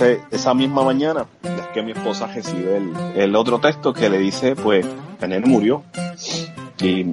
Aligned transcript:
esa 0.00 0.54
misma 0.54 0.84
mañana 0.84 1.26
es 1.42 1.66
que 1.68 1.82
mi 1.82 1.92
esposa 1.92 2.26
recibe 2.26 2.80
el, 3.14 3.36
otro 3.36 3.58
texto 3.60 3.92
que 3.92 4.08
le 4.08 4.18
dice, 4.18 4.56
pues, 4.56 4.86
Daniel 5.20 5.46
murió. 5.46 5.82
Y, 6.80 7.04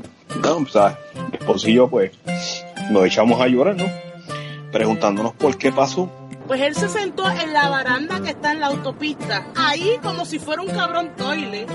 no, 0.41 0.57
o 0.57 0.65
sea, 0.67 0.97
mi 1.31 1.37
esposo 1.37 1.69
y 1.69 1.75
yo, 1.75 1.87
pues, 1.89 2.11
nos 2.91 3.05
echamos 3.05 3.39
a 3.41 3.47
llorar, 3.47 3.75
¿no? 3.75 3.85
Preguntándonos 4.71 5.33
por 5.33 5.57
qué 5.57 5.71
pasó. 5.71 6.09
Pues 6.47 6.59
él 6.61 6.75
se 6.75 6.89
sentó 6.89 7.29
en 7.29 7.53
la 7.53 7.69
baranda 7.69 8.21
que 8.21 8.31
está 8.31 8.51
en 8.51 8.59
la 8.59 8.67
autopista, 8.67 9.47
ahí 9.55 9.97
como 10.03 10.25
si 10.25 10.39
fuera 10.39 10.61
un 10.61 10.69
cabrón 10.69 11.11
toile. 11.15 11.65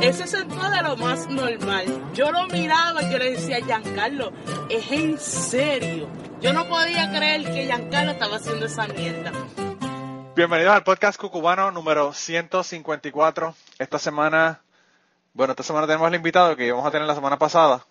Él 0.00 0.14
se 0.14 0.26
sentó 0.26 0.70
de 0.70 0.82
lo 0.82 0.96
más 0.96 1.28
normal. 1.28 1.84
Yo 2.14 2.32
lo 2.32 2.46
miraba 2.48 3.02
y 3.02 3.12
yo 3.12 3.18
le 3.18 3.32
decía, 3.32 3.58
Giancarlo, 3.64 4.32
es 4.68 4.90
en 4.90 5.18
serio. 5.18 6.08
Yo 6.40 6.52
no 6.52 6.66
podía 6.68 7.10
creer 7.10 7.44
que 7.44 7.64
Giancarlo 7.66 8.12
estaba 8.12 8.36
haciendo 8.36 8.66
esa 8.66 8.86
mierda. 8.88 9.32
Bienvenidos 10.36 10.74
al 10.74 10.82
podcast 10.82 11.20
cucubano 11.20 11.70
número 11.70 12.12
154. 12.12 13.54
Esta 13.78 14.00
semana, 14.00 14.62
bueno, 15.32 15.52
esta 15.52 15.62
semana 15.62 15.86
tenemos 15.86 16.08
el 16.08 16.16
invitado 16.16 16.56
que 16.56 16.66
íbamos 16.66 16.84
a 16.84 16.90
tener 16.90 17.06
la 17.06 17.14
semana 17.14 17.38
pasada, 17.38 17.86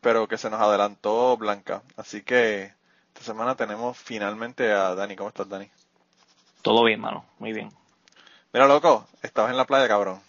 pero 0.00 0.28
que 0.28 0.38
se 0.38 0.48
nos 0.50 0.60
adelantó 0.60 1.36
Blanca. 1.36 1.82
Así 1.96 2.22
que 2.22 2.72
esta 3.08 3.22
semana 3.22 3.56
tenemos 3.56 3.98
finalmente 3.98 4.70
a 4.70 4.94
Dani. 4.94 5.16
¿Cómo 5.16 5.30
estás, 5.30 5.48
Dani? 5.48 5.68
Todo 6.62 6.84
bien, 6.84 7.00
mano. 7.00 7.24
Muy 7.40 7.52
bien. 7.52 7.70
Mira, 8.52 8.68
loco, 8.68 9.08
estabas 9.22 9.50
en 9.50 9.56
la 9.56 9.64
playa, 9.64 9.88
cabrón. 9.88 10.20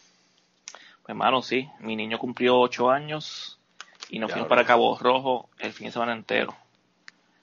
Pues, 1.03 1.15
mano, 1.15 1.43
sí. 1.43 1.69
Mi 1.77 1.95
niño 1.95 2.17
cumplió 2.17 2.59
ocho 2.59 2.89
años 2.89 3.59
y 4.09 4.17
nos 4.17 4.31
fuimos 4.31 4.49
para 4.49 4.65
Cabo 4.65 4.97
Rojo 4.97 5.47
el 5.59 5.73
fin 5.73 5.85
de 5.85 5.93
semana 5.93 6.13
entero. 6.13 6.55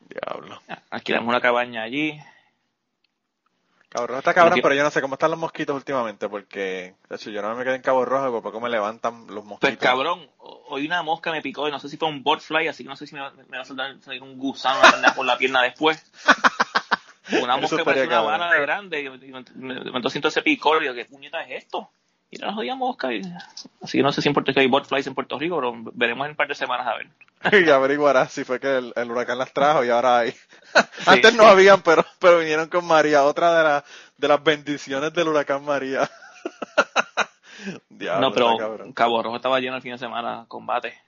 Diablo. 0.09 0.61
Alquilamos 0.91 1.29
una 1.29 1.41
cabaña 1.41 1.85
allí. 1.85 2.21
Cabrón, 3.93 4.19
está 4.19 4.33
cabrón, 4.33 4.59
pero 4.63 4.75
yo 4.75 4.83
no 4.83 4.91
sé 4.91 5.03
cómo 5.03 5.15
están 5.17 5.31
los 5.31 5.39
mosquitos 5.39 5.77
últimamente, 5.77 6.29
porque 6.29 6.95
de 7.09 7.17
hecho, 7.17 7.31
yo 7.31 7.43
no 7.43 7.55
me 7.55 7.63
quedé 7.63 7.77
en 7.77 7.83
Cabo 7.83 8.05
Rojo, 8.07 8.31
porque 8.33 8.43
poco 8.45 8.61
me 8.61 8.71
levantan 8.71 9.27
los 9.27 9.45
mosquitos. 9.45 9.59
Pues, 9.61 9.77
cabrón, 9.79 10.31
ho- 10.39 10.65
hoy 10.69 10.87
una 10.87 11.03
mosca 11.03 11.31
me 11.31 11.43
picó 11.43 11.69
y 11.69 11.71
no 11.71 11.79
sé 11.79 11.89
si 11.91 11.99
fue 11.99 12.09
un 12.09 12.23
fly, 12.41 12.69
así 12.69 12.85
que 12.85 12.89
no 12.89 12.97
sé 12.97 13.07
si 13.07 13.15
me, 13.15 13.21
va- 13.21 13.33
me 13.49 13.57
va 13.59 13.63
a 13.63 13.67
saltar- 13.67 14.01
salir 14.01 14.23
un 14.23 14.39
gusano 14.39 14.81
por 15.15 15.27
la 15.27 15.37
pierna 15.37 15.63
después. 15.63 16.11
Una 17.43 17.57
mosca 17.57 17.77
parece 17.85 18.07
una 18.07 18.21
vara 18.39 18.53
de 18.55 18.61
grande. 18.61 19.01
Y 19.03 19.09
me 19.55 20.01
siento 20.11 20.29
ese 20.29 20.43
picor 20.43 20.79
y 20.79 20.81
digo, 20.83 20.95
¿qué 20.95 21.05
puñeta 21.05 21.43
es 21.43 21.63
esto? 21.65 21.91
Y 22.33 22.39
la 22.39 22.55
jodida 22.55 22.75
mosca. 22.75 23.13
y- 23.13 23.23
así 23.83 23.99
que 23.99 24.03
no 24.03 24.11
sé 24.11 24.23
si 24.23 24.29
en 24.29 24.35
Puerto 24.35 24.53
Rico 24.53 24.77
hay 24.79 24.85
flies 24.85 25.07
en 25.07 25.15
Puerto 25.15 25.39
Rico, 25.39 25.57
pero 25.57 25.75
veremos 25.93 26.25
en 26.25 26.31
un 26.31 26.37
par 26.37 26.49
de 26.49 26.55
semanas 26.55 26.87
a 26.87 26.97
ver. 26.97 27.09
y 27.67 27.71
averiguarás 27.71 28.33
si 28.33 28.43
fue 28.45 28.59
que 28.59 28.79
el, 28.79 28.93
el 28.97 29.11
huracán 29.11 29.37
las 29.37 29.53
trajo 29.53 29.85
y 29.85 29.91
ahora 29.91 30.21
hay. 30.21 30.35
Antes 31.07 31.35
no 31.35 31.45
habían, 31.45 31.83
pero, 31.83 32.05
pero 32.19 32.39
vinieron 32.39 32.69
con 32.69 32.87
María, 32.87 33.23
otra 33.25 33.59
de, 33.59 33.63
las 33.65 33.85
de 34.17 34.29
las 34.29 34.43
bendiciones 34.43 35.13
del 35.13 35.29
huracán 35.29 35.63
María. 35.63 36.11
Diablo, 37.91 38.29
no, 38.29 38.33
pero 38.33 38.57
cabrón. 38.57 38.93
Cabo 38.95 39.23
Rojo 39.23 39.37
estaba 39.37 39.61
lleno 39.61 39.77
el 39.77 39.83
fin 39.83 39.93
de 39.93 39.99
semana, 39.99 40.47
combate. 40.49 40.99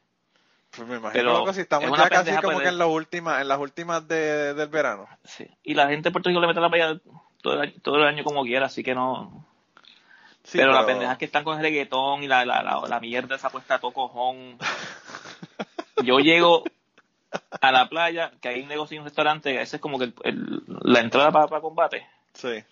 Pues 0.77 0.87
me 0.87 0.97
imagino, 0.97 1.13
pero 1.13 1.33
loco, 1.39 1.55
si 1.55 1.63
estamos 1.63 1.91
es 1.91 1.97
ya 1.97 2.11
casi 2.11 2.37
como 2.37 2.59
que 2.59 2.69
en, 2.69 2.77
las 2.77 2.89
últimas, 2.89 3.41
en 3.41 3.49
las 3.49 3.59
últimas 3.59 4.07
de, 4.07 4.53
del 4.53 4.69
verano. 4.69 5.09
Sí. 5.25 5.49
Y 5.63 5.73
la 5.73 5.89
gente 5.89 6.11
de 6.11 6.13
Puerto 6.13 6.29
Rico 6.29 6.41
le 6.43 6.49
mete 6.49 6.61
la 6.61 6.69
playa 6.69 7.01
todo 7.41 7.63
el, 7.63 7.81
todo 7.81 7.97
el 7.97 8.05
año 8.05 8.25
como 8.25 8.43
quiera, 8.43 8.67
así 8.67 8.83
que 8.83 8.95
no. 8.95 9.47
Sí, 10.45 10.59
pero, 10.59 10.73
la 10.73 10.85
pendeja 10.87 11.13
es 11.13 11.19
que 11.19 11.25
están 11.25 11.43
con 11.43 11.57
el 11.57 11.63
reggaetón 11.63 12.23
y 12.23 12.29
la, 12.29 12.45
la, 12.45 12.63
la, 12.63 12.81
la 12.87 13.01
mierda 13.01 13.37
esa 13.37 13.51
puesta 13.51 13.77
a 13.77 13.79
todo 13.81 13.93
cojón. 13.93 14.59
Yo 16.05 16.19
llego 16.21 16.65
a 17.61 17.73
la 17.73 17.89
playa, 17.89 18.31
que 18.41 18.49
hay 18.49 18.61
un 18.63 18.69
negocio 18.69 18.95
y 18.95 18.99
un 18.99 19.05
restaurante, 19.07 19.61
ese 19.61 19.77
es 19.77 19.83
como 19.83 19.99
que 19.99 20.05
el- 20.07 20.15
el- 20.25 20.63
la 20.83 21.01
entrada 21.01 21.33
para, 21.33 21.49
para 21.49 21.61
combate. 21.63 22.07
Sí. 22.35 22.63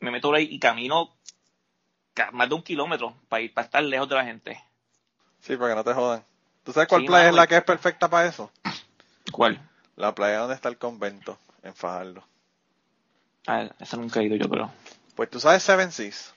Me 0.00 0.10
meto 0.10 0.28
por 0.28 0.36
ahí 0.36 0.48
y 0.50 0.58
camino 0.60 1.12
ca- 2.14 2.30
más 2.30 2.48
de 2.48 2.54
un 2.54 2.62
kilómetro 2.62 3.14
para 3.28 3.42
ir 3.42 3.52
para 3.52 3.64
estar 3.64 3.82
lejos 3.82 4.08
de 4.08 4.14
la 4.14 4.24
gente. 4.24 4.62
Sí, 5.40 5.56
para 5.56 5.70
que 5.70 5.74
no 5.76 5.84
te 5.84 5.94
jodan. 5.94 6.24
¿Tú 6.62 6.72
sabes 6.72 6.88
cuál 6.88 7.00
Sí, 7.02 7.06
playa 7.08 7.24
mano, 7.24 7.30
es 7.30 7.36
la 7.36 7.46
que 7.46 7.56
es 7.56 7.64
perfecta 7.64 8.08
para 8.08 8.28
eso? 8.28 8.52
¿Cuál? 9.32 9.60
La 9.96 10.14
playa 10.14 10.38
donde 10.38 10.54
está 10.54 10.68
el 10.68 10.78
convento, 10.78 11.36
en 11.62 11.74
Fajardo. 11.74 12.22
Ah, 13.46 13.68
esa 13.80 13.96
nunca 13.96 14.20
he 14.20 14.24
ido 14.24 14.36
yo, 14.36 14.48
pero. 14.48 14.70
Pues 15.16 15.30
tú 15.30 15.40
sabes 15.40 15.62
Seven 15.62 15.90
Seas. 15.90 16.34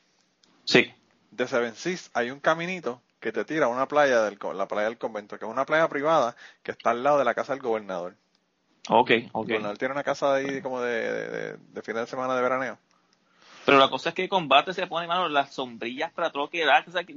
Sí. 0.71 0.93
de 1.31 1.47
Seven 1.47 1.75
Seas 1.75 2.09
hay 2.13 2.31
un 2.31 2.39
caminito 2.39 3.01
que 3.19 3.31
te 3.31 3.45
tira 3.45 3.65
a 3.65 3.69
una 3.69 3.87
playa 3.87 4.21
del 4.23 4.37
la 4.55 4.67
playa 4.67 4.87
del 4.87 4.97
convento, 4.97 5.37
que 5.37 5.45
es 5.45 5.51
una 5.51 5.65
playa 5.65 5.87
privada 5.89 6.35
que 6.63 6.71
está 6.71 6.91
al 6.91 7.03
lado 7.03 7.19
de 7.19 7.25
la 7.25 7.33
casa 7.35 7.53
del 7.53 7.61
gobernador. 7.61 8.15
Ok, 8.89 9.09
El 9.11 9.29
ok. 9.33 9.47
gobernador 9.47 9.77
tiene 9.77 9.93
una 9.93 10.03
casa 10.03 10.33
ahí 10.33 10.61
como 10.61 10.81
de, 10.81 11.11
de, 11.11 11.29
de, 11.29 11.57
de 11.57 11.81
fin 11.83 11.95
de 11.95 12.07
semana 12.07 12.35
de 12.35 12.41
veraneo. 12.41 12.77
Pero 13.65 13.77
la 13.77 13.89
cosa 13.89 14.09
es 14.09 14.15
que 14.15 14.27
combate 14.27 14.73
se 14.73 14.87
pone, 14.87 15.05
mano, 15.07 15.29
las 15.29 15.53
sombrillas 15.53 16.11
para 16.13 16.31
todo 16.31 16.43
lo 16.43 16.49
que 16.49 16.65
da. 16.65 16.83
O 16.87 16.91
sea, 16.91 17.03
que 17.03 17.15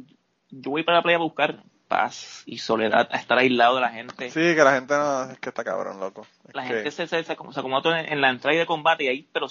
yo 0.51 0.71
voy 0.71 0.83
para 0.83 0.99
la 0.99 1.03
playa 1.03 1.17
a 1.17 1.23
buscar 1.23 1.63
paz 1.89 2.43
y 2.45 2.59
soledad, 2.59 3.09
a 3.11 3.17
estar 3.17 3.39
aislado 3.39 3.77
de 3.77 3.81
la 3.81 3.89
gente. 3.91 4.31
Sí, 4.31 4.41
que 4.55 4.63
la 4.65 4.75
gente 4.75 4.95
no, 4.95 5.31
es 5.31 5.39
que 5.39 5.49
está 5.49 5.65
cabrón, 5.65 6.01
loco. 6.01 6.27
Es 6.47 6.55
la 6.55 6.63
que- 6.63 6.69
gente 6.75 6.91
se, 6.91 7.07
se, 7.07 7.25
se, 7.25 7.25
se 7.25 7.33
acomoda 7.33 8.01
en, 8.01 8.13
en 8.13 8.21
la 8.21 8.29
entrada 8.29 8.59
de 8.59 8.67
combate 8.67 9.05
y 9.05 9.09
ahí, 9.09 9.29
pero 9.33 9.47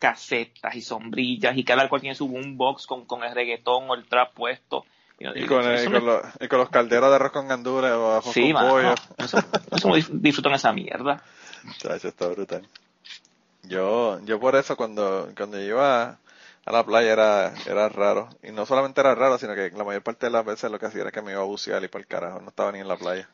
casetas 0.00 0.74
y 0.74 0.82
sombrillas 0.82 1.56
y 1.56 1.62
cada 1.62 1.88
cual 1.88 2.00
tiene 2.00 2.16
su 2.16 2.26
boombox 2.26 2.86
con, 2.88 3.04
con 3.04 3.22
el 3.22 3.32
reggaetón 3.32 3.88
o 3.88 3.94
el 3.94 4.04
trap 4.08 4.32
puesto. 4.34 4.84
y, 5.20 5.46
con, 5.46 5.62
el- 5.64 5.74
eso 5.74 5.84
y 5.84 5.92
me- 5.92 5.98
con 5.98 6.06
los, 6.06 6.22
y 6.40 6.48
con 6.48 6.58
los 6.58 6.70
calderos 6.70 7.10
de 7.10 7.16
arroz 7.16 7.30
con 7.32 7.46
gandules 7.46 7.92
o 7.92 8.10
arroz 8.16 8.32
Sí, 8.34 8.52
con 8.52 8.62
pollo. 8.68 8.94
eso, 9.18 9.38
eso 9.70 9.88
dif- 9.90 10.10
disfrutan 10.20 10.54
esa 10.54 10.72
mierda. 10.72 11.22
Chacho, 11.78 12.08
está 12.08 12.26
brutal. 12.26 12.66
Yo, 13.62 14.18
yo 14.24 14.40
por 14.40 14.56
eso 14.56 14.76
cuando, 14.76 15.30
cuando 15.36 15.60
iba 15.62 16.18
a 16.64 16.72
la 16.72 16.84
playa 16.84 17.12
era, 17.12 17.52
era 17.66 17.88
raro. 17.88 18.30
Y 18.42 18.52
no 18.52 18.64
solamente 18.66 19.00
era 19.00 19.14
raro, 19.14 19.38
sino 19.38 19.54
que 19.54 19.70
la 19.70 19.84
mayor 19.84 20.02
parte 20.02 20.26
de 20.26 20.32
las 20.32 20.44
veces 20.44 20.70
lo 20.70 20.78
que 20.78 20.86
hacía 20.86 21.02
era 21.02 21.10
que 21.12 21.22
me 21.22 21.32
iba 21.32 21.40
a 21.42 21.44
bucear 21.44 21.84
y 21.84 21.88
por 21.88 22.00
el 22.00 22.06
carajo, 22.06 22.40
no 22.40 22.48
estaba 22.48 22.72
ni 22.72 22.78
en 22.80 22.88
la 22.88 22.96
playa. 22.96 23.28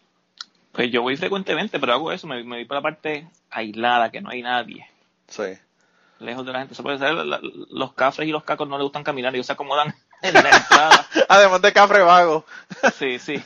Pues 0.73 0.91
yo 0.91 1.01
voy 1.03 1.17
frecuentemente, 1.17 1.79
pero 1.79 1.93
hago 1.95 2.13
eso, 2.13 2.27
me, 2.27 2.43
me 2.45 2.57
voy 2.57 2.65
para 2.67 2.81
la 2.81 2.83
parte 2.83 3.29
aislada, 3.51 4.11
que 4.11 4.21
no 4.21 4.31
hay 4.31 4.43
nadie. 4.43 4.87
Sí. 5.29 5.45
Lejos 6.19 6.45
de 6.47 6.53
la 6.53 6.59
gente. 6.61 6.75
Se 6.75 6.83
puede 6.83 6.99
la- 6.99 7.41
los 7.43 7.93
cafres 7.95 8.29
y 8.29 8.33
los 8.33 8.45
cacos 8.45 8.69
no 8.69 8.77
les 8.79 8.85
gustan 8.85 9.05
caminar, 9.05 9.35
ellos 9.35 9.47
se 9.47 9.53
acomodan 9.53 9.95
en 10.23 10.35
la 10.35 10.51
entrada. 10.51 11.07
Además 11.29 11.63
de 11.63 11.73
cafre 11.73 12.03
vago. 12.03 12.45
Sí, 12.99 13.19
sí. 13.19 13.43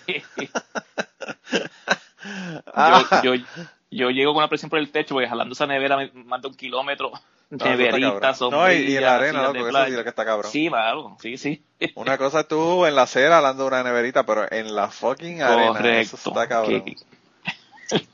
Ah. 2.75 3.21
Yo, 3.25 3.35
yo, 3.35 3.45
yo 3.91 4.11
llego 4.11 4.33
con 4.35 4.43
la 4.43 4.49
presión 4.49 4.71
por 4.71 4.79
el 4.79 4.91
techo, 4.91 5.15
voy 5.15 5.27
jalando 5.27 5.53
esa 5.55 5.67
nevera 5.67 5.97
más 6.13 6.43
de 6.43 6.49
un 6.49 6.55
kilómetro. 6.55 7.11
No, 7.51 7.57
está 7.57 7.75
Neveritas. 7.75 8.41
No, 8.43 8.71
y, 8.73 8.77
y 8.93 8.97
en 8.97 9.03
la 9.03 9.17
arena, 9.17 9.43
loco, 9.43 9.67
eso 9.67 9.85
sí 9.87 9.91
lo 9.91 10.03
que 10.05 10.09
está 10.11 10.25
cabrón. 10.25 10.53
Sí, 10.53 10.71
malo, 10.71 11.17
sí, 11.21 11.37
sí. 11.37 11.65
Una 11.97 12.17
cosa 12.17 12.41
es 12.41 12.49
tú 12.49 12.87
en 12.87 12.95
la 12.95 13.03
acera 13.03 13.39
hablando 13.39 13.65
de 13.65 13.69
una 13.71 13.83
neverita, 13.83 14.25
pero 14.25 14.47
en 14.53 14.73
la 14.77 14.89
fucking 14.89 15.43
arena, 15.43 15.67
Correcto. 15.73 16.17
eso 16.17 16.31
está 16.31 16.47
cabrón. 16.47 16.85
Que- 16.85 16.97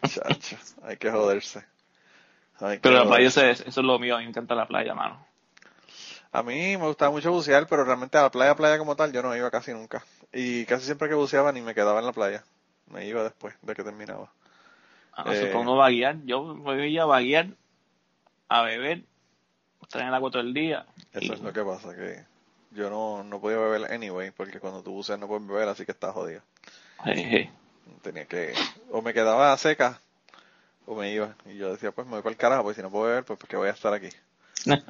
Chacho, 0.08 0.56
hay 0.84 0.96
que 0.96 1.10
joderse. 1.10 1.62
Pero 2.58 2.94
la 2.96 3.04
playa, 3.04 3.28
eso 3.28 3.42
es, 3.42 3.60
eso 3.60 3.80
es 3.80 3.86
lo 3.86 3.98
mío, 3.98 4.14
a 4.16 4.18
mí 4.18 4.24
me 4.24 4.30
encanta 4.30 4.54
la 4.54 4.66
playa, 4.66 4.94
mano. 4.94 5.24
A 6.32 6.42
mí 6.42 6.76
me 6.76 6.86
gustaba 6.86 7.10
mucho 7.10 7.30
bucear, 7.32 7.66
pero 7.66 7.84
realmente 7.84 8.18
a 8.18 8.22
la 8.22 8.30
playa, 8.30 8.54
playa 8.54 8.78
como 8.78 8.96
tal, 8.96 9.12
yo 9.12 9.22
no 9.22 9.34
iba 9.34 9.50
casi 9.50 9.72
nunca. 9.72 10.04
Y 10.32 10.64
casi 10.66 10.84
siempre 10.84 11.08
que 11.08 11.14
buceaba 11.14 11.52
ni 11.52 11.60
me 11.62 11.74
quedaba 11.74 12.00
en 12.00 12.06
la 12.06 12.12
playa. 12.12 12.44
Me 12.90 13.06
iba 13.06 13.22
después 13.22 13.54
de 13.62 13.74
que 13.74 13.82
terminaba. 13.84 14.30
Ah, 15.12 15.32
Eh. 15.32 15.46
Supongo 15.46 15.76
vaguear, 15.76 16.16
yo 16.24 16.54
me 16.54 16.62
voy 16.62 16.98
a 16.98 17.06
vaguear, 17.06 17.48
a 18.48 18.62
beber, 18.62 19.02
estar 19.82 20.02
en 20.02 20.08
el 20.08 20.14
agua 20.14 20.30
todo 20.30 20.42
el 20.42 20.52
día. 20.52 20.84
Eso 21.12 21.24
y- 21.24 21.32
es 21.32 21.40
lo 21.40 21.52
que 21.52 21.62
pasa, 21.62 21.94
que 21.96 22.24
yo 22.72 22.90
no, 22.90 23.24
no 23.24 23.40
podía 23.40 23.56
beber 23.58 23.90
anyway, 23.92 24.30
porque 24.30 24.60
cuando 24.60 24.82
tú 24.82 24.92
buceas 24.92 25.18
no 25.18 25.26
puedes 25.26 25.46
beber, 25.46 25.68
así 25.68 25.86
que 25.86 25.92
estás 25.92 26.12
jodido. 26.12 26.42
Tenía 28.02 28.26
que, 28.26 28.52
o 28.90 29.00
me 29.00 29.14
quedaba 29.14 29.56
seca, 29.56 30.00
o 30.86 30.94
me 30.94 31.12
iba. 31.12 31.34
Y 31.44 31.56
yo 31.56 31.72
decía, 31.72 31.92
pues 31.92 32.06
me 32.06 32.14
voy 32.14 32.22
para 32.22 32.32
el 32.32 32.36
carajo, 32.36 32.62
pues 32.62 32.76
si 32.76 32.82
no 32.82 32.90
puedo 32.90 33.06
beber, 33.06 33.24
pues 33.24 33.38
porque 33.38 33.56
voy 33.56 33.68
a 33.68 33.72
estar 33.72 33.92
aquí. 33.92 34.08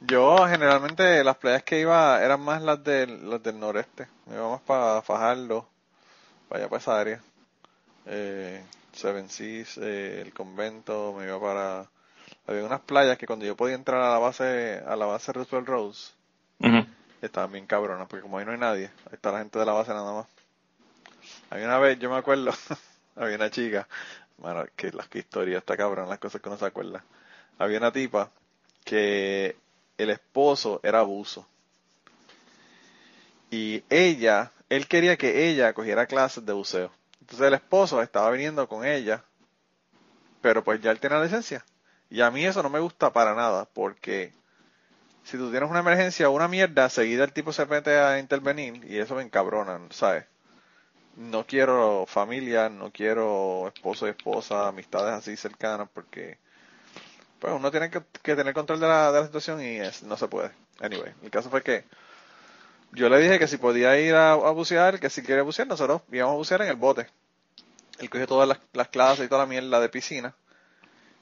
Yo 0.00 0.46
generalmente 0.46 1.24
las 1.24 1.36
playas 1.36 1.62
que 1.62 1.80
iba 1.80 2.22
eran 2.22 2.40
más 2.40 2.62
las 2.62 2.84
del, 2.84 3.30
las 3.30 3.42
del 3.42 3.58
noreste. 3.58 4.06
Me 4.26 4.34
iba 4.34 4.50
más 4.50 4.60
para 4.60 5.00
Fajardo, 5.02 5.66
para 6.48 6.60
allá 6.60 6.68
para 6.68 6.80
esa 6.80 7.00
área. 7.00 7.20
Eh, 8.04 8.62
Seven 8.92 9.28
Seas, 9.28 9.78
eh, 9.78 10.20
el 10.20 10.32
convento, 10.32 11.14
me 11.16 11.24
iba 11.24 11.40
para... 11.40 11.86
Había 12.46 12.64
unas 12.64 12.80
playas 12.80 13.18
que 13.18 13.26
cuando 13.26 13.44
yo 13.44 13.56
podía 13.56 13.74
entrar 13.74 14.00
a 14.00 14.10
la 14.10 14.18
base, 14.18 14.82
a 14.86 14.94
la 14.96 15.06
base 15.06 15.32
Roosevelt 15.32 15.66
Rose, 15.66 16.12
estaban 17.20 17.50
bien 17.50 17.66
cabronas, 17.66 18.06
porque 18.06 18.22
como 18.22 18.38
ahí 18.38 18.44
no 18.44 18.52
hay 18.52 18.58
nadie, 18.58 18.90
ahí 19.06 19.14
está 19.14 19.32
la 19.32 19.38
gente 19.38 19.58
de 19.58 19.66
la 19.66 19.72
base 19.72 19.92
nada 19.92 20.12
más. 20.12 20.26
Había 21.50 21.66
una 21.66 21.78
vez, 21.78 21.98
yo 21.98 22.08
me 22.08 22.16
acuerdo, 22.16 22.52
había 23.16 23.36
una 23.36 23.50
chica, 23.50 23.88
mano, 24.38 24.64
que 24.76 24.90
las 24.92 25.08
que 25.08 25.20
historia 25.20 25.58
está 25.58 25.76
cabrón, 25.76 26.08
las 26.08 26.18
cosas 26.18 26.40
que 26.40 26.48
uno 26.48 26.58
se 26.58 26.66
acuerda. 26.66 27.04
Había 27.58 27.78
una 27.78 27.92
tipa 27.92 28.30
que 28.84 29.56
el 29.98 30.10
esposo 30.10 30.80
era 30.82 31.00
abuso. 31.00 31.46
Y 33.50 33.84
ella, 33.88 34.52
él 34.68 34.86
quería 34.86 35.16
que 35.16 35.48
ella 35.48 35.72
cogiera 35.72 36.06
clases 36.06 36.44
de 36.44 36.52
buceo. 36.52 36.90
Entonces 37.20 37.46
el 37.46 37.54
esposo 37.54 38.02
estaba 38.02 38.30
viniendo 38.30 38.68
con 38.68 38.84
ella, 38.84 39.24
pero 40.40 40.62
pues 40.62 40.80
ya 40.80 40.90
él 40.90 41.00
tenía 41.00 41.20
licencia. 41.20 41.64
Y 42.10 42.20
a 42.20 42.30
mí 42.30 42.44
eso 42.44 42.62
no 42.62 42.70
me 42.70 42.78
gusta 42.78 43.12
para 43.12 43.34
nada, 43.34 43.68
porque 43.72 44.32
si 45.24 45.36
tú 45.36 45.50
tienes 45.50 45.68
una 45.68 45.80
emergencia 45.80 46.28
o 46.28 46.32
una 46.32 46.46
mierda, 46.46 46.88
seguida 46.88 47.24
el 47.24 47.32
tipo 47.32 47.52
se 47.52 47.66
mete 47.66 47.98
a 47.98 48.18
intervenir 48.20 48.84
y 48.84 48.98
eso 48.98 49.16
me 49.16 49.22
encabrona, 49.22 49.80
¿sabes? 49.90 50.24
No 51.16 51.46
quiero 51.46 52.04
familia, 52.06 52.68
no 52.68 52.90
quiero 52.92 53.68
esposo 53.68 54.06
y 54.06 54.10
esposa, 54.10 54.68
amistades 54.68 55.14
así 55.14 55.36
cercanas 55.36 55.88
porque 55.92 56.38
pues 57.38 57.52
uno 57.52 57.70
tiene 57.70 57.90
que, 57.90 58.00
tener 58.22 58.54
control 58.54 58.80
de 58.80 58.86
la, 58.86 59.12
de 59.12 59.20
la 59.20 59.26
situación 59.26 59.60
y 59.62 59.76
es, 59.76 60.02
no 60.02 60.16
se 60.16 60.28
puede. 60.28 60.50
Anyway, 60.80 61.12
el 61.22 61.30
caso 61.30 61.50
fue 61.50 61.62
que 61.62 61.84
yo 62.92 63.08
le 63.08 63.18
dije 63.18 63.38
que 63.38 63.48
si 63.48 63.56
podía 63.56 63.98
ir 63.98 64.14
a, 64.14 64.34
bucear, 64.34 65.00
que 65.00 65.10
si 65.10 65.22
quiere 65.22 65.42
bucear, 65.42 65.68
nosotros 65.68 66.02
íbamos 66.12 66.34
a 66.34 66.36
bucear 66.36 66.62
en 66.62 66.68
el 66.68 66.76
bote. 66.76 67.06
Él 67.98 68.10
cogió 68.10 68.26
todas 68.26 68.48
las, 68.48 68.58
las 68.72 68.88
clases 68.88 69.26
y 69.26 69.28
toda 69.28 69.42
la 69.42 69.46
mierda 69.46 69.80
de 69.80 69.88
piscina 69.88 70.34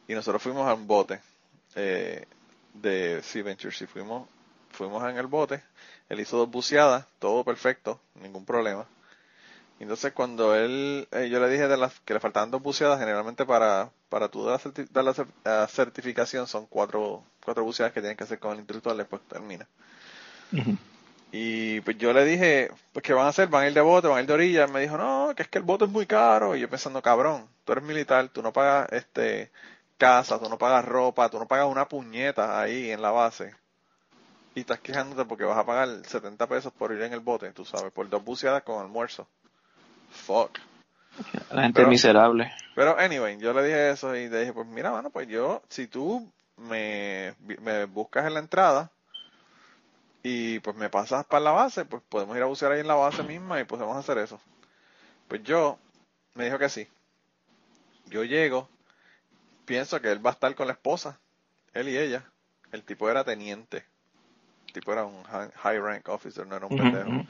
y 0.07 0.15
nosotros 0.15 0.43
fuimos 0.43 0.69
a 0.69 0.75
un 0.75 0.87
bote. 0.87 1.21
Eh, 1.75 2.27
de 2.75 3.23
Sea 3.23 3.43
Ventures 3.43 3.81
y 3.83 3.87
fuimos, 3.87 4.29
fuimos 4.71 5.03
en 5.09 5.17
el 5.17 5.27
bote. 5.27 5.63
Él 6.09 6.21
hizo 6.21 6.37
dos 6.37 6.51
buceadas, 6.51 7.07
todo 7.19 7.45
perfecto, 7.45 8.01
ningún 8.21 8.45
problema. 8.45 8.87
Entonces 9.81 10.13
cuando 10.13 10.55
él, 10.55 11.09
eh, 11.11 11.29
yo 11.29 11.41
le 11.41 11.49
dije 11.49 11.69
de 11.69 11.77
las, 11.77 12.01
que 12.01 12.15
le 12.15 12.21
faltaban 12.21 12.51
dos 12.51 12.63
buceadas, 12.63 12.99
generalmente 12.99 13.45
para, 13.45 13.91
para 14.09 14.29
tú 14.29 14.45
dar 14.45 14.61
la, 15.05 15.67
certificación 15.67 16.47
son 16.47 16.67
cuatro, 16.67 17.23
cuatro 17.45 17.65
buceadas 17.65 17.93
que 17.93 18.01
tienen 18.01 18.17
que 18.17 18.25
hacer 18.25 18.39
con 18.39 18.53
el 18.53 18.61
instructor, 18.61 18.97
después 18.97 19.21
termina. 19.29 19.67
Y 21.33 21.81
pues 21.81 21.99
yo 21.99 22.13
le 22.13 22.25
dije, 22.25 22.71
pues 22.93 23.03
¿qué 23.03 23.13
van 23.13 23.27
a 23.27 23.31
hacer? 23.31 23.49
¿Van 23.49 23.65
a 23.65 23.67
ir 23.67 23.75
de 23.75 23.81
bote? 23.81 24.07
¿Van 24.07 24.19
a 24.19 24.21
ir 24.21 24.27
de 24.27 24.35
orilla? 24.35 24.67
me 24.69 24.81
dijo, 24.81 24.97
no, 24.97 25.33
que 25.35 25.43
es 25.43 25.49
que 25.49 25.59
el 25.59 25.65
bote 25.65 25.85
es 25.85 25.91
muy 25.91 26.07
caro. 26.07 26.55
Y 26.55 26.61
yo 26.61 26.71
pensando, 26.71 27.03
cabrón, 27.03 27.49
tú 27.65 27.73
eres 27.73 27.83
militar, 27.83 28.29
tú 28.29 28.41
no 28.41 28.53
pagas 28.53 28.93
este 28.93 29.51
casa, 29.99 30.39
tú 30.39 30.49
no 30.49 30.59
pagas 30.59 30.85
ropa, 30.85 31.29
tú 31.29 31.39
no 31.41 31.49
pagas 31.49 31.67
una 31.67 31.89
puñeta 31.89 32.61
ahí 32.61 32.91
en 32.91 33.03
la 33.03 33.11
base. 33.11 33.53
Y 34.55 34.61
estás 34.61 34.79
quejándote 34.79 35.25
porque 35.25 35.45
vas 35.45 35.59
a 35.59 35.67
pagar 35.67 35.89
70 36.07 36.47
pesos 36.47 36.73
por 36.73 36.93
ir 36.93 37.03
en 37.03 37.13
el 37.13 37.21
bote, 37.21 37.53
tú 37.53 37.65
sabes, 37.65 37.93
por 37.93 38.09
dos 38.09 38.25
buceadas 38.25 38.63
con 38.63 38.81
almuerzo. 38.81 39.27
Fuck. 40.15 40.59
La 41.51 41.63
gente 41.63 41.87
miserable. 41.87 42.53
Pero 42.75 42.99
anyway, 42.99 43.39
yo 43.39 43.53
le 43.53 43.65
dije 43.65 43.91
eso 43.91 44.17
y 44.17 44.29
le 44.29 44.41
dije, 44.41 44.53
pues 44.53 44.67
mira, 44.67 44.91
bueno, 44.91 45.11
pues 45.11 45.29
yo, 45.29 45.63
si 45.69 45.87
tú 45.87 46.33
me, 46.57 47.35
me 47.61 47.85
buscas 47.85 48.27
en 48.27 48.35
la 48.35 48.41
entrada 48.41 48.91
y 50.23 50.59
pues 50.61 50.77
me 50.77 50.89
pasas 50.89 51.27
para 51.27 51.45
la 51.45 51.51
base, 51.53 51.85
pues 51.85 52.03
podemos 52.09 52.37
ir 52.37 52.43
a 52.43 52.47
bucear 52.47 52.73
ahí 52.73 52.81
en 52.81 52.89
la 52.89 52.95
base 52.95 53.23
misma 53.23 53.61
y 53.61 53.65
podemos 53.65 53.97
hacer 53.97 54.19
eso. 54.19 54.41
Pues 55.29 55.43
yo, 55.45 55.79
me 56.35 56.47
dijo 56.47 56.59
que 56.59 56.69
sí. 56.69 56.89
Yo 58.07 58.25
llego, 58.25 58.69
pienso 59.65 60.01
que 60.01 60.11
él 60.11 60.25
va 60.25 60.31
a 60.31 60.33
estar 60.33 60.55
con 60.55 60.67
la 60.67 60.73
esposa, 60.73 61.21
él 61.73 61.89
y 61.89 61.99
ella. 61.99 62.25
El 62.73 62.83
tipo 62.83 63.09
era 63.09 63.23
teniente. 63.23 63.85
El 64.67 64.73
tipo 64.73 64.93
era 64.93 65.05
un 65.05 65.23
high 65.25 65.79
rank 65.79 66.09
officer, 66.09 66.47
no 66.47 66.57
era 66.57 66.67
un 66.67 66.77
pendejo. 66.77 67.29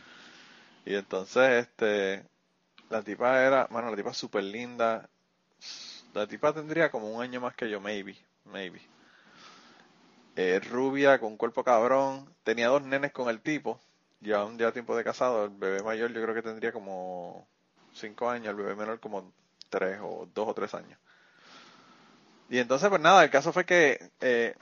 Y 0.87 0.94
entonces, 0.94 1.66
este, 1.66 2.25
la 2.94 3.02
tipa 3.02 3.43
era, 3.43 3.67
bueno, 3.70 3.91
la 3.91 3.96
tipa 3.96 4.14
súper 4.14 4.44
linda. 4.44 5.08
La 6.12 6.29
tipa 6.29 6.52
tendría 6.52 6.93
como 6.93 7.11
un 7.11 7.20
año 7.20 7.41
más 7.41 7.55
que 7.56 7.69
yo, 7.69 7.81
maybe, 7.81 8.17
maybe. 8.44 8.81
Eh, 10.37 10.61
rubia, 10.61 11.19
con 11.19 11.37
cuerpo 11.37 11.64
cabrón. 11.64 12.32
Tenía 12.44 12.69
dos 12.69 12.82
nenes 12.82 13.11
con 13.11 13.29
el 13.29 13.41
tipo. 13.41 13.81
Ya 14.20 14.44
un 14.44 14.56
día 14.56 14.70
tiempo 14.70 14.96
de 14.96 15.02
casado. 15.02 15.46
El 15.46 15.50
bebé 15.50 15.82
mayor 15.82 16.12
yo 16.12 16.23
creo 16.23 16.35
que 16.37 16.43
tendría 16.43 16.70
como 16.73 17.49
cinco 17.93 18.31
años. 18.31 18.50
El 18.50 18.56
bebé 18.56 18.76
menor 18.76 19.00
como 19.00 19.32
tres 19.70 19.99
o 20.00 20.29
dos 20.32 20.49
o 20.49 20.55
tres 20.55 20.73
años. 20.75 20.99
Y 22.49 22.58
entonces, 22.58 22.88
pues 22.88 23.00
nada, 23.00 23.25
el 23.25 23.31
caso 23.31 23.52
fue 23.52 23.64
que 23.64 24.11
eh, 24.20 24.55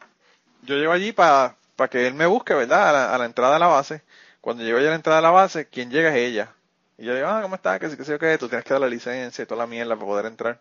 yo 0.63 0.77
llego 0.77 0.93
allí 0.93 1.13
para 1.13 1.57
que 1.91 2.07
él 2.07 2.15
me 2.15 2.25
busque, 2.25 2.55
¿verdad? 2.55 3.15
A 3.15 3.19
la, 3.19 3.27
entrada 3.27 3.55
de 3.55 3.61
la 3.61 3.67
base. 3.67 4.03
Cuando 4.41 4.65
llego 4.65 4.79
allá 4.79 4.87
a 4.89 4.91
la 4.91 4.97
entrada 4.97 5.19
de 5.19 5.23
la 5.23 5.31
base, 5.31 5.69
quien 5.69 5.91
llega 5.91 6.09
es 6.11 6.17
ella. 6.17 6.55
Y 7.03 7.07
yo 7.07 7.17
digo, 7.17 7.27
ah, 7.27 7.43
¿cómo 7.43 7.57
estás? 7.57 7.81
Que 7.81 7.91
sí, 7.91 7.97
que 7.97 8.05
sí, 8.05 8.17
que 8.17 8.39
tú 8.39 8.49
tienes 8.49 8.65
que 8.65 8.75
dar 8.75 8.81
la 8.81 8.87
licencia 8.87 9.43
y 9.43 9.47
toda 9.47 9.59
la 9.59 9.67
mierda 9.67 9.97
para 9.97 10.07
poder 10.07 10.27
entrar. 10.27 10.61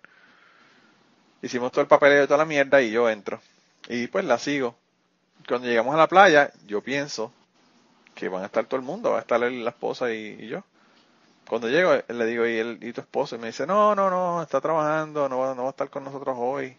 Hicimos 1.44 1.72
todo 1.72 1.82
el 1.82 1.88
papeleo 1.88 2.24
y 2.24 2.26
toda 2.26 2.40
la 2.40 2.46
mierda 2.46 2.82
y 2.82 2.90
yo 2.90 3.08
entro. 3.08 3.40
Y 3.88 4.08
pues 4.08 4.26
la 4.26 4.40
sigo. 4.40 4.76
Cuando 5.48 5.68
llegamos 5.68 5.94
a 5.94 6.00
la 6.00 6.08
playa, 6.08 6.52
yo 6.66 6.82
pienso 6.82 7.32
que 8.16 8.28
van 8.28 8.42
a 8.42 8.48
estar 8.48 8.66
todo 8.66 8.80
el 8.80 8.84
mundo, 8.84 9.12
va 9.12 9.20
a 9.20 9.22
estar 9.22 9.40
la 9.40 9.70
esposa 9.70 10.12
y, 10.12 10.48
yo. 10.48 10.64
Cuando 11.48 11.70
llego, 11.70 11.92
le 12.08 12.26
digo, 12.26 12.48
¿y, 12.48 12.58
él, 12.58 12.80
¿y 12.82 12.92
tu 12.92 13.02
esposo? 13.02 13.36
Y 13.36 13.38
me 13.38 13.46
dice, 13.46 13.68
no, 13.68 13.94
no, 13.94 14.10
no, 14.10 14.42
está 14.42 14.60
trabajando, 14.60 15.30
no 15.30 15.38
va, 15.38 15.54
no 15.54 15.62
va 15.62 15.68
a 15.68 15.72
estar 15.72 15.92
con 15.92 16.04
nosotros 16.04 16.36
hoy. 16.40 16.76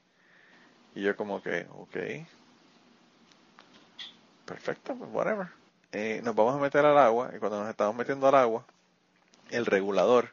Y 0.96 1.02
yo 1.02 1.16
como 1.16 1.40
que, 1.40 1.68
ok. 1.70 1.96
Perfecto, 4.44 4.96
pues 4.96 5.08
whatever. 5.12 5.46
Eh, 5.92 6.20
nos 6.24 6.34
vamos 6.34 6.56
a 6.56 6.58
meter 6.58 6.84
al 6.84 6.98
agua 6.98 7.30
y 7.32 7.38
cuando 7.38 7.60
nos 7.60 7.70
estamos 7.70 7.94
metiendo 7.94 8.26
al 8.26 8.34
agua, 8.34 8.64
el 9.52 9.66
regulador, 9.66 10.32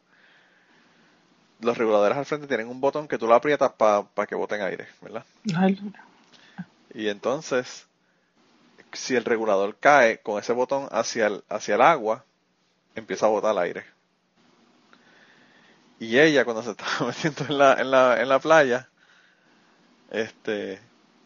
los 1.61 1.77
reguladores 1.77 2.17
al 2.17 2.25
frente 2.25 2.47
tienen 2.47 2.67
un 2.67 2.81
botón 2.81 3.07
que 3.07 3.17
tú 3.17 3.27
lo 3.27 3.35
aprietas 3.35 3.71
para 3.73 4.27
que 4.27 4.35
boten 4.35 4.61
aire, 4.61 4.87
¿verdad? 5.01 5.25
Y 6.93 7.07
entonces, 7.09 7.87
si 8.93 9.15
el 9.15 9.25
regulador 9.25 9.77
cae 9.79 10.19
con 10.19 10.39
ese 10.39 10.53
botón 10.53 10.87
hacia 10.91 11.27
el, 11.27 11.43
hacia 11.49 11.75
el 11.75 11.81
agua, 11.81 12.25
empieza 12.95 13.25
a 13.25 13.29
botar 13.29 13.57
aire. 13.57 13.85
Y 15.99 16.17
ella 16.17 16.45
cuando 16.45 16.63
se 16.63 16.71
estaba 16.71 17.07
metiendo 17.07 17.45
en 17.45 17.57
la, 17.57 17.73
en 17.73 17.91
la, 17.91 18.21
en 18.21 18.29
la 18.29 18.39
playa, 18.39 18.89
este, 20.11 20.79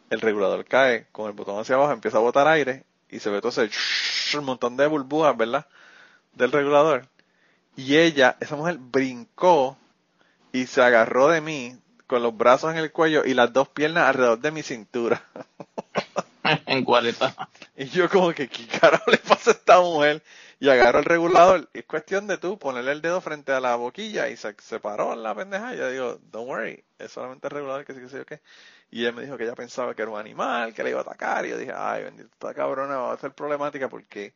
el 0.10 0.22
regulador 0.22 0.66
cae 0.66 1.08
con 1.12 1.28
el 1.28 1.34
botón 1.34 1.60
hacia 1.60 1.76
abajo, 1.76 1.94
empieza 1.94 2.18
a 2.18 2.22
botar 2.22 2.48
aire 2.48 2.86
y 3.10 3.20
se 3.20 3.30
ve 3.30 3.40
todo 3.40 3.50
ese 3.50 3.70
un 4.38 4.46
montón 4.46 4.76
de 4.78 4.88
burbujas, 4.88 5.38
¿verdad? 5.38 5.68
Del 6.34 6.52
regulador. 6.52 7.08
Y 7.76 7.98
ella, 7.98 8.38
esa 8.40 8.56
mujer, 8.56 8.78
brincó 8.78 9.78
y 10.52 10.68
se 10.68 10.82
agarró 10.82 11.30
de 11.30 11.42
mí 11.42 11.78
con 12.08 12.22
los 12.22 12.38
brazos 12.38 12.72
en 12.72 12.78
el 12.78 12.92
cuello 12.92 13.26
y 13.26 13.34
las 13.34 13.52
dos 13.52 13.70
piernas 13.70 14.08
alrededor 14.08 14.40
de 14.40 14.52
mi 14.52 14.62
cintura. 14.62 15.24
en 16.66 16.84
cuarenta. 16.84 17.36
Y 17.76 17.86
yo 17.86 18.10
como 18.10 18.34
que, 18.34 18.48
¿qué 18.48 18.68
carajo 18.68 19.10
le 19.10 19.18
pasa 19.18 19.52
a 19.52 19.54
esta 19.54 19.80
mujer? 19.80 20.22
Y 20.60 20.70
agarro 20.70 21.00
el 21.00 21.06
regulador. 21.06 21.70
Es 21.74 21.86
cuestión 21.86 22.28
de 22.28 22.38
tú 22.38 22.58
ponerle 22.58 22.92
el 22.92 23.02
dedo 23.02 23.20
frente 23.22 23.52
a 23.52 23.60
la 23.60 23.76
boquilla 23.76 24.30
y 24.30 24.38
se 24.38 24.56
separó 24.60 25.16
la 25.16 25.36
pendeja. 25.36 25.74
Y 25.74 25.78
yo 25.78 25.90
digo, 25.90 26.20
don't 26.32 26.48
worry, 26.48 26.84
es 27.00 27.12
solamente 27.12 27.48
el 27.48 27.52
regulador 27.52 27.86
que 27.86 27.94
sí 27.94 28.00
que 28.00 28.10
sé 28.10 28.18
yo 28.18 28.26
qué. 28.26 28.42
Y 28.92 29.02
ella 29.02 29.12
me 29.12 29.24
dijo 29.24 29.38
que 29.38 29.44
ella 29.44 29.56
pensaba 29.56 29.96
que 29.96 30.04
era 30.04 30.12
un 30.12 30.20
animal, 30.20 30.74
que 30.74 30.84
le 30.84 30.92
iba 30.92 31.00
a 31.00 31.02
atacar. 31.02 31.46
Y 31.46 31.50
yo 31.50 31.58
dije, 31.58 31.74
ay, 31.76 32.04
bendito, 32.04 32.30
esta 32.32 32.54
cabrona 32.54 32.98
va 32.98 33.14
a 33.14 33.18
ser 33.18 33.34
problemática 33.34 33.90
porque, 33.90 34.34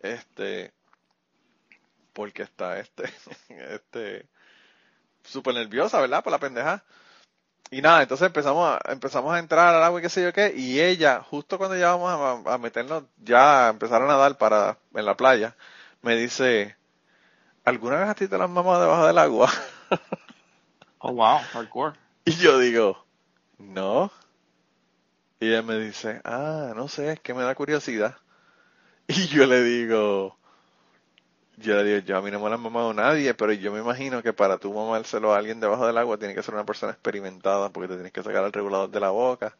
este, 0.00 0.72
porque 2.16 2.42
está, 2.42 2.78
este, 2.80 3.04
este, 3.50 4.26
súper 5.22 5.54
nerviosa, 5.54 6.00
¿verdad? 6.00 6.24
Por 6.24 6.32
la 6.32 6.38
pendeja. 6.38 6.82
Y 7.70 7.82
nada, 7.82 8.02
entonces 8.02 8.26
empezamos 8.26 8.66
a, 8.66 8.92
empezamos 8.92 9.34
a 9.34 9.38
entrar 9.38 9.74
al 9.74 9.82
agua 9.84 10.00
y 10.00 10.02
qué 10.02 10.08
sé 10.08 10.22
yo 10.22 10.32
qué, 10.32 10.54
y 10.56 10.80
ella, 10.80 11.22
justo 11.22 11.58
cuando 11.58 11.76
ya 11.76 11.94
vamos 11.94 12.46
a, 12.46 12.58
meternos, 12.58 13.04
ya 13.18 13.66
a 13.66 13.70
empezar 13.70 14.00
a 14.00 14.06
nadar 14.06 14.38
para, 14.38 14.78
en 14.94 15.04
la 15.04 15.16
playa, 15.16 15.56
me 16.00 16.16
dice, 16.16 16.76
¿alguna 17.64 17.98
vez 17.98 18.08
a 18.08 18.14
ti 18.14 18.28
te 18.28 18.38
las 18.38 18.48
mamado 18.48 18.80
debajo 18.80 19.06
del 19.06 19.18
agua? 19.18 19.50
Oh, 20.98 21.12
wow, 21.12 21.38
hardcore. 21.52 21.94
Y 22.24 22.32
yo 22.32 22.58
digo, 22.58 23.06
no. 23.58 24.10
Y 25.38 25.48
ella 25.48 25.62
me 25.62 25.78
dice, 25.78 26.20
ah, 26.24 26.72
no 26.74 26.88
sé, 26.88 27.12
es 27.12 27.20
que 27.20 27.34
me 27.34 27.44
da 27.44 27.54
curiosidad. 27.54 28.16
Y 29.06 29.28
yo 29.28 29.46
le 29.46 29.62
digo, 29.62 30.36
yo 31.56 31.76
le 31.76 31.84
digo, 31.84 31.98
yo 32.06 32.18
a 32.18 32.22
mí 32.22 32.30
no 32.30 32.38
me 32.38 32.48
lo 32.48 32.54
han 32.54 32.60
mamado 32.60 32.92
nadie, 32.92 33.32
pero 33.34 33.52
yo 33.52 33.72
me 33.72 33.80
imagino 33.80 34.22
que 34.22 34.32
para 34.32 34.58
tú 34.58 34.72
mamárselo 34.74 35.32
a 35.32 35.38
alguien 35.38 35.58
debajo 35.58 35.86
del 35.86 35.96
agua 35.96 36.18
tiene 36.18 36.34
que 36.34 36.42
ser 36.42 36.54
una 36.54 36.66
persona 36.66 36.92
experimentada 36.92 37.70
porque 37.70 37.88
te 37.88 37.94
tienes 37.94 38.12
que 38.12 38.22
sacar 38.22 38.44
el 38.44 38.52
regulador 38.52 38.90
de 38.90 39.00
la 39.00 39.10
boca. 39.10 39.56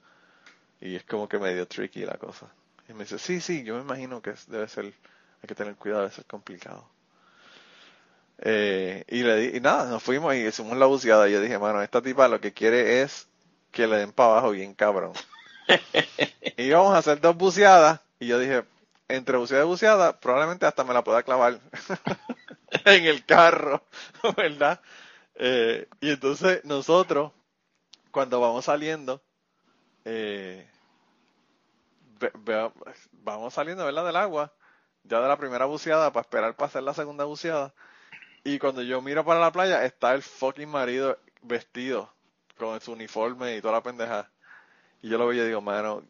Y 0.81 0.97
es 0.97 1.05
como 1.05 1.29
que 1.29 1.39
medio 1.39 1.67
tricky 1.67 2.05
la 2.05 2.19
cosa. 2.19 2.47
Y 2.89 2.93
me 2.93 3.05
dice, 3.05 3.19
sí, 3.19 3.41
sí, 3.41 3.65
yo 3.65 3.77
me 3.77 3.81
imagino 3.81 4.21
que 4.21 4.35
debe 4.49 4.69
ser, 4.69 4.85
hay 4.85 5.47
que 5.49 5.55
tener 5.55 5.75
cuidado, 5.77 6.03
debe 6.03 6.15
ser 6.15 6.27
complicado. 6.27 6.87
Eh, 8.39 9.05
y, 9.09 9.23
le 9.23 9.37
di, 9.37 9.57
y 9.57 9.61
nada, 9.61 9.87
nos 9.87 10.03
fuimos 10.03 10.35
y 10.35 10.47
hicimos 10.47 10.77
la 10.77 10.87
buceada. 10.87 11.29
Y 11.29 11.33
yo 11.33 11.41
dije, 11.41 11.59
mano, 11.59 11.83
esta 11.83 12.03
tipa 12.03 12.29
lo 12.29 12.41
que 12.41 12.53
quiere 12.53 13.03
es 13.03 13.27
que 13.71 13.87
le 13.87 13.97
den 13.97 14.13
para 14.13 14.33
abajo 14.33 14.51
bien 14.51 14.75
cabrón. 14.75 15.13
y 16.57 16.63
íbamos 16.65 16.95
a 16.95 16.99
hacer 16.99 17.21
dos 17.21 17.37
buceadas. 17.37 18.01
Y 18.21 18.27
yo 18.27 18.39
dije, 18.39 18.65
entre 19.09 19.37
buceada 19.37 19.65
y 19.65 19.67
buceada, 19.67 20.21
probablemente 20.21 20.67
hasta 20.67 20.85
me 20.85 20.95
la 20.95 21.05
pueda 21.05 21.23
clavar 21.23 21.61
en 22.85 23.05
el 23.05 23.25
carro, 23.25 23.85
¿verdad? 24.37 24.81
Eh, 25.37 25.89
y 26.01 26.11
entonces 26.11 26.65
nosotros, 26.65 27.33
cuando 28.11 28.41
vamos 28.41 28.65
saliendo, 28.65 29.23
eh, 30.05 30.69
vamos 33.13 33.55
saliendo, 33.55 33.85
¿verdad? 33.85 34.07
Del 34.07 34.17
agua, 34.17 34.53
ya 35.05 35.21
de 35.21 35.29
la 35.29 35.37
primera 35.37 35.67
buceada 35.67 36.13
para 36.13 36.23
esperar 36.23 36.57
para 36.57 36.69
hacer 36.69 36.83
la 36.83 36.95
segunda 36.95 37.25
buceada. 37.25 37.75
Y 38.45 38.59
cuando 38.59 38.83
yo 38.83 39.01
miro 39.03 39.25
para 39.25 39.41
la 39.41 39.53
playa, 39.53 39.85
está 39.85 40.15
el 40.15 40.23
fucking 40.23 40.69
marido 40.69 41.19
vestido 41.43 42.13
con 42.57 42.81
su 42.81 42.93
uniforme 42.93 43.57
y 43.57 43.61
toda 43.61 43.75
la 43.75 43.83
pendeja. 43.83 44.31
Y 45.03 45.09
yo 45.09 45.19
lo 45.19 45.27
veo 45.27 45.45
y 45.45 45.47
digo, 45.47 45.61
mano, 45.61 46.03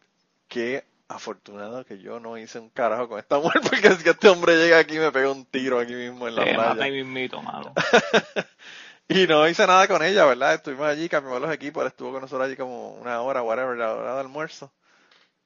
qué 0.48 0.84
afortunado 1.08 1.84
que 1.84 1.98
yo 1.98 2.18
no 2.18 2.36
hice 2.36 2.58
un 2.58 2.70
carajo 2.70 3.08
con 3.08 3.18
esta 3.18 3.38
mujer 3.38 3.62
porque 3.68 3.90
si 3.92 4.08
este 4.08 4.28
hombre 4.28 4.56
llega 4.56 4.78
aquí 4.78 4.96
y 4.96 4.98
me 4.98 5.12
pega 5.12 5.30
un 5.30 5.44
tiro 5.46 5.78
aquí 5.78 5.94
mismo 5.94 6.26
en 6.28 6.34
la 6.34 6.44
playa. 6.44 6.90
mismito, 6.90 7.40
mano. 7.42 7.72
y 9.08 9.26
no 9.26 9.48
hice 9.48 9.66
nada 9.66 9.86
con 9.86 10.02
ella, 10.02 10.25
¿verdad? 10.25 10.54
Estuvimos 10.54 10.86
allí, 10.86 11.08
cambiamos 11.08 11.40
los 11.40 11.52
equipos, 11.52 11.82
él 11.82 11.88
estuvo 11.88 12.12
con 12.12 12.22
nosotros 12.22 12.46
allí 12.46 12.56
como 12.56 12.94
una 12.94 13.20
hora, 13.20 13.42
whatever, 13.42 13.76
la 13.76 13.94
hora 13.94 14.14
de 14.14 14.20
almuerzo. 14.20 14.72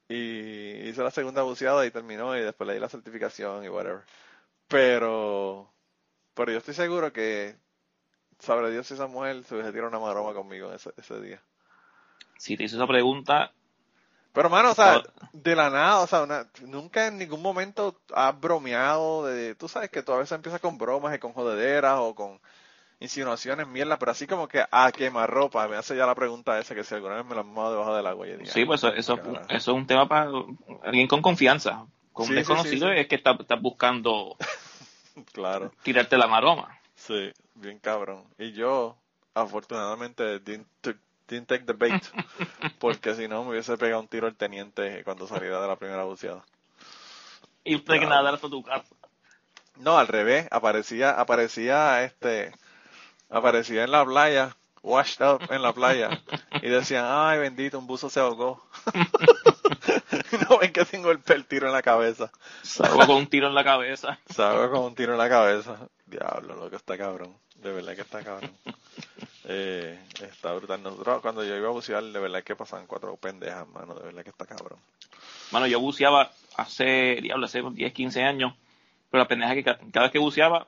Y 0.09 0.89
hizo 0.89 1.03
la 1.03 1.11
segunda 1.11 1.43
buceada 1.43 1.85
y 1.85 1.91
terminó 1.91 2.35
y 2.35 2.41
después 2.41 2.67
le 2.67 2.73
di 2.73 2.79
la 2.79 2.89
certificación 2.89 3.63
y 3.63 3.69
whatever. 3.69 4.01
Pero, 4.67 5.71
pero 6.33 6.51
yo 6.51 6.57
estoy 6.57 6.73
seguro 6.73 7.13
que 7.13 7.55
sabrá 8.39 8.69
Dios 8.69 8.87
si 8.87 8.95
esa 8.95 9.07
mujer 9.07 9.43
se 9.43 9.53
hubiese 9.53 9.71
tirado 9.71 9.89
una 9.89 9.99
maroma 9.99 10.33
conmigo 10.33 10.73
ese, 10.73 10.91
ese 10.97 11.21
día. 11.21 11.41
Si 12.37 12.57
te 12.57 12.63
hizo 12.63 12.75
esa 12.75 12.87
pregunta, 12.87 13.53
pero, 14.33 14.49
mano, 14.49 14.71
o 14.71 14.75
sea, 14.75 15.01
de 15.33 15.55
la 15.55 15.69
nada, 15.69 15.99
o 15.99 16.07
sea, 16.07 16.47
nunca 16.61 17.07
en 17.07 17.17
ningún 17.17 17.41
momento 17.41 17.99
has 18.13 18.39
bromeado 18.39 19.25
de, 19.25 19.55
tú 19.55 19.67
sabes 19.67 19.89
que 19.89 20.03
tú 20.03 20.13
a 20.13 20.17
veces 20.17 20.33
empiezas 20.33 20.61
con 20.61 20.77
bromas 20.77 21.15
y 21.15 21.19
con 21.19 21.33
jodederas 21.33 21.97
o 21.99 22.15
con 22.15 22.39
insinuaciones, 23.01 23.67
mierda, 23.67 23.97
pero 23.97 24.11
así 24.11 24.27
como 24.27 24.47
que 24.47 24.63
a 24.71 24.91
ropa 25.27 25.67
me 25.67 25.75
hace 25.75 25.97
ya 25.97 26.05
la 26.05 26.15
pregunta 26.15 26.59
esa 26.59 26.75
que 26.75 26.83
si 26.83 26.93
alguna 26.93 27.15
vez 27.15 27.25
me 27.25 27.35
la 27.35 27.43
mojado 27.43 27.73
debajo 27.73 27.95
del 27.95 28.07
agua. 28.07 28.27
Y 28.27 28.45
sí, 28.45 28.63
pues 28.63 28.83
eso, 28.83 28.93
eso, 28.93 29.19
es 29.49 29.67
un 29.67 29.87
tema 29.87 30.07
para 30.07 30.29
alguien 30.83 31.07
con 31.07 31.21
confianza. 31.21 31.85
Con 32.13 32.29
un 32.29 32.35
desconocido 32.35 32.91
es 32.91 33.07
que 33.07 33.15
estás 33.15 33.39
está 33.39 33.55
buscando 33.55 34.37
claro. 35.33 35.71
tirarte 35.81 36.17
la 36.17 36.27
maroma. 36.27 36.79
Sí, 36.95 37.31
bien 37.55 37.79
cabrón. 37.79 38.23
Y 38.37 38.51
yo, 38.51 38.95
afortunadamente, 39.33 40.39
didn't 40.39 40.67
take 41.39 41.65
the 41.65 41.73
bait, 41.73 42.03
porque 42.79 43.15
si 43.15 43.27
no 43.27 43.43
me 43.43 43.51
hubiese 43.51 43.77
pegado 43.77 44.01
un 44.01 44.07
tiro 44.07 44.27
el 44.27 44.35
teniente 44.35 45.03
cuando 45.03 45.27
saliera 45.27 45.61
de 45.61 45.67
la 45.67 45.77
primera 45.77 46.03
buceada. 46.03 46.43
Y 47.63 47.75
usted 47.75 47.99
que 47.99 48.05
nadar 48.05 48.33
hasta 48.33 48.49
tu 48.49 48.63
casa. 48.63 48.95
No, 49.77 49.97
al 49.97 50.07
revés, 50.07 50.47
aparecía, 50.51 51.11
aparecía 51.11 52.03
este, 52.03 52.51
aparecía 53.29 53.83
en 53.83 53.91
la 53.91 54.05
playa, 54.05 54.55
washed 54.83 55.25
up 55.25 55.41
en 55.49 55.61
la 55.61 55.73
playa, 55.73 56.21
y 56.61 56.67
decían, 56.67 57.05
ay 57.07 57.39
bendito, 57.39 57.79
un 57.79 57.87
buzo 57.87 58.09
se 58.09 58.19
ahogó. 58.19 58.63
no 60.49 60.59
ven 60.59 60.73
que 60.73 60.85
tengo 60.85 61.11
el, 61.11 61.21
el, 61.25 61.45
tiro 61.45 61.67
en 61.67 61.73
la 61.73 61.81
cabeza. 61.81 62.31
Salgo 62.61 63.05
con 63.05 63.15
un 63.15 63.27
tiro 63.27 63.47
en 63.47 63.55
la 63.55 63.63
cabeza. 63.63 64.19
Salgo 64.29 64.69
con 64.71 64.81
un 64.85 64.95
tiro 64.95 65.13
en 65.13 65.17
la 65.17 65.29
cabeza. 65.29 65.77
Diablo, 66.05 66.55
lo 66.55 66.69
que 66.69 66.75
está 66.75 66.97
cabrón. 66.97 67.35
De 67.55 67.71
verdad 67.71 67.95
que 67.95 68.01
está 68.01 68.23
cabrón. 68.23 68.51
Eh, 69.45 69.99
está 70.21 70.53
brutal. 70.53 70.81
Nosotros 70.83 71.21
cuando 71.21 71.43
yo 71.43 71.55
iba 71.55 71.67
a 71.67 71.71
bucear, 71.71 72.03
de 72.03 72.19
verdad 72.19 72.43
que 72.43 72.55
pasaban 72.55 72.87
cuatro 72.87 73.15
pendejas, 73.17 73.67
mano. 73.67 73.95
De 73.95 74.03
verdad 74.03 74.23
que 74.23 74.29
está 74.29 74.45
cabrón. 74.45 74.79
Mano, 75.51 75.67
yo 75.67 75.79
buceaba 75.79 76.31
hace, 76.57 77.19
diablo, 77.21 77.45
hace 77.45 77.61
10, 77.61 77.93
15 77.93 78.23
años. 78.23 78.53
Pero 79.09 79.23
la 79.23 79.27
pendeja 79.27 79.53
que 79.53 79.63
cada 79.63 80.05
vez 80.05 80.11
que 80.11 80.19
buceaba, 80.19 80.67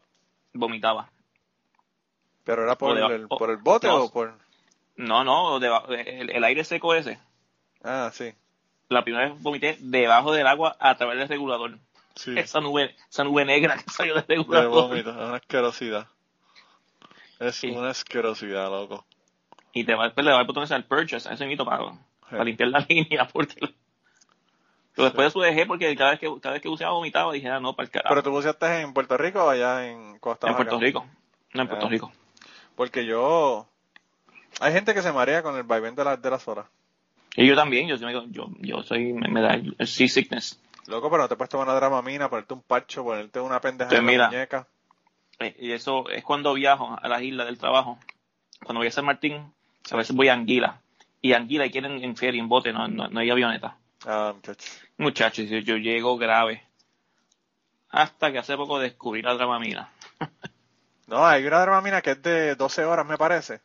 vomitaba. 0.53 1.09
¿Pero 2.43 2.63
era 2.63 2.77
por, 2.77 2.97
el, 2.97 3.27
por 3.27 3.49
el 3.49 3.57
bote 3.57 3.87
o 3.87 4.11
por...? 4.11 4.37
No, 4.95 5.23
no, 5.23 5.57
el, 5.57 6.43
aire 6.43 6.63
seco 6.63 6.93
ese. 6.93 7.19
Ah, 7.83 8.11
sí. 8.13 8.33
La 8.89 9.03
primera 9.03 9.29
vez 9.29 9.41
vomité 9.41 9.77
debajo 9.79 10.33
del 10.33 10.45
agua 10.45 10.75
a 10.79 10.95
través 10.97 11.17
del 11.17 11.29
regulador. 11.29 11.79
Sí. 12.15 12.37
Esa 12.37 12.59
nube, 12.59 12.95
esa 13.09 13.23
nube 13.23 13.43
negra 13.45 13.77
que 13.77 13.89
salió 13.89 14.13
del 14.13 14.25
regulador. 14.27 14.63
De 14.63 14.67
vómito, 14.67 15.11
una 15.11 15.37
asquerosidad. 15.37 16.07
Es 17.47 17.63
una 17.63 17.89
asquerosidad, 17.89 18.69
loco. 18.69 19.05
Y 19.73 19.83
te 19.83 19.95
va, 19.95 20.13
pues, 20.13 20.25
le 20.25 20.31
va 20.31 20.41
el 20.41 20.47
botón 20.47 20.63
ese 20.63 20.75
al 20.75 20.85
purchase, 20.85 21.27
a 21.27 21.33
ese 21.33 21.45
mito 21.45 21.65
para, 21.65 21.83
para 22.29 22.43
limpiar 22.43 22.69
la 22.69 22.79
línea. 22.89 23.27
Porque... 23.27 23.55
Pero 24.95 25.05
después 25.05 25.25
de 25.25 25.27
eso 25.27 25.39
dejé 25.41 25.65
porque 25.65 25.95
cada 25.95 26.11
vez 26.11 26.19
que 26.19 26.29
cada 26.39 26.53
vez 26.53 26.61
que 26.61 26.69
buceaba 26.69 26.93
vomitaba 26.93 27.33
dije, 27.33 27.49
ah, 27.49 27.59
no, 27.59 27.75
para 27.75 27.85
el 27.85 27.91
carajo. 27.91 28.09
¿Pero 28.09 28.23
tú 28.23 28.29
buceaste 28.29 28.81
en 28.81 28.93
Puerto 28.93 29.17
Rico 29.17 29.43
o 29.43 29.49
allá 29.49 29.89
en 29.89 30.19
Costa 30.19 30.47
En 30.47 30.55
Puerto 30.55 30.79
Rico. 30.79 31.07
No, 31.53 31.63
en 31.63 31.67
Puerto 31.67 31.87
ah. 31.87 31.89
Rico. 31.89 32.11
Porque 32.75 33.05
yo... 33.05 33.67
Hay 34.59 34.71
gente 34.71 34.93
que 34.93 35.01
se 35.01 35.11
marea 35.11 35.41
con 35.41 35.55
el 35.57 35.63
vaivén 35.63 35.95
de, 35.95 36.03
de 36.17 36.29
las 36.29 36.47
horas. 36.47 36.67
Y 37.35 37.47
yo 37.47 37.55
también, 37.55 37.87
yo, 37.87 37.95
yo, 38.29 38.47
yo 38.59 38.83
soy, 38.83 39.13
me, 39.13 39.41
da 39.41 39.55
el, 39.55 39.75
seasickness. 39.87 40.61
Loco, 40.85 41.09
pero 41.09 41.23
no 41.23 41.29
te 41.29 41.35
puedes 41.35 41.49
tomar 41.49 41.67
una 41.67 41.75
dramamina, 41.75 42.29
ponerte 42.29 42.53
un 42.53 42.61
parcho, 42.61 43.03
ponerte 43.03 43.39
una 43.39 43.59
pendeja 43.59 43.89
pues 43.89 43.99
en 43.99 44.17
la 44.17 44.27
muñeca. 44.27 44.67
Eh, 45.39 45.55
y 45.59 45.71
eso 45.71 46.09
es 46.09 46.23
cuando 46.23 46.53
viajo 46.53 46.97
a 47.01 47.07
las 47.07 47.21
islas 47.21 47.47
del 47.47 47.57
trabajo. 47.57 47.97
Cuando 48.63 48.79
voy 48.79 48.87
a 48.87 48.91
San 48.91 49.05
Martín, 49.05 49.53
a 49.91 49.95
veces 49.95 50.15
voy 50.15 50.29
a 50.29 50.33
Anguila. 50.33 50.81
Y 51.21 51.33
Anguila 51.33 51.69
quieren 51.69 52.03
en 52.03 52.15
ferry, 52.15 52.39
en 52.39 52.49
bote, 52.49 52.73
no, 52.73 52.87
no, 52.87 53.19
hay 53.19 53.29
avioneta. 53.29 53.77
Ah, 54.05 54.33
muchachos. 54.35 54.81
Muchachos, 54.97 55.45
yo, 55.49 55.77
llego 55.77 56.17
grave. 56.17 56.63
Hasta 57.89 58.31
que 58.31 58.39
hace 58.39 58.57
poco 58.57 58.79
descubrí 58.79 59.21
la 59.21 59.33
dramamina. 59.33 59.89
no, 61.07 61.25
hay 61.25 61.45
una 61.45 61.59
dramamina 61.59 62.01
que 62.01 62.11
es 62.11 62.21
de 62.21 62.55
12 62.55 62.85
horas, 62.85 63.05
me 63.05 63.17
parece. 63.17 63.61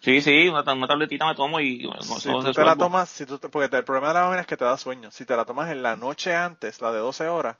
Sí, 0.00 0.20
sí, 0.20 0.48
una, 0.48 0.64
tabletita 0.64 1.26
me 1.26 1.34
tomo 1.34 1.60
y... 1.60 1.88
Si 2.00 2.28
tú 2.28 2.52
te 2.52 2.64
la 2.64 2.76
tomas, 2.76 3.08
si 3.08 3.24
tú 3.24 3.38
porque 3.38 3.74
el 3.76 3.84
problema 3.84 4.08
de 4.08 4.14
la 4.14 4.20
dramamina 4.20 4.40
es 4.42 4.46
que 4.46 4.56
te 4.56 4.64
da 4.64 4.76
sueño. 4.76 5.10
Si 5.10 5.24
te 5.24 5.36
la 5.36 5.44
tomas 5.44 5.70
en 5.70 5.82
la 5.82 5.96
noche 5.96 6.34
antes, 6.34 6.80
la 6.80 6.92
de 6.92 6.98
12 6.98 7.28
horas, 7.28 7.56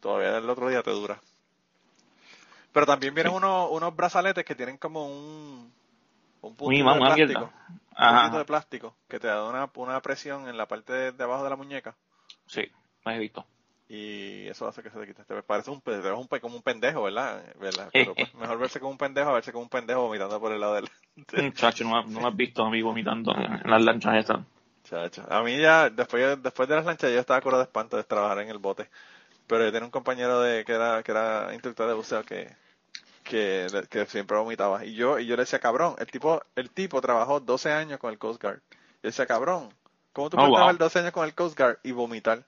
todavía 0.00 0.38
el 0.38 0.48
otro 0.48 0.68
día 0.68 0.82
te 0.82 0.90
dura. 0.90 1.20
Pero 2.78 2.86
también 2.86 3.12
vienen 3.12 3.32
unos, 3.32 3.72
unos 3.72 3.96
brazaletes 3.96 4.44
que 4.44 4.54
tienen 4.54 4.78
como 4.78 5.04
un, 5.04 5.72
un 6.42 6.54
puntito 6.54 6.94
de 6.94 7.00
plástico. 7.00 7.40
Un 7.40 8.14
puntito 8.14 8.38
de 8.38 8.44
plástico 8.44 8.94
que 9.08 9.18
te 9.18 9.26
da 9.26 9.42
una, 9.48 9.68
una 9.74 10.00
presión 10.00 10.46
en 10.48 10.56
la 10.56 10.68
parte 10.68 11.10
de, 11.10 11.24
abajo 11.24 11.42
de 11.42 11.50
la 11.50 11.56
muñeca. 11.56 11.96
Sí, 12.46 12.62
lo 13.04 13.10
he 13.10 13.18
visto. 13.18 13.44
Y 13.88 14.46
eso 14.46 14.68
hace 14.68 14.80
que 14.84 14.90
se 14.90 15.00
te 15.00 15.08
quite. 15.08 15.24
Te 15.24 15.42
parece 15.42 15.72
un, 15.72 15.80
te 15.80 15.90
un, 16.12 16.28
como 16.28 16.54
un 16.54 16.62
pendejo, 16.62 17.02
¿verdad? 17.02 17.42
¿verdad? 17.58 17.88
Pero 17.92 18.14
pues, 18.14 18.32
mejor 18.36 18.58
verse 18.60 18.78
como 18.78 18.92
un 18.92 18.98
pendejo 18.98 19.30
a 19.30 19.32
verse 19.32 19.50
como 19.50 19.64
un 19.64 19.70
pendejo 19.70 20.02
vomitando 20.02 20.38
por 20.38 20.52
el 20.52 20.60
lado 20.60 20.74
del... 20.74 21.54
Chacho, 21.54 21.82
no, 21.82 22.04
no 22.04 22.20
me 22.20 22.28
has 22.28 22.36
visto 22.36 22.62
a 22.62 22.70
mí 22.70 22.80
vomitando 22.80 23.34
en 23.34 23.68
las 23.68 23.82
lanchas 23.82 24.18
estas. 24.18 24.46
Chacho. 24.84 25.26
A 25.28 25.42
mí 25.42 25.58
ya, 25.58 25.90
después, 25.90 26.40
después 26.40 26.68
de 26.68 26.76
las 26.76 26.84
lanchas, 26.84 27.10
yo 27.10 27.18
estaba 27.18 27.40
curado 27.40 27.58
de 27.58 27.66
espanto 27.66 27.96
de 27.96 28.04
trabajar 28.04 28.38
en 28.38 28.50
el 28.50 28.58
bote. 28.58 28.88
Pero 29.48 29.64
yo 29.64 29.72
tenía 29.72 29.86
un 29.86 29.90
compañero 29.90 30.42
de 30.42 30.64
que 30.64 30.74
era, 30.74 31.02
que 31.02 31.10
era 31.10 31.52
instructor 31.54 31.88
de 31.88 31.94
buceo 31.94 32.22
que, 32.22 32.54
que, 33.28 33.66
que, 33.90 34.06
siempre 34.06 34.38
vomitaba. 34.38 34.84
Y 34.84 34.94
yo, 34.94 35.18
y 35.18 35.26
yo 35.26 35.36
le 35.36 35.42
decía, 35.42 35.58
cabrón, 35.58 35.94
el 35.98 36.06
tipo, 36.06 36.42
el 36.56 36.70
tipo 36.70 37.00
trabajó 37.00 37.40
12 37.40 37.70
años 37.70 38.00
con 38.00 38.10
el 38.10 38.18
Coast 38.18 38.42
Guard. 38.42 38.60
Yo 38.70 38.76
decía, 39.02 39.26
cabrón, 39.26 39.72
¿cómo 40.12 40.30
tú 40.30 40.36
oh, 40.36 40.40
puedes 40.40 40.54
trabajar 40.54 40.78
12 40.78 40.98
años 41.00 41.12
con 41.12 41.24
el 41.26 41.34
Coast 41.34 41.56
Guard 41.56 41.78
y 41.82 41.92
vomitar? 41.92 42.44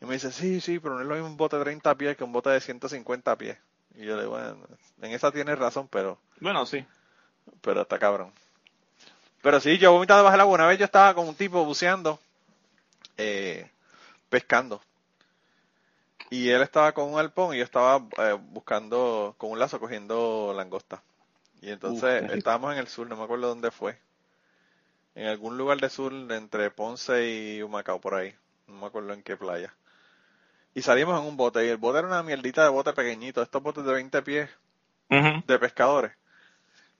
Y 0.00 0.04
me 0.04 0.14
dice, 0.14 0.30
sí, 0.30 0.60
sí, 0.60 0.78
pero 0.78 0.96
no 0.96 1.00
es 1.00 1.06
lo 1.06 1.14
mismo 1.14 1.28
un 1.28 1.36
bote 1.36 1.56
de 1.56 1.64
30 1.64 1.94
pies 1.96 2.16
que 2.16 2.24
un 2.24 2.32
bote 2.32 2.50
de 2.50 2.60
150 2.60 3.36
pies. 3.38 3.56
Y 3.94 4.04
yo 4.04 4.16
le 4.16 4.22
digo, 4.22 4.32
bueno, 4.32 4.58
en 5.00 5.12
esa 5.12 5.32
tienes 5.32 5.58
razón, 5.58 5.88
pero... 5.88 6.18
Bueno, 6.40 6.66
sí. 6.66 6.84
Pero 7.62 7.82
está 7.82 7.98
cabrón. 7.98 8.32
Pero 9.40 9.60
sí, 9.60 9.78
yo 9.78 9.92
vomitaba 9.92 10.20
debajo 10.20 10.32
del 10.32 10.40
agua. 10.40 10.54
Una 10.54 10.66
vez 10.66 10.78
yo 10.78 10.84
estaba 10.84 11.14
con 11.14 11.26
un 11.26 11.34
tipo 11.34 11.64
buceando, 11.64 12.20
eh, 13.16 13.70
pescando. 14.28 14.80
Y 16.32 16.48
él 16.48 16.62
estaba 16.62 16.92
con 16.92 17.12
un 17.12 17.20
alpón 17.20 17.54
y 17.54 17.58
yo 17.58 17.64
estaba 17.64 18.06
eh, 18.16 18.32
buscando 18.40 19.34
con 19.36 19.50
un 19.50 19.58
lazo 19.58 19.78
cogiendo 19.78 20.54
langosta. 20.56 21.02
Y 21.60 21.68
entonces 21.68 22.22
estábamos 22.32 22.72
en 22.72 22.78
el 22.78 22.88
sur, 22.88 23.06
no 23.06 23.18
me 23.18 23.24
acuerdo 23.24 23.48
dónde 23.48 23.70
fue. 23.70 23.98
En 25.14 25.26
algún 25.26 25.58
lugar 25.58 25.78
de 25.78 25.90
sur 25.90 26.10
entre 26.32 26.70
Ponce 26.70 27.28
y 27.28 27.62
Humacao, 27.62 28.00
por 28.00 28.14
ahí. 28.14 28.34
No 28.66 28.76
me 28.76 28.86
acuerdo 28.86 29.12
en 29.12 29.22
qué 29.22 29.36
playa. 29.36 29.74
Y 30.72 30.80
salimos 30.80 31.20
en 31.20 31.26
un 31.26 31.36
bote 31.36 31.66
y 31.66 31.68
el 31.68 31.76
bote 31.76 31.98
era 31.98 32.08
una 32.08 32.22
mierdita 32.22 32.62
de 32.62 32.70
bote 32.70 32.94
pequeñito, 32.94 33.42
estos 33.42 33.62
botes 33.62 33.84
de 33.84 33.92
20 33.92 34.22
pies 34.22 34.48
de 35.10 35.58
pescadores. 35.58 36.12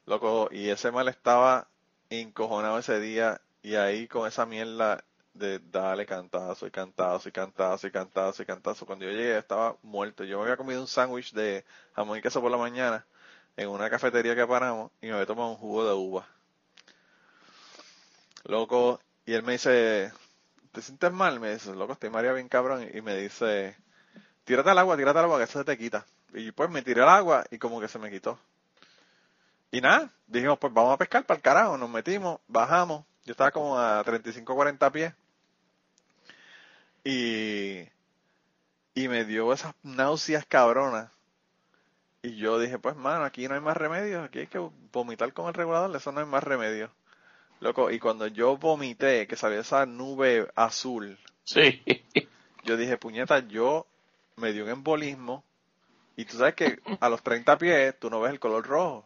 Loco, 0.05 0.51
y 0.53 0.69
ese 0.69 0.91
mal 0.91 1.09
estaba 1.09 1.69
encojonado 2.11 2.79
ese 2.79 3.01
día 3.01 3.41
y 3.62 3.77
ahí 3.77 4.09
con 4.09 4.29
esa 4.29 4.45
mierda 4.45 5.03
de 5.35 5.59
darle 5.59 6.07
cantazo 6.07 6.67
y 6.67 6.71
cantazo 6.71 7.29
y 7.29 7.33
cantazo 7.33 7.87
y 7.87 7.91
cantazo 7.91 8.43
y 8.43 8.47
cantazo. 8.47 8.87
Cuando 8.87 9.05
yo 9.05 9.11
llegué 9.11 9.39
estaba 9.39 9.77
muerto. 9.83 10.25
Yo 10.25 10.39
me 10.39 10.45
había 10.45 10.57
comido 10.57 10.81
un 10.81 10.89
sándwich 10.89 11.33
de 11.33 11.65
jamón 11.95 12.19
y 12.19 12.23
queso 12.23 12.41
por 12.41 12.51
la 12.51 12.59
mañana 12.59 13.07
en 13.57 13.69
una 13.69 13.91
cafetería 13.91 14.35
que 14.35 14.47
paramos 14.47 14.91
y 15.01 15.07
me 15.07 15.12
había 15.12 15.27
tomado 15.27 15.51
un 15.51 15.57
jugo 15.57 15.87
de 15.87 15.95
uva. 15.95 16.27
Loco, 18.45 19.01
y 19.25 19.35
él 19.35 19.43
me 19.43 19.53
dice, 19.53 20.12
¿te 20.73 20.83
sientes 20.83 21.12
mal? 21.12 21.39
Me 21.39 21.53
dice, 21.53 21.75
loco, 21.75 21.93
estoy 21.93 22.11
María 22.11 22.33
bien 22.33 22.49
cabrón. 22.49 22.89
Y 22.93 23.01
me 23.01 23.17
dice, 23.17 23.77
tírate 24.45 24.71
al 24.71 24.79
agua, 24.79 24.97
tírate 24.97 25.19
al 25.19 25.27
agua, 25.27 25.39
que 25.39 25.45
eso 25.45 25.59
se 25.59 25.65
te 25.65 25.79
quita. 25.79 26.05
Y 26.35 26.51
pues 26.53 26.71
me 26.71 26.83
tiré 26.83 27.03
al 27.03 27.09
agua 27.11 27.45
y 27.51 27.59
como 27.59 27.81
que 27.81 27.89
se 27.89 27.99
me 27.99 28.11
quitó. 28.11 28.39
Y 29.71 29.81
nada, 29.81 30.11
dijimos, 30.27 30.59
pues 30.59 30.73
vamos 30.73 30.93
a 30.93 30.99
pescar 30.99 31.25
para 31.25 31.37
el 31.37 31.43
carajo. 31.43 31.79
Nos 31.79 31.89
metimos, 31.89 32.41
bajamos. 32.49 33.05
Yo 33.25 33.33
estaba 33.33 33.51
como 33.53 33.79
a 33.79 34.03
35, 34.03 34.55
40 34.55 34.91
pies. 34.93 35.15
Y, 37.04 37.80
y 38.94 39.09
me 39.09 39.25
dio 39.25 39.52
esas 39.52 39.75
náuseas 39.82 40.47
cabronas. 40.47 41.11
Y 42.23 42.37
yo 42.37 42.59
dije, 42.59 42.78
pues 42.78 42.94
mano, 42.94 43.25
aquí 43.25 43.49
no 43.49 43.54
hay 43.54 43.61
más 43.61 43.76
remedio, 43.76 44.23
aquí 44.23 44.40
hay 44.40 44.47
que 44.47 44.61
vomitar 44.92 45.32
con 45.32 45.49
el 45.49 45.54
regulador, 45.54 45.94
eso 45.97 46.12
no 46.12 46.21
hay 46.21 46.26
más 46.26 46.44
remedio. 46.44 46.90
Loco, 47.61 47.90
y 47.90 47.99
cuando 47.99 48.26
yo 48.26 48.56
vomité, 48.56 49.26
que 49.26 49.37
salió 49.37 49.61
esa 49.61 49.87
nube 49.87 50.49
azul 50.54 51.18
Sí. 51.44 51.82
Yo 52.64 52.76
dije, 52.76 52.97
puñeta, 52.97 53.40
yo 53.49 53.87
me 54.37 54.52
dio 54.52 54.64
un 54.64 54.71
embolismo 54.71 55.44
y 56.16 56.25
tú 56.25 56.37
sabes 56.37 56.54
que 56.54 56.78
a 57.00 57.09
los 57.09 57.23
30 57.23 57.59
pies 57.59 57.99
tú 57.99 58.11
no 58.11 58.21
ves 58.21 58.32
el 58.32 58.40
color 58.40 58.66
rojo. 58.66 59.04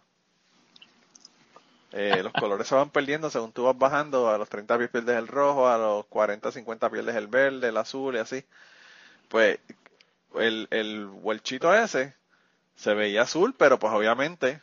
Eh, 1.98 2.20
los 2.22 2.34
colores 2.34 2.66
se 2.68 2.74
van 2.74 2.90
perdiendo 2.90 3.30
según 3.30 3.52
tú 3.52 3.64
vas 3.64 3.78
bajando. 3.78 4.28
A 4.28 4.36
los 4.36 4.50
30 4.50 4.76
pies 4.76 4.90
pierdes 4.90 5.16
el 5.16 5.26
rojo, 5.26 5.66
a 5.66 5.78
los 5.78 6.04
40, 6.06 6.52
50 6.52 6.90
pierdes 6.90 7.16
el 7.16 7.26
verde, 7.26 7.68
el 7.68 7.76
azul 7.78 8.16
y 8.16 8.18
así. 8.18 8.44
Pues 9.28 9.58
el, 10.34 10.68
el 10.70 11.06
huelchito 11.06 11.74
ese 11.74 12.14
se 12.76 12.92
veía 12.92 13.22
azul, 13.22 13.54
pero 13.56 13.78
pues 13.78 13.92
obviamente, 13.94 14.60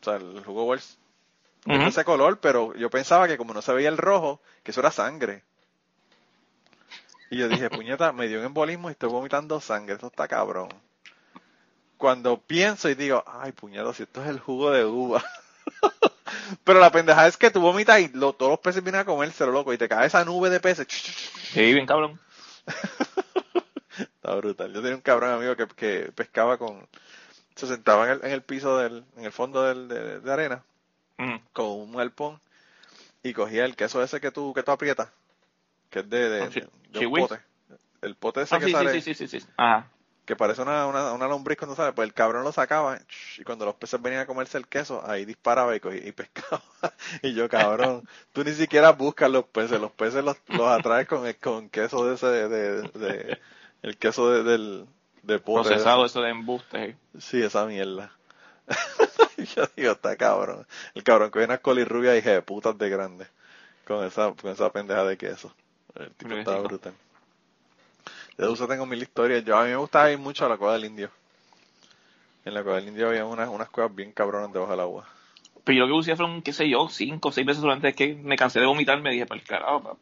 o 0.00 0.04
sea, 0.04 0.16
el 0.16 0.42
jugo 0.44 0.64
Welch 0.64 0.96
Ujú. 1.66 1.82
ese 1.82 2.04
color, 2.04 2.40
pero 2.40 2.74
yo 2.74 2.90
pensaba 2.90 3.28
que 3.28 3.36
como 3.36 3.54
no 3.54 3.62
se 3.62 3.72
veía 3.72 3.88
el 3.90 3.98
rojo, 3.98 4.40
que 4.62 4.70
eso 4.70 4.80
era 4.80 4.90
sangre. 4.90 5.44
Y 7.30 7.36
yo 7.36 7.48
dije, 7.48 7.68
puñeta, 7.70 8.12
me 8.12 8.28
dio 8.28 8.40
un 8.40 8.46
embolismo 8.46 8.88
y 8.88 8.92
estoy 8.92 9.10
vomitando 9.10 9.60
sangre, 9.60 9.94
esto 9.94 10.06
está 10.06 10.26
cabrón. 10.26 10.70
Cuando 11.98 12.40
pienso 12.40 12.88
y 12.88 12.94
digo, 12.94 13.22
ay, 13.26 13.52
puñeta, 13.52 13.92
si 13.92 14.04
esto 14.04 14.22
es 14.22 14.28
el 14.30 14.40
jugo 14.40 14.70
de 14.70 14.84
uva. 14.86 15.22
pero 16.64 16.80
la 16.80 16.90
pendejada 16.92 17.28
es 17.28 17.36
que 17.36 17.50
tú 17.50 17.60
vomitas 17.60 18.00
y 18.00 18.08
lo- 18.08 18.32
todos 18.32 18.50
los 18.52 18.60
peces 18.60 18.82
vienen 18.82 19.00
a 19.00 19.04
comérselo, 19.04 19.52
loco, 19.52 19.72
y 19.72 19.78
te 19.78 19.88
cae 19.88 20.06
esa 20.06 20.24
nube 20.24 20.50
de 20.50 20.60
peces. 20.60 20.86
Sí, 20.88 21.72
bien 21.74 21.86
cabrón. 21.86 22.18
Está 23.98 24.34
brutal. 24.36 24.72
Yo 24.72 24.80
tenía 24.80 24.96
un 24.96 25.02
cabrón 25.02 25.30
amigo 25.32 25.56
que, 25.56 25.66
que 25.66 26.12
pescaba 26.14 26.56
con... 26.58 26.86
Se 27.54 27.66
sentaba 27.66 28.06
en 28.06 28.12
el, 28.12 28.24
en 28.24 28.30
el 28.32 28.42
piso 28.42 28.78
del, 28.78 29.04
en 29.16 29.24
el 29.24 29.32
fondo 29.32 29.62
del, 29.62 29.88
de, 29.88 30.20
de 30.20 30.32
arena 30.32 30.62
Ujú. 31.18 31.40
con 31.52 31.66
un 31.66 31.92
galpón 31.96 32.40
y 33.22 33.34
cogía 33.34 33.64
el 33.66 33.76
queso 33.76 34.02
ese 34.02 34.20
que 34.20 34.30
tú, 34.30 34.54
que 34.54 34.62
tú 34.62 34.70
aprietas, 34.70 35.10
que 35.90 35.98
es 36.00 36.08
de, 36.08 36.28
de, 36.30 36.50
sí. 36.50 36.62
de 36.90 37.06
un 37.06 37.12
pote. 37.14 37.40
El 38.00 38.16
pote 38.16 38.42
ese 38.42 38.56
Ah, 38.56 38.58
que 38.58 38.64
sí, 38.66 38.72
sale, 38.72 38.92
sí, 38.92 39.00
sí, 39.02 39.14
sí, 39.14 39.28
sí, 39.28 39.40
sí. 39.40 39.46
Ajá. 39.58 39.88
Que 40.24 40.36
parece 40.36 40.62
una, 40.62 40.86
una, 40.86 41.12
una 41.12 41.26
lombriz 41.26 41.58
cuando 41.58 41.74
sale, 41.74 41.92
pues 41.92 42.06
el 42.06 42.14
cabrón 42.14 42.44
lo 42.44 42.52
sacaba 42.52 42.98
y 43.38 43.42
cuando 43.42 43.64
los 43.64 43.74
peces 43.74 44.00
venían 44.00 44.22
a 44.22 44.26
comerse 44.26 44.56
el 44.58 44.68
queso, 44.68 45.02
ahí 45.04 45.24
disparaba 45.24 45.74
y, 45.74 45.80
cogía, 45.80 46.06
y 46.06 46.12
pescaba. 46.12 46.62
y 47.22 47.34
yo, 47.34 47.48
cabrón, 47.48 48.06
tú 48.32 48.44
ni 48.44 48.52
siquiera 48.52 48.92
buscas 48.92 49.30
los 49.30 49.44
peces, 49.46 49.80
los 49.80 49.90
peces 49.92 50.22
los, 50.24 50.36
los 50.48 50.68
atraes 50.68 51.08
con, 51.08 51.26
el- 51.26 51.36
con 51.36 51.68
queso 51.68 52.06
de 52.06 52.14
ese, 52.14 52.26
de, 52.26 52.48
de- 52.48 52.82
de- 52.98 53.38
el 53.82 53.96
queso 53.98 54.30
de, 54.30 54.42
del, 54.44 54.86
de 55.22 55.38
pote. 55.40 55.68
Procesado 55.70 56.06
eso 56.06 56.20
de 56.22 56.30
embuste. 56.30 56.96
Sí, 57.18 57.42
esa 57.42 57.66
mierda. 57.66 58.12
Yo 59.56 59.64
digo, 59.76 59.92
está 59.92 60.16
cabrón. 60.16 60.66
El 60.94 61.02
cabrón 61.02 61.30
que 61.30 61.40
viene 61.40 61.54
a 61.54 61.58
colirrubia 61.58 62.16
y 62.16 62.20
de 62.20 62.42
putas 62.42 62.78
de 62.78 62.88
grande. 62.88 63.26
Con 63.86 64.04
esa, 64.04 64.32
con 64.40 64.52
esa 64.52 64.70
pendeja 64.70 65.02
de 65.04 65.16
queso. 65.18 65.52
El 65.96 66.12
tipo 66.12 66.30
estaba 66.38 66.58
brutal. 66.60 66.94
De 68.42 68.48
uso 68.48 68.66
tengo 68.66 68.86
mil 68.86 69.00
historias. 69.00 69.44
Yo 69.44 69.56
a 69.56 69.62
mí 69.62 69.70
me 69.70 69.76
gustaba 69.76 70.10
ir 70.10 70.18
mucho 70.18 70.44
a 70.44 70.48
la 70.48 70.56
cueva 70.56 70.72
del 70.72 70.86
indio. 70.86 71.10
En 72.44 72.54
la 72.54 72.64
cueva 72.64 72.78
del 72.78 72.88
indio 72.88 73.08
había 73.08 73.24
unas, 73.24 73.48
unas 73.48 73.70
cuevas 73.70 73.94
bien 73.94 74.10
cabronas 74.10 74.52
debajo 74.52 74.72
del 74.72 74.80
agua. 74.80 75.08
Pero 75.62 75.78
yo 75.78 75.86
lo 75.86 75.94
que 75.94 75.98
usé 76.00 76.16
fueron, 76.16 76.42
qué 76.42 76.52
sé 76.52 76.68
yo, 76.68 76.88
cinco 76.88 77.28
o 77.28 77.32
seis 77.32 77.46
veces 77.46 77.60
solamente 77.60 77.90
es 77.90 77.94
que 77.94 78.16
me 78.16 78.36
cansé 78.36 78.58
de 78.58 78.66
vomitar 78.66 79.00
me 79.00 79.12
dije, 79.12 79.26
para 79.26 79.40
el 79.40 79.46
carajo, 79.46 79.96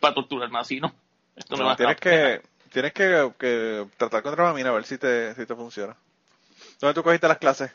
para, 0.00 0.14
torturarme 0.14 0.58
así, 0.58 0.80
¿no? 0.80 0.92
Esto 1.34 1.56
me 1.56 1.62
No, 1.62 1.68
va 1.70 1.76
tienes 1.76 1.96
que, 1.96 2.42
tienes 2.70 2.92
que, 2.92 3.32
que 3.38 3.86
tratar 3.96 4.22
con 4.22 4.32
dramamina 4.32 4.68
a 4.68 4.72
ver 4.72 4.84
si 4.84 4.98
te, 4.98 5.34
si 5.34 5.46
te 5.46 5.54
funciona. 5.54 5.96
¿Dónde 6.78 6.92
tú 6.92 7.02
cogiste 7.02 7.26
las 7.26 7.38
clases? 7.38 7.72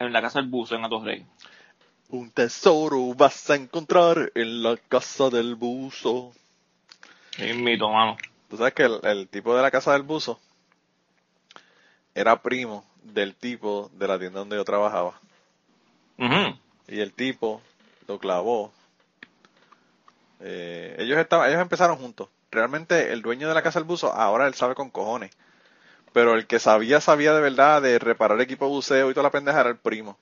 En 0.00 0.12
la 0.12 0.20
casa 0.20 0.40
del 0.40 0.48
buzo 0.48 0.74
en 0.74 0.84
Atorrey. 0.84 1.24
Un 2.08 2.32
tesoro 2.32 3.14
vas 3.14 3.50
a 3.50 3.54
encontrar 3.54 4.32
en 4.34 4.64
la 4.64 4.76
casa 4.76 5.30
del 5.30 5.54
buzo. 5.54 6.32
Es 7.38 7.54
mito, 7.54 7.88
mano. 7.88 8.16
Tú 8.52 8.58
sabes 8.58 8.74
que 8.74 8.82
el, 8.82 9.00
el 9.04 9.28
tipo 9.28 9.56
de 9.56 9.62
la 9.62 9.70
casa 9.70 9.94
del 9.94 10.02
buzo 10.02 10.38
era 12.14 12.42
primo 12.42 12.84
del 13.02 13.34
tipo 13.34 13.90
de 13.94 14.06
la 14.06 14.18
tienda 14.18 14.40
donde 14.40 14.56
yo 14.56 14.64
trabajaba. 14.66 15.18
Y 16.86 17.00
el 17.00 17.14
tipo 17.14 17.62
lo 18.06 18.18
clavó. 18.18 18.70
Eh, 20.40 20.96
ellos 20.98 21.16
estaban, 21.16 21.48
ellos 21.48 21.62
empezaron 21.62 21.96
juntos. 21.96 22.28
Realmente 22.50 23.14
el 23.14 23.22
dueño 23.22 23.48
de 23.48 23.54
la 23.54 23.62
casa 23.62 23.78
del 23.78 23.88
buzo, 23.88 24.12
ahora 24.12 24.46
él 24.46 24.52
sabe 24.52 24.74
con 24.74 24.90
cojones. 24.90 25.30
Pero 26.12 26.34
el 26.34 26.46
que 26.46 26.58
sabía, 26.58 27.00
sabía 27.00 27.32
de 27.32 27.40
verdad 27.40 27.80
de 27.80 27.98
reparar 27.98 28.38
equipo 28.42 28.66
de 28.66 28.72
buceo 28.72 29.10
y 29.10 29.14
toda 29.14 29.24
la 29.24 29.30
pendeja 29.30 29.62
era 29.62 29.70
el 29.70 29.78
primo. 29.78 30.18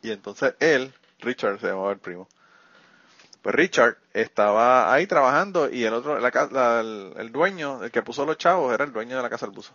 Y 0.00 0.12
entonces 0.12 0.54
él, 0.60 0.94
Richard 1.18 1.58
se 1.58 1.66
llamaba 1.66 1.90
el 1.90 1.98
primo. 1.98 2.28
Pues 3.44 3.56
Richard 3.56 3.98
estaba 4.14 4.90
ahí 4.90 5.06
trabajando 5.06 5.68
y 5.70 5.84
el 5.84 5.92
otro, 5.92 6.18
la 6.18 6.30
la- 6.50 6.80
el, 6.80 7.30
dueño, 7.30 7.84
el 7.84 7.90
que 7.90 8.00
puso 8.00 8.24
los 8.24 8.38
chavos, 8.38 8.72
era 8.72 8.84
el 8.86 8.92
dueño 8.92 9.18
de 9.18 9.22
la 9.22 9.28
casa 9.28 9.44
del 9.44 9.54
buzo. 9.54 9.74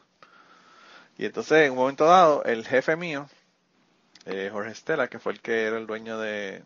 Y 1.20 1.26
entonces 1.26 1.68
en 1.68 1.74
un 1.74 1.78
momento 1.78 2.06
dado, 2.06 2.44
el 2.46 2.66
jefe 2.66 2.96
mío, 2.96 3.30
eh, 4.26 4.50
Jorge 4.52 4.72
Estela, 4.72 5.08
que 5.08 5.20
fue 5.20 5.34
el 5.34 5.42
que 5.42 5.66
era 5.66 5.78
el 5.78 5.86
dueño 5.86 6.18
de, 6.18 6.64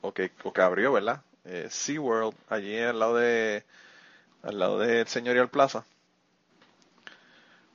o 0.00 0.12
que, 0.12 0.32
o 0.42 0.52
que 0.52 0.60
abrió, 0.60 0.90
¿verdad? 0.90 1.22
Eh, 1.44 1.68
SeaWorld, 1.70 2.34
allí 2.48 2.76
al 2.80 2.98
lado 2.98 3.14
de, 3.16 3.64
al 4.42 4.58
lado 4.58 4.78
del 4.80 5.06
Señorial 5.06 5.50
Plaza. 5.50 5.84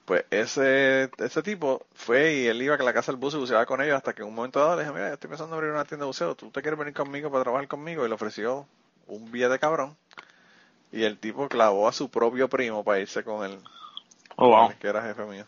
Pues 0.06 0.26
ese, 0.32 1.10
ese 1.18 1.42
tipo 1.44 1.86
fue 1.94 2.34
y 2.34 2.48
él 2.48 2.62
iba 2.62 2.76
a 2.76 2.84
la 2.84 2.94
casa 2.94 3.12
del 3.14 3.22
buceo 3.22 3.40
y 3.40 3.42
buceaba 3.44 3.66
con 3.66 3.82
ellos 3.82 3.96
hasta 3.96 4.14
que 4.14 4.22
en 4.22 4.28
un 4.28 4.36
momento 4.36 4.60
dado 4.60 4.76
le 4.76 4.82
dije, 4.82 4.94
mira, 4.94 5.08
yo 5.08 5.14
estoy 5.14 5.30
pensando 5.30 5.56
en 5.56 5.60
abrir 5.60 5.72
una 5.74 5.86
tienda 5.86 6.04
de 6.04 6.08
buceo, 6.08 6.36
¿tú 6.36 6.50
te 6.52 6.62
quieres 6.62 6.78
venir 6.78 6.94
conmigo 6.94 7.32
para 7.32 7.44
trabajar 7.44 7.68
conmigo? 7.70 8.06
Y 8.06 8.10
le 8.10 8.16
ofreció 8.16 8.68
un 9.08 9.32
billete 9.32 9.60
cabrón. 9.60 9.96
Y 10.92 11.04
el 11.04 11.18
tipo 11.18 11.48
clavó 11.48 11.88
a 11.88 11.94
su 11.94 12.10
propio 12.10 12.50
primo 12.50 12.84
para 12.84 13.00
irse 13.00 13.24
con 13.24 13.46
él, 13.50 13.58
Oh, 14.36 14.50
wow. 14.50 14.74
que 14.78 14.88
era 14.88 15.02
jefe 15.04 15.24
mío. 15.24 15.46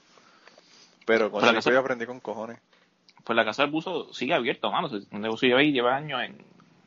Pero 1.06 1.30
con 1.30 1.44
el 1.44 1.50
tipo 1.50 1.62
se- 1.62 1.72
yo 1.72 1.80
aprendí 1.80 2.06
con 2.06 2.20
cojones. 2.22 2.58
Pues 3.26 3.36
la 3.36 3.44
casa 3.44 3.64
del 3.64 3.72
buzo 3.72 4.14
sigue 4.14 4.34
abierta, 4.34 4.70
mano. 4.70 4.88
Un 5.12 5.22
negocio 5.22 5.48
lleva 5.48 5.60
ahí, 5.60 5.72
lleva 5.72 5.96
años 5.96 6.22
en, 6.22 6.32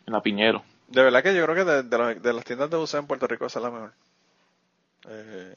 en 0.07 0.13
la 0.13 0.23
Piñero. 0.23 0.63
De 0.89 1.03
verdad 1.03 1.23
que 1.23 1.35
yo 1.35 1.45
creo 1.45 1.55
que 1.55 1.65
de, 1.71 1.83
de 1.83 1.99
los- 1.99 2.23
de 2.23 2.33
las 2.33 2.45
tiendas 2.45 2.71
de 2.71 2.77
buceo 2.79 2.99
en 3.01 3.07
Puerto 3.07 3.27
Rico 3.27 3.45
esa 3.47 3.59
es 3.59 3.63
la 3.65 3.71
mejor. 3.71 3.93
Eh, 5.09 5.55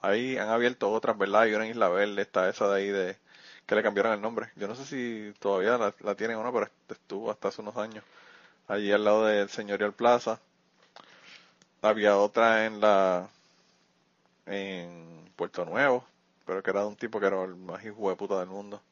ahí 0.00 0.36
han 0.38 0.48
abierto 0.48 0.90
otras, 0.90 1.16
¿verdad? 1.18 1.46
Y 1.46 1.54
una 1.54 1.64
en 1.64 1.70
Isla 1.72 1.88
Verde 1.88 2.22
está 2.22 2.48
esa 2.48 2.68
de 2.68 2.76
ahí 2.76 2.88
de 2.88 3.16
que 3.66 3.74
le 3.74 3.82
cambiaron 3.82 4.12
el 4.12 4.20
nombre. 4.20 4.50
Yo 4.56 4.68
no 4.68 4.74
sé 4.74 4.84
si 4.84 5.32
todavía 5.40 5.78
la, 5.78 5.94
la 6.00 6.14
tienen 6.16 6.36
o 6.38 6.42
no, 6.44 6.52
pero 6.52 6.68
estuvo 6.88 7.30
hasta 7.30 7.48
hace 7.48 7.62
unos 7.62 7.76
años. 7.76 8.04
Allí 8.68 8.92
al 8.92 9.04
lado 9.04 9.26
del 9.26 9.48
Señorial 9.50 9.92
Plaza. 9.94 10.40
Había 11.82 12.16
otra 12.16 12.64
en 12.64 12.80
la 12.80 13.28
en 14.46 15.30
Puerto 15.36 15.64
Nuevo, 15.64 16.04
pero 16.44 16.62
que 16.62 16.70
era 16.70 16.80
de 16.82 16.88
un 16.88 16.96
tipo 16.96 17.18
que 17.20 17.26
era 17.26 17.42
el 17.44 17.56
más 17.56 17.82
hijo 17.84 18.10
de 18.10 18.16
puta 18.16 18.38
del 18.38 18.48
mundo. 18.48 18.82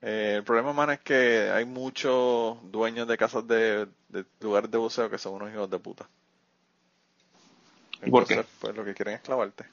Eh, 0.00 0.34
el 0.36 0.44
problema, 0.44 0.72
man, 0.72 0.90
es 0.90 1.00
que 1.00 1.50
hay 1.52 1.64
muchos 1.64 2.58
dueños 2.70 3.08
de 3.08 3.16
casas 3.18 3.46
de, 3.46 3.86
de 4.08 4.24
lugares 4.40 4.70
de 4.70 4.78
buceo 4.78 5.10
que 5.10 5.18
son 5.18 5.34
unos 5.34 5.50
hijos 5.52 5.68
de 5.70 5.78
puta. 5.78 6.08
¿Y 8.04 8.10
por 8.10 8.26
qué? 8.26 8.34
Entonces, 8.34 8.54
Pues 8.60 8.76
lo 8.76 8.84
que 8.84 8.94
quieren 8.94 9.14
es 9.14 9.20
clavarte. 9.20 9.64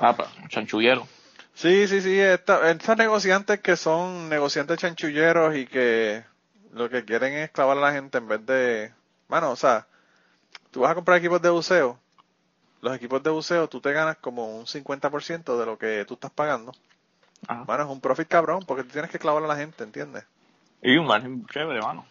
Ah, 0.00 0.16
un 0.42 0.48
chanchullero. 0.48 1.06
Sí, 1.54 1.86
sí, 1.86 2.00
sí, 2.00 2.18
esta- 2.18 2.70
estos 2.70 2.96
negociantes 2.96 3.60
que 3.60 3.76
son 3.76 4.28
negociantes 4.28 4.78
chanchulleros 4.78 5.54
y 5.56 5.66
que 5.66 6.24
lo 6.72 6.88
que 6.88 7.04
quieren 7.04 7.34
es 7.34 7.50
clavar 7.50 7.76
a 7.76 7.80
la 7.80 7.92
gente 7.92 8.18
en 8.18 8.28
vez 8.28 8.44
de... 8.46 8.92
Mano, 9.28 9.50
o 9.50 9.56
sea, 9.56 9.86
tú 10.70 10.80
vas 10.80 10.90
a 10.92 10.94
comprar 10.94 11.18
equipos 11.18 11.42
de 11.42 11.50
buceo, 11.50 11.98
los 12.80 12.96
equipos 12.96 13.22
de 13.22 13.30
buceo 13.30 13.68
tú 13.68 13.80
te 13.80 13.92
ganas 13.92 14.16
como 14.16 14.56
un 14.56 14.66
50% 14.66 15.58
de 15.58 15.66
lo 15.66 15.76
que 15.78 16.04
tú 16.06 16.14
estás 16.14 16.30
pagando. 16.30 16.72
Ajá. 17.46 17.64
Mano, 17.66 17.84
es 17.84 17.90
un 17.90 18.00
profit 18.00 18.28
cabrón 18.28 18.64
porque 18.66 18.84
tú 18.84 18.90
tienes 18.90 19.10
que 19.10 19.18
clavar 19.18 19.44
a 19.44 19.46
la 19.46 19.56
gente, 19.56 19.84
¿entiendes? 19.84 20.24
Y 20.80 20.96
un 20.96 21.06
margen 21.06 21.46
chévere, 21.46 21.80
mano. 21.80 22.06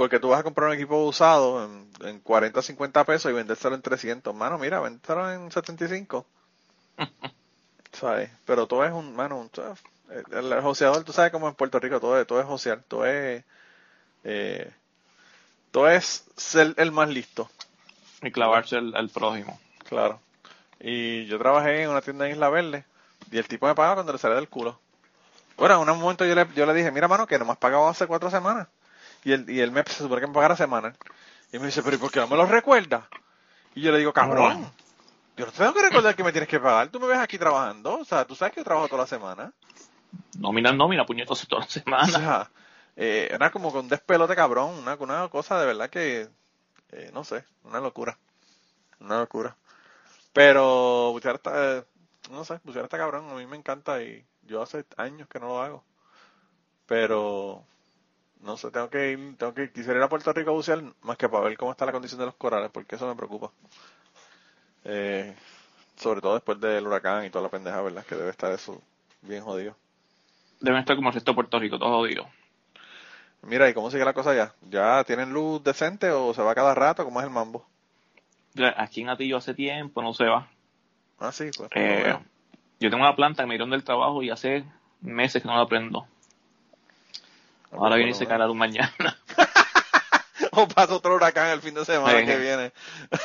Porque 0.00 0.18
tú 0.20 0.30
vas 0.30 0.40
a 0.40 0.42
comprar 0.42 0.68
un 0.70 0.74
equipo 0.74 0.96
usado 1.04 1.64
en, 1.64 1.90
en 2.08 2.20
40, 2.20 2.62
50 2.62 3.04
pesos 3.04 3.30
y 3.30 3.34
vendérselo 3.34 3.76
en 3.76 3.82
300. 3.82 4.34
Mano, 4.34 4.58
mira, 4.58 4.80
vendérselo 4.80 5.30
en 5.32 5.52
75. 5.52 6.26
¿Sabes? 7.92 8.30
Pero 8.44 8.66
todo 8.66 8.84
es 8.84 8.92
un, 8.92 9.14
mano, 9.14 9.38
un- 9.38 9.50
el, 10.32 10.52
el 10.52 10.62
joseador, 10.62 11.04
tú 11.04 11.12
sabes 11.12 11.32
cómo 11.32 11.48
en 11.48 11.54
Puerto 11.54 11.78
Rico 11.78 12.00
todo 12.00 12.20
es, 12.20 12.26
todo 12.26 12.40
es 12.40 12.46
josear, 12.46 12.82
todo 12.88 13.06
es, 13.06 13.44
eh, 14.24 14.72
todo 15.72 15.88
es 15.90 16.24
ser 16.36 16.74
el 16.78 16.92
más 16.92 17.08
listo, 17.08 17.50
Y 18.22 18.30
clavarse 18.32 18.76
al, 18.76 18.94
al 18.96 19.10
prójimo. 19.10 19.60
claro. 19.88 20.20
Y 20.80 21.26
yo 21.26 21.38
trabajé 21.38 21.82
en 21.82 21.90
una 21.90 22.02
tienda 22.02 22.26
en 22.26 22.32
Isla 22.32 22.48
Verde 22.50 22.84
y 23.30 23.38
el 23.38 23.48
tipo 23.48 23.66
me 23.66 23.74
pagaba 23.74 23.96
cuando 23.96 24.12
le 24.12 24.18
salía 24.18 24.36
del 24.36 24.48
culo. 24.48 24.80
Bueno, 25.56 25.82
en 25.82 25.90
un 25.90 26.00
momento 26.00 26.24
yo 26.26 26.34
le, 26.34 26.48
yo 26.54 26.66
le 26.66 26.74
dije, 26.74 26.90
mira, 26.92 27.08
mano, 27.08 27.26
que 27.26 27.38
nomás 27.38 27.58
pagaba 27.58 27.90
hace 27.90 28.06
cuatro 28.06 28.30
semanas. 28.30 28.68
Y 29.24 29.32
él, 29.32 29.44
y 29.48 29.60
él 29.60 29.70
me 29.70 29.82
se 29.84 30.02
supone 30.02 30.20
que 30.20 30.26
me 30.26 30.34
pagara 30.34 30.56
semanal. 30.56 30.96
Y 31.52 31.58
me 31.58 31.66
dice, 31.66 31.82
pero 31.82 31.96
¿y 31.96 31.98
por 31.98 32.10
qué 32.10 32.20
no 32.20 32.28
me 32.28 32.36
lo 32.36 32.46
recuerda? 32.46 33.08
Y 33.74 33.82
yo 33.82 33.92
le 33.92 33.98
digo, 33.98 34.12
cabrón, 34.12 34.72
yo 35.36 35.46
no 35.46 35.52
te 35.52 35.58
tengo 35.58 35.74
que 35.74 35.82
recordar 35.82 36.14
que 36.14 36.24
me 36.24 36.32
tienes 36.32 36.48
que 36.48 36.60
pagar. 36.60 36.88
Tú 36.88 37.00
me 37.00 37.06
ves 37.06 37.18
aquí 37.18 37.38
trabajando. 37.38 37.98
O 37.98 38.04
sea, 38.04 38.26
tú 38.26 38.34
sabes 38.34 38.54
que 38.54 38.60
yo 38.60 38.64
trabajo 38.64 38.88
toda 38.88 39.02
la 39.02 39.06
semana. 39.06 39.52
Nómina, 40.38 40.72
nómina, 40.72 41.04
puñetos 41.06 41.46
toda 41.48 41.62
la 41.62 41.66
O 42.02 42.06
semana. 42.06 42.06
sea, 42.06 42.50
eh, 42.96 43.28
era 43.30 43.50
como 43.50 43.72
con 43.72 43.88
despelote 43.88 44.34
cabrón. 44.36 44.70
Una, 44.78 44.94
una 44.94 45.28
cosa 45.28 45.58
de 45.60 45.66
verdad 45.66 45.90
que, 45.90 46.28
eh, 46.92 47.10
no 47.12 47.24
sé, 47.24 47.44
una 47.64 47.80
locura. 47.80 48.18
Una 49.00 49.18
locura. 49.20 49.56
Pero 50.32 51.10
bucear 51.12 51.36
está, 51.36 51.78
eh, 51.78 51.84
no 52.30 52.44
sé, 52.44 52.60
bucear 52.64 52.84
está 52.84 52.98
cabrón, 52.98 53.28
a 53.30 53.34
mí 53.34 53.46
me 53.46 53.56
encanta 53.56 54.02
y 54.02 54.24
yo 54.42 54.62
hace 54.62 54.84
años 54.96 55.28
que 55.28 55.40
no 55.40 55.48
lo 55.48 55.62
hago. 55.62 55.84
Pero 56.86 57.64
no 58.42 58.56
sé, 58.56 58.70
tengo 58.70 58.88
que 58.88 59.12
ir, 59.12 59.36
tengo 59.36 59.54
que 59.54 59.70
quisiera 59.70 59.98
ir 59.98 60.04
a 60.04 60.08
Puerto 60.08 60.32
Rico 60.32 60.50
a 60.50 60.54
bucear 60.54 60.82
más 61.02 61.16
que 61.16 61.28
para 61.28 61.44
ver 61.44 61.56
cómo 61.56 61.72
está 61.72 61.86
la 61.86 61.92
condición 61.92 62.20
de 62.20 62.26
los 62.26 62.34
corales, 62.34 62.70
porque 62.72 62.96
eso 62.96 63.06
me 63.06 63.14
preocupa. 63.14 63.50
Eh, 64.84 65.34
sobre 65.96 66.20
todo 66.20 66.34
después 66.34 66.58
del 66.60 66.86
huracán 66.86 67.24
y 67.24 67.30
toda 67.30 67.44
la 67.44 67.50
pendeja, 67.50 67.82
¿verdad? 67.82 68.04
Que 68.06 68.14
debe 68.14 68.30
estar 68.30 68.50
eso 68.52 68.80
bien 69.22 69.42
jodido. 69.42 69.76
Debe 70.60 70.78
estar 70.78 70.96
como 70.96 71.08
el 71.08 71.14
resto 71.14 71.32
de 71.32 71.34
Puerto 71.34 71.58
Rico, 71.58 71.78
todo 71.78 71.98
jodido. 71.98 72.28
Mira, 73.42 73.68
¿y 73.68 73.74
cómo 73.74 73.90
sigue 73.90 74.04
la 74.04 74.12
cosa 74.12 74.30
allá? 74.30 74.54
¿Ya 74.68 75.02
tienen 75.04 75.32
luz 75.32 75.62
decente 75.64 76.10
o 76.10 76.34
se 76.34 76.42
va 76.42 76.54
cada 76.54 76.74
rato? 76.74 77.04
¿Cómo 77.04 77.20
es 77.20 77.26
el 77.26 77.32
mambo? 77.32 77.66
Aquí 78.76 79.02
en 79.02 79.08
Atillo 79.08 79.36
hace 79.36 79.54
tiempo 79.54 80.02
no 80.02 80.12
se 80.12 80.24
va. 80.24 80.48
Ah, 81.18 81.32
sí, 81.32 81.50
pues. 81.56 81.70
Eh, 81.74 82.18
yo 82.80 82.90
tengo 82.90 83.02
una 83.02 83.16
planta 83.16 83.42
que 83.42 83.46
me 83.46 83.54
dieron 83.54 83.70
del 83.70 83.84
trabajo 83.84 84.22
y 84.22 84.30
hace 84.30 84.64
meses 85.00 85.42
que 85.42 85.48
no 85.48 85.56
la 85.56 85.66
prendo. 85.66 86.06
Ah, 87.72 87.76
Ahora 87.76 87.96
viene 87.96 88.12
y 88.12 88.14
se 88.14 88.26
cae 88.26 88.38
la 88.38 88.46
luz 88.46 88.56
mañana. 88.56 88.92
o 90.52 90.68
pasa 90.68 90.94
otro 90.94 91.14
huracán 91.14 91.50
el 91.50 91.60
fin 91.60 91.74
de 91.74 91.84
semana 91.84 92.24
que 92.24 92.36
viene. 92.36 92.72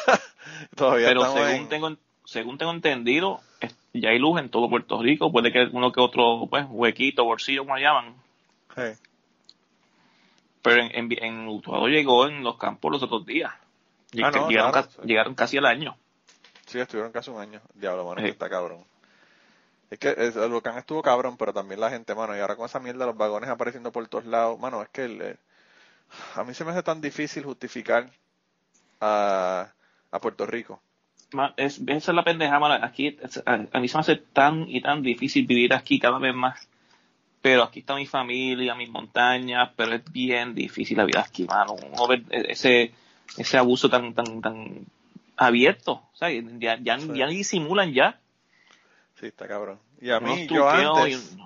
Todavía 0.76 1.08
Pero 1.08 1.32
según 1.32 1.70
tengo 1.70 1.98
según 2.26 2.58
tengo 2.58 2.72
entendido, 2.72 3.40
ya 3.94 4.10
hay 4.10 4.20
luz 4.20 4.40
en 4.40 4.50
todo 4.50 4.70
Puerto 4.70 5.02
Rico. 5.02 5.32
Puede 5.32 5.52
que 5.52 5.68
uno 5.72 5.92
que 5.92 6.02
otro 6.02 6.48
pues 6.50 6.66
huequito, 6.70 7.24
bolsillo, 7.24 7.64
como 7.64 7.78
llaman. 7.78 8.16
Pero 10.62 10.82
en, 10.82 11.12
en, 11.12 11.48
Utuado 11.48 11.88
llegó 11.88 12.28
en 12.28 12.44
los 12.44 12.58
campos 12.58 12.92
los 12.92 13.04
otros 13.04 13.26
días. 13.26 13.52
Ah, 14.24 14.48
llegaron, 15.06 15.36
casi 15.36 15.58
al 15.58 15.66
año. 15.66 15.96
Sí, 16.66 16.80
estuvieron 16.80 17.12
casi 17.12 17.30
un 17.30 17.40
año. 17.40 17.62
Diablo, 17.74 18.06
mano, 18.06 18.22
que 18.22 18.30
está 18.30 18.50
cabrón. 18.50 18.84
Es 19.90 20.00
que 20.00 20.10
el 20.10 20.50
volcán 20.50 20.78
estuvo 20.78 21.02
cabrón, 21.02 21.38
pero 21.38 21.54
también 21.54 21.80
la 21.80 21.90
gente, 21.90 22.16
mano, 22.16 22.36
y 22.36 22.40
ahora 22.40 22.56
con 22.56 22.66
esa 22.66 22.80
mierda 22.80 23.06
los 23.06 23.18
vagones 23.18 23.50
apareciendo 23.50 23.92
por 23.92 24.08
todos 24.08 24.26
lados, 24.26 24.60
mano, 24.60 24.82
es 24.82 24.90
que 24.90 25.06
el, 25.06 25.38
a 26.36 26.44
mí 26.44 26.54
se 26.54 26.66
me 26.66 26.72
hace 26.72 26.84
tan 26.84 27.02
difícil 27.02 27.44
justificar 27.44 28.10
a, 29.00 29.68
a 30.12 30.20
Puerto 30.20 30.46
Rico. 30.46 30.82
Es, 31.58 31.82
esa 31.88 32.12
es 32.12 32.16
la 32.16 32.24
pendeja, 32.24 32.60
mano. 32.60 32.84
Aquí, 32.86 33.18
a, 33.46 33.80
mí 33.80 33.88
se 33.88 33.98
me 33.98 34.02
hace 34.02 34.16
tan 34.16 34.70
y 34.70 34.82
tan 34.82 35.02
difícil 35.02 35.46
vivir 35.46 35.74
aquí 35.74 36.00
cada 36.00 36.18
vez 36.18 36.34
más. 36.34 36.68
Pero 37.42 37.64
aquí 37.64 37.82
está 37.82 37.96
mi 37.96 38.08
familia, 38.08 38.74
mis 38.74 38.90
montañas, 38.90 39.70
pero 39.76 39.94
es 39.94 40.12
bien 40.12 40.56
difícil 40.56 40.98
la 40.98 41.06
vida 41.06 41.22
aquí, 41.22 41.46
mano. 41.46 41.76
ese, 42.30 42.92
ese 43.38 43.58
abuso 43.58 43.90
tan, 43.90 44.14
tan, 44.14 44.42
tan 44.42 44.86
abierto, 45.38 45.92
o 45.92 46.16
sea, 46.16 46.30
ya, 46.32 46.80
ya, 46.82 46.98
ya 46.98 47.28
ni 47.28 47.36
disimulan 47.36 47.94
ya. 47.94 48.20
Sí, 49.20 49.28
está 49.28 49.48
cabrón. 49.48 49.80
Y 50.02 50.12
a 50.12 50.20
mí, 50.20 50.48
yo 50.48 50.70
antes, 50.70 51.38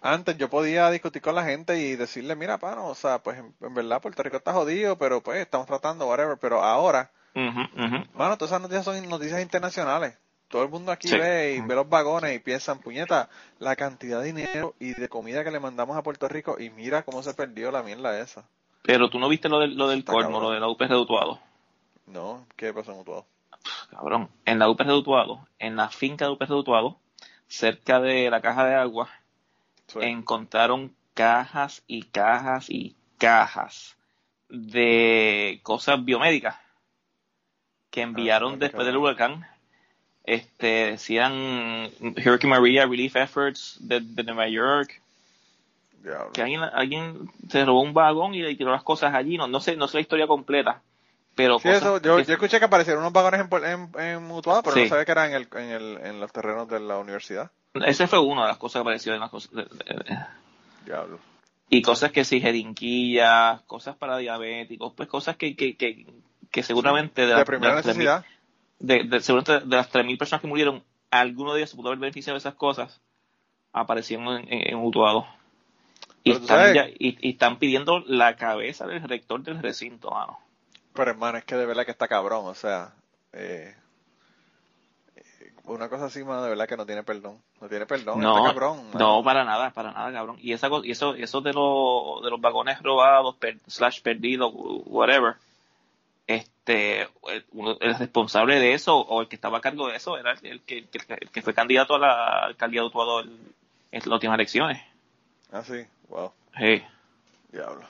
antes 0.00 0.38
yo 0.38 0.48
podía 0.48 0.90
discutir 0.90 1.20
con 1.20 1.34
la 1.34 1.44
gente 1.44 1.78
y 1.78 1.96
decirle, 1.96 2.36
mira, 2.36 2.58
pano, 2.58 2.86
o 2.86 2.94
sea, 2.94 3.18
pues 3.18 3.38
en, 3.38 3.74
verdad 3.74 4.00
Puerto 4.00 4.22
Rico 4.22 4.36
está 4.36 4.52
jodido, 4.52 4.96
pero 4.96 5.20
pues 5.20 5.40
estamos 5.40 5.66
tratando, 5.66 6.06
whatever, 6.06 6.38
pero 6.40 6.62
ahora, 6.62 7.10
uh 7.34 8.36
todas 8.38 8.42
esas 8.42 8.60
noticias 8.60 8.84
son 8.84 9.08
noticias 9.08 9.42
internacionales. 9.42 10.16
Todo 10.48 10.62
el 10.62 10.70
mundo 10.70 10.92
aquí 10.92 11.10
ve 11.10 11.56
y 11.56 11.60
ve 11.60 11.74
los 11.74 11.88
vagones 11.88 12.34
y 12.34 12.38
piensan, 12.38 12.78
puñeta, 12.78 13.28
la 13.58 13.76
cantidad 13.76 14.20
de 14.20 14.26
dinero 14.28 14.74
y 14.80 14.94
de 14.94 15.08
comida 15.08 15.44
que 15.44 15.50
le 15.50 15.60
mandamos 15.60 15.96
a 15.96 16.02
Puerto 16.02 16.26
Rico 16.26 16.56
y 16.58 16.70
mira 16.70 17.02
cómo 17.02 17.22
se 17.22 17.34
perdió 17.34 17.70
la 17.70 17.82
mierda 17.82 18.18
esa. 18.18 18.44
Pero 18.82 19.10
tú 19.10 19.18
no 19.18 19.28
viste 19.28 19.50
lo, 19.50 19.58
del, 19.58 19.76
lo 19.76 19.88
del 19.88 20.04
corno, 20.04 20.40
lo 20.40 20.50
de 20.52 20.60
la 20.60 20.68
UPR 20.68 20.88
de 20.88 20.96
Utuado. 20.96 21.38
No, 22.06 22.46
¿qué 22.56 22.72
pasó 22.72 22.92
en 22.92 23.00
Utuado? 23.00 23.26
Cabrón, 23.90 24.30
en 24.46 24.58
la 24.58 24.70
UPR 24.70 24.86
de 24.86 24.94
Utuado, 24.94 25.46
en 25.58 25.76
la 25.76 25.90
finca 25.90 26.24
de 26.24 26.30
UPR 26.30 26.48
de 26.48 26.54
Utuado, 26.54 26.96
cerca 27.48 28.00
de 28.00 28.30
la 28.30 28.40
caja 28.40 28.66
de 28.66 28.74
agua, 28.74 29.08
encontraron 30.00 30.94
cajas 31.14 31.82
y 31.86 32.04
cajas 32.04 32.70
y 32.70 32.94
cajas 33.18 33.96
de 34.48 35.60
cosas 35.62 36.04
biomédicas 36.04 36.56
que 37.90 38.02
enviaron 38.02 38.54
ah, 38.54 38.56
después 38.58 38.86
del 38.86 38.96
huracán. 38.96 39.46
Este, 40.24 40.90
decían 40.90 41.90
Hurricane 42.00 42.50
Maria 42.50 42.86
Relief 42.86 43.16
Efforts 43.16 43.78
de, 43.80 44.00
de 44.00 44.22
Nueva 44.24 44.48
York. 44.48 45.00
Que 46.32 46.42
alguien, 46.42 46.62
alguien 46.62 47.30
se 47.48 47.64
robó 47.64 47.82
un 47.82 47.94
vagón 47.94 48.34
y 48.34 48.42
le 48.42 48.54
tiró 48.54 48.70
las 48.70 48.82
cosas 48.82 49.14
allí. 49.14 49.36
No, 49.36 49.48
no 49.48 49.60
sé, 49.60 49.76
no 49.76 49.88
sé 49.88 49.96
la 49.96 50.02
historia 50.02 50.26
completa. 50.26 50.82
Pero 51.38 51.60
yo, 51.60 52.00
yo, 52.00 52.18
escuché 52.18 52.58
que 52.58 52.64
aparecieron 52.64 53.00
unos 53.00 53.12
vagones 53.12 53.40
en, 53.40 54.00
en, 54.00 54.22
Mutuado, 54.24 54.64
pero 54.64 54.74
no 54.74 54.88
sabía 54.88 55.04
que 55.04 55.12
eran 55.12 55.30
en, 55.30 55.36
el, 55.36 55.48
en, 55.52 55.70
el, 55.70 55.98
en 56.02 56.20
los 56.20 56.32
terrenos 56.32 56.68
de 56.68 56.80
la 56.80 56.98
universidad. 56.98 57.52
Ese 57.74 58.08
fue 58.08 58.18
una 58.18 58.42
de 58.42 58.48
las 58.48 58.58
cosas 58.58 58.80
que 58.80 58.80
apareció 58.80 59.14
en 59.14 59.20
las 59.20 59.30
cosas. 59.30 59.52
Diablo. 60.84 61.20
Y 61.70 61.80
cosas 61.80 62.10
que 62.10 62.24
sí, 62.24 62.40
jerinquillas, 62.40 63.60
cosas 63.68 63.94
para 63.94 64.16
diabéticos, 64.16 64.94
pues 64.94 65.08
cosas 65.08 65.36
que, 65.36 65.54
que, 65.54 65.76
que, 65.76 66.06
que 66.50 66.62
seguramente 66.64 67.24
de, 67.24 67.44
primera 67.44 67.76
necesidad. 67.76 68.24
De, 68.80 69.04
de, 69.04 69.20
seguramente 69.20 69.64
de 69.64 69.76
las 69.76 69.92
3.000 69.92 70.18
personas 70.18 70.40
que 70.40 70.48
murieron, 70.48 70.82
alguno 71.12 71.52
de 71.52 71.60
ellos 71.60 71.70
se 71.70 71.76
pudo 71.76 71.90
haber 71.90 72.00
beneficiado 72.00 72.34
de 72.34 72.38
esas 72.40 72.54
cosas, 72.54 73.00
aparecieron 73.72 74.38
en, 74.38 74.48
en, 74.50 74.76
Utuado. 74.76 75.24
Y 76.24 76.32
están, 76.32 76.74
y, 76.98 77.30
están, 77.30 77.60
pidiendo 77.60 78.00
la 78.00 78.34
cabeza 78.34 78.88
del 78.88 79.08
rector 79.08 79.44
del 79.44 79.62
recinto, 79.62 80.10
mano. 80.10 80.40
Pero 80.98 81.12
hermano, 81.12 81.38
es 81.38 81.44
que 81.44 81.54
de 81.54 81.64
verdad 81.64 81.84
que 81.84 81.92
está 81.92 82.08
cabrón, 82.08 82.46
o 82.46 82.54
sea, 82.54 82.92
eh, 83.32 83.72
una 85.62 85.88
cosa 85.88 86.06
así, 86.06 86.24
mano, 86.24 86.42
de 86.42 86.48
verdad 86.48 86.66
que 86.66 86.76
no 86.76 86.86
tiene 86.86 87.04
perdón. 87.04 87.40
No 87.60 87.68
tiene 87.68 87.86
perdón, 87.86 88.20
no, 88.20 88.36
está 88.36 88.48
cabrón. 88.48 88.90
No, 88.94 89.22
para 89.22 89.44
nada, 89.44 89.70
para 89.70 89.92
nada, 89.92 90.12
cabrón. 90.12 90.38
Y 90.40 90.54
esa, 90.54 90.68
y 90.82 90.90
eso, 90.90 91.14
eso 91.14 91.40
de, 91.40 91.52
los 91.52 92.20
de 92.24 92.30
los 92.30 92.40
vagones 92.40 92.82
robados, 92.82 93.36
slash 93.68 94.02
perdidos, 94.02 94.50
whatever, 94.52 95.36
este, 96.26 97.02
el, 97.02 97.94
responsable 97.96 98.58
de 98.58 98.74
eso, 98.74 98.98
o 98.98 99.20
el 99.20 99.28
que 99.28 99.36
estaba 99.36 99.58
a 99.58 99.60
cargo 99.60 99.86
de 99.86 99.94
eso, 99.94 100.18
era 100.18 100.32
el 100.42 100.62
que, 100.62 100.78
el 100.78 101.30
que 101.30 101.42
fue 101.42 101.54
candidato 101.54 101.94
a 101.94 102.00
la 102.00 102.38
alcaldía 102.46 102.80
de 102.80 102.88
Utuado 102.88 103.20
en 103.20 103.38
las 103.92 104.06
últimas 104.08 104.34
elecciones. 104.34 104.82
Ah, 105.52 105.62
sí, 105.62 105.86
wow. 106.08 106.32
Sí. 106.58 106.82
Diablo. 107.52 107.86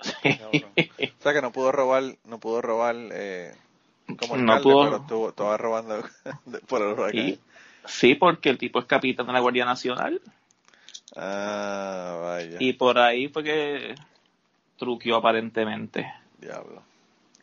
O 0.00 1.22
sea 1.22 1.32
que 1.32 1.42
no 1.42 1.52
pudo 1.52 1.72
robar, 1.72 2.16
no 2.24 2.38
pudo 2.38 2.62
robar, 2.62 2.96
eh, 3.12 3.54
como 4.18 4.36
el 4.36 4.44
no 4.44 4.60
pudo... 4.62 4.84
pero 4.84 4.96
estuvo, 4.98 5.28
estaba 5.30 5.56
robando 5.56 6.02
por 6.68 6.82
el 6.82 6.92
huracán. 6.92 7.38
Sí, 7.86 8.14
porque 8.14 8.50
el 8.50 8.58
tipo 8.58 8.78
es 8.78 8.86
capitán 8.86 9.26
de 9.26 9.32
la 9.32 9.40
Guardia 9.40 9.64
Nacional. 9.64 10.20
Ah, 11.16 12.18
vaya. 12.22 12.56
Y 12.60 12.74
por 12.74 12.98
ahí 12.98 13.28
fue 13.28 13.42
que 13.42 13.94
truqueó 14.76 15.16
aparentemente. 15.16 16.12
Diablo. 16.38 16.82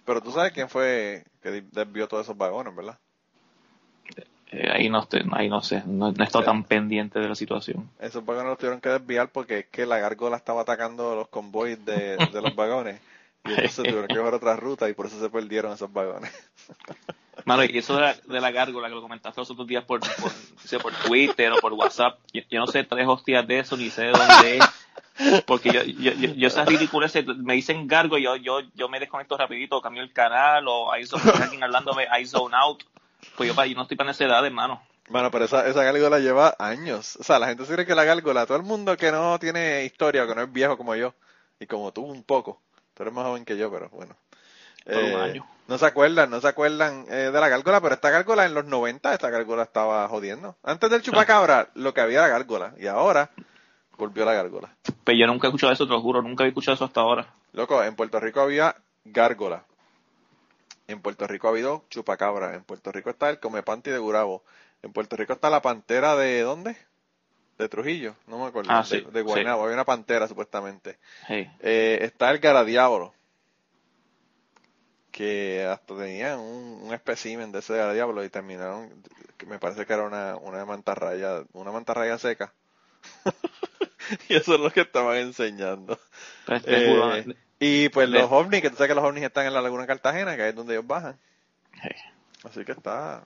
Pero 0.06 0.22
tú 0.22 0.32
sabes 0.32 0.54
quién 0.54 0.70
fue 0.70 1.26
que 1.42 1.64
desvió 1.72 2.08
todos 2.08 2.26
esos 2.26 2.38
vagones, 2.38 2.76
¿verdad? 2.76 2.98
Eh, 4.58 4.72
ahí 4.72 4.90
no 4.90 5.00
estoy, 5.00 5.22
ahí 5.34 5.50
no 5.50 5.62
sé, 5.62 5.84
no, 5.86 6.14
he 6.18 6.24
estado 6.24 6.46
tan 6.46 6.64
pendiente 6.64 7.20
de 7.20 7.28
la 7.28 7.36
situación. 7.36 7.90
Esos 8.00 8.24
vagones 8.24 8.52
los 8.52 8.58
tuvieron 8.58 8.80
que 8.80 8.88
desviar 8.88 9.30
porque 9.30 9.60
es 9.60 9.66
que 9.66 9.86
la 9.86 10.00
gárgola 10.00 10.38
estaba 10.38 10.62
atacando 10.62 11.14
los 11.14 11.28
convoys 11.28 11.84
de, 11.84 12.16
de 12.16 12.42
los 12.42 12.56
vagones. 12.56 13.02
Y 13.44 13.50
entonces 13.50 13.76
tuvieron 13.84 14.08
que 14.08 14.16
coger 14.16 14.34
otra 14.34 14.56
ruta 14.56 14.88
y 14.88 14.94
por 14.94 15.08
eso 15.08 15.20
se 15.20 15.30
perdieron 15.30 15.74
esos 15.74 15.92
vagones. 15.92 16.32
Mano, 17.46 17.66
y 17.66 17.78
eso 17.78 17.96
de 17.96 18.02
la, 18.02 18.14
de 18.14 18.40
la 18.40 18.52
gárgola 18.52 18.88
que 18.88 18.96
lo 18.96 19.02
comentaste 19.02 19.42
los 19.42 19.52
otros 19.52 19.68
días 19.68 19.84
por, 19.84 20.00
por, 20.00 20.82
por 20.82 20.94
Twitter 21.06 21.52
o 21.52 21.58
por 21.58 21.74
WhatsApp, 21.74 22.18
yo, 22.34 22.60
no 22.60 22.68
sé 22.68 22.86
tres 22.86 23.06
hostias 23.06 23.46
de 23.46 23.60
eso, 23.60 23.76
ni 23.76 23.90
sé 23.90 24.04
de 24.04 24.12
dónde 24.12 24.58
es. 24.58 25.44
Porque 25.46 25.72
yo, 25.72 25.84
yo, 25.84 26.14
yo, 26.14 26.34
yo 26.34 26.48
esas 26.48 26.66
ridículas, 26.66 27.14
me 27.38 27.56
dicen 27.56 27.88
gargo 27.88 28.18
y 28.18 28.24
yo, 28.24 28.38
yo, 28.38 28.62
yo 28.74 28.88
me 28.88 29.02
desconecto 29.02 29.38
rapidito, 29.38 29.82
cambio 29.82 30.02
el 30.02 30.14
canal 30.14 30.66
o 30.68 30.94
hay 30.94 31.04
alguien 31.42 31.62
hablándome, 31.62 32.08
I 32.18 32.26
zone 32.26 32.56
out. 32.56 32.84
Pues 33.38 33.54
yo, 33.54 33.66
yo 33.66 33.76
no 33.76 33.82
estoy 33.84 33.98
para 33.98 34.12
esa 34.12 34.26
edad, 34.26 34.46
hermano. 34.46 34.82
Bueno, 35.10 35.30
pero 35.30 35.46
esa, 35.46 35.68
esa 35.68 35.84
gárgola 35.84 36.20
lleva 36.20 36.56
años. 36.58 37.16
O 37.18 37.24
sea, 37.24 37.38
la 37.38 37.48
gente 37.48 37.66
se 37.66 37.74
cree 37.74 37.86
que 37.86 37.96
la 37.96 38.06
gárgola, 38.06 38.46
todo 38.46 38.58
el 38.58 38.64
mundo 38.64 38.98
que 38.98 39.12
no 39.12 39.38
tiene 39.40 39.86
historia 39.86 40.24
o 40.24 40.28
que 40.28 40.36
no 40.36 40.42
es 40.42 40.52
viejo 40.52 40.78
como 40.78 40.96
yo, 40.96 41.14
y 41.60 41.68
como 41.68 41.92
tú 41.92 42.02
un 42.04 42.24
poco, 42.24 42.62
tú 42.94 43.04
eres 43.04 43.14
más 43.14 43.26
joven 43.26 43.46
que 43.46 43.58
yo, 43.58 43.72
pero 43.72 43.90
bueno. 43.90 44.16
Eh, 44.88 45.42
no 45.68 45.78
se 45.78 45.86
acuerdan, 45.86 46.30
no 46.30 46.42
se 46.42 46.48
acuerdan 46.48 47.06
eh, 47.10 47.32
de 47.32 47.40
la 47.40 47.50
gárgola, 47.50 47.82
pero 47.82 47.96
esta 47.96 48.12
gárgola 48.12 48.46
en 48.46 48.54
los 48.54 48.66
90, 48.66 49.14
esta 49.14 49.30
gárgola 49.30 49.64
estaba 49.64 50.08
jodiendo. 50.08 50.58
Antes 50.64 50.90
del 50.90 51.02
chupacabra, 51.02 51.70
lo 51.76 51.94
que 51.94 52.02
había 52.02 52.20
era 52.20 52.28
gárgola, 52.28 52.74
y 52.78 52.88
ahora 52.88 53.32
volvió 53.98 54.26
la 54.26 54.34
gárgola. 54.34 54.76
Pero 55.04 55.18
yo 55.18 55.28
nunca 55.28 55.48
he 55.48 55.50
escuchado 55.50 55.74
eso, 55.74 55.86
te 55.86 55.94
lo 55.94 56.02
juro, 56.02 56.22
nunca 56.22 56.44
he 56.44 56.48
escuchado 56.48 56.76
eso 56.76 56.86
hasta 56.86 57.02
ahora. 57.02 57.28
Loco, 57.54 57.84
en 57.84 57.96
Puerto 57.96 58.20
Rico 58.20 58.42
había 58.42 58.76
gárgola. 59.06 59.64
En 60.88 61.02
Puerto 61.02 61.28
Rico 61.28 61.48
ha 61.48 61.52
habido 61.52 61.86
chupacabra. 61.90 62.56
En 62.56 62.64
Puerto 62.64 62.92
Rico 62.92 63.10
está 63.10 63.30
el 63.30 63.40
comepanti 63.40 63.90
de 63.90 63.98
Gurabo. 63.98 64.44
En 64.84 64.94
Puerto 64.94 65.16
Rico 65.16 65.34
está 65.34 65.50
la 65.50 65.62
pantera 65.62 66.16
de 66.16 66.42
¿dónde? 66.42 66.78
De 67.58 67.70
Trujillo, 67.70 68.16
no 68.28 68.40
me 68.40 68.46
acuerdo. 68.48 68.70
Ah, 68.72 68.86
de, 68.90 69.02
de 69.02 69.22
Guaynabo, 69.22 69.64
había 69.64 69.76
una 69.76 69.86
pantera 69.86 70.28
supuestamente. 70.28 71.00
Sí. 71.28 71.48
Eh, 71.62 72.00
está 72.02 72.30
el 72.32 72.40
garadiablo 72.40 73.14
que 75.16 75.64
hasta 75.64 75.96
tenían 75.96 76.40
un, 76.40 76.82
un 76.84 76.94
espécimen 76.94 77.54
de 77.54 77.60
ese 77.60 77.72
de 77.72 77.94
diablo 77.94 78.22
y 78.26 78.30
terminaron, 78.30 79.02
que 79.38 79.46
me 79.46 79.60
parece 79.60 79.86
que 79.86 79.94
era 79.94 80.04
una, 80.04 80.36
una 80.36 80.66
mantarraya, 80.66 81.42
una 81.54 81.72
mantarraya 81.72 82.18
seca. 82.18 82.54
y 84.28 84.36
eso 84.36 84.56
es 84.56 84.60
lo 84.60 84.70
que 84.72 84.82
estaban 84.82 85.16
enseñando. 85.16 85.98
Eh, 86.66 87.34
y 87.60 87.90
pues 87.90 88.10
los 88.10 88.32
ovnis, 88.32 88.62
que 88.62 88.70
tú 88.70 88.76
sabes 88.76 88.90
que 88.90 88.96
los 88.96 89.04
ovnis 89.04 89.24
están 89.24 89.46
en 89.46 89.54
la 89.54 89.62
laguna 89.62 89.88
Cartagena, 89.88 90.36
que 90.36 90.50
es 90.50 90.56
donde 90.56 90.74
ellos 90.74 90.88
bajan. 90.88 91.18
Sí. 91.82 91.90
Así 92.44 92.66
que 92.66 92.74
está, 92.74 93.24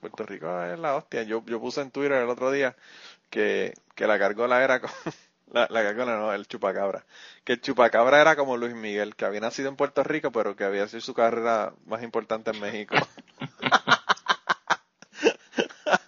Puerto 0.00 0.24
Rico 0.24 0.62
es 0.62 0.78
la 0.78 0.96
hostia. 0.96 1.22
Yo, 1.22 1.44
yo 1.46 1.60
puse 1.60 1.80
en 1.80 1.90
Twitter 1.90 2.12
el 2.12 2.28
otro 2.28 2.50
día 2.50 2.76
que, 3.30 3.74
que 3.94 4.06
la 4.06 4.16
gargola 4.16 4.62
era 4.62 4.80
como, 4.80 4.92
la, 5.52 5.66
la 5.70 5.82
gargola 5.82 6.16
no, 6.16 6.32
el 6.32 6.46
chupacabra. 6.46 7.04
Que 7.44 7.54
el 7.54 7.60
chupacabra 7.60 8.20
era 8.20 8.36
como 8.36 8.56
Luis 8.56 8.74
Miguel, 8.74 9.14
que 9.14 9.24
había 9.24 9.40
nacido 9.40 9.68
en 9.68 9.76
Puerto 9.76 10.02
Rico, 10.04 10.32
pero 10.32 10.56
que 10.56 10.64
había 10.64 10.88
sido 10.88 11.00
su 11.00 11.14
carrera 11.14 11.72
más 11.86 12.02
importante 12.02 12.50
en 12.50 12.60
México. 12.60 12.96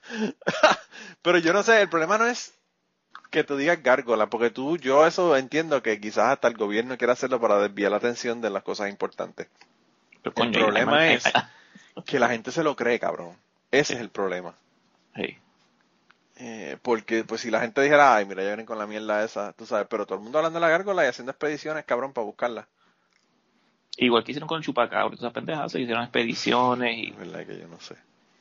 pero 1.22 1.38
yo 1.38 1.52
no 1.52 1.62
sé, 1.62 1.80
el 1.82 1.88
problema 1.88 2.18
no 2.18 2.26
es 2.26 2.54
que 3.30 3.44
tú 3.44 3.56
digas 3.56 3.82
gárgola, 3.82 4.28
porque 4.28 4.50
tú, 4.50 4.76
yo 4.78 5.06
eso 5.06 5.36
entiendo 5.36 5.82
que 5.82 6.00
quizás 6.00 6.30
hasta 6.32 6.48
el 6.48 6.56
gobierno 6.56 6.96
quiera 6.96 7.12
hacerlo 7.12 7.40
para 7.40 7.58
desviar 7.60 7.90
la 7.90 7.98
atención 7.98 8.40
de 8.40 8.50
las 8.50 8.62
cosas 8.62 8.88
importantes. 8.88 9.48
Pero, 10.22 10.30
El 10.30 10.32
coño, 10.34 10.52
problema 10.52 10.98
hay- 11.00 11.14
es 11.14 11.26
hay- 11.26 11.32
que 12.06 12.18
la 12.18 12.28
gente 12.28 12.50
se 12.52 12.62
lo 12.64 12.74
cree, 12.76 12.98
cabrón. 12.98 13.36
Ese 13.70 13.94
es 13.94 14.00
el 14.00 14.08
problema. 14.10 14.54
Sí. 15.14 15.36
Eh, 16.40 16.78
porque, 16.82 17.24
pues, 17.24 17.40
si 17.40 17.50
la 17.50 17.60
gente 17.60 17.82
dijera, 17.82 18.14
ay, 18.14 18.24
mira, 18.24 18.42
ya 18.42 18.48
vienen 18.50 18.66
con 18.66 18.78
la 18.78 18.86
mierda 18.86 19.24
esa, 19.24 19.52
tú 19.52 19.66
sabes, 19.66 19.86
pero 19.90 20.06
todo 20.06 20.18
el 20.18 20.22
mundo 20.24 20.38
hablando 20.38 20.58
de 20.58 20.60
la 20.60 20.68
gárgola 20.70 21.04
y 21.04 21.08
haciendo 21.08 21.32
expediciones, 21.32 21.84
cabrón, 21.84 22.12
para 22.12 22.24
buscarla. 22.24 22.68
Igual 23.96 24.22
que 24.22 24.30
hicieron 24.30 24.46
con 24.48 24.58
el 24.58 24.64
chupacabra, 24.64 25.14
esas 25.16 25.32
pendejas, 25.32 25.72
se 25.72 25.80
hicieron 25.80 26.04
expediciones 26.04 26.96
y, 26.96 27.08
Es 27.10 27.16
verdad 27.18 27.44
que 27.44 27.58
yo 27.58 27.66
no 27.66 27.80
sé. 27.80 27.96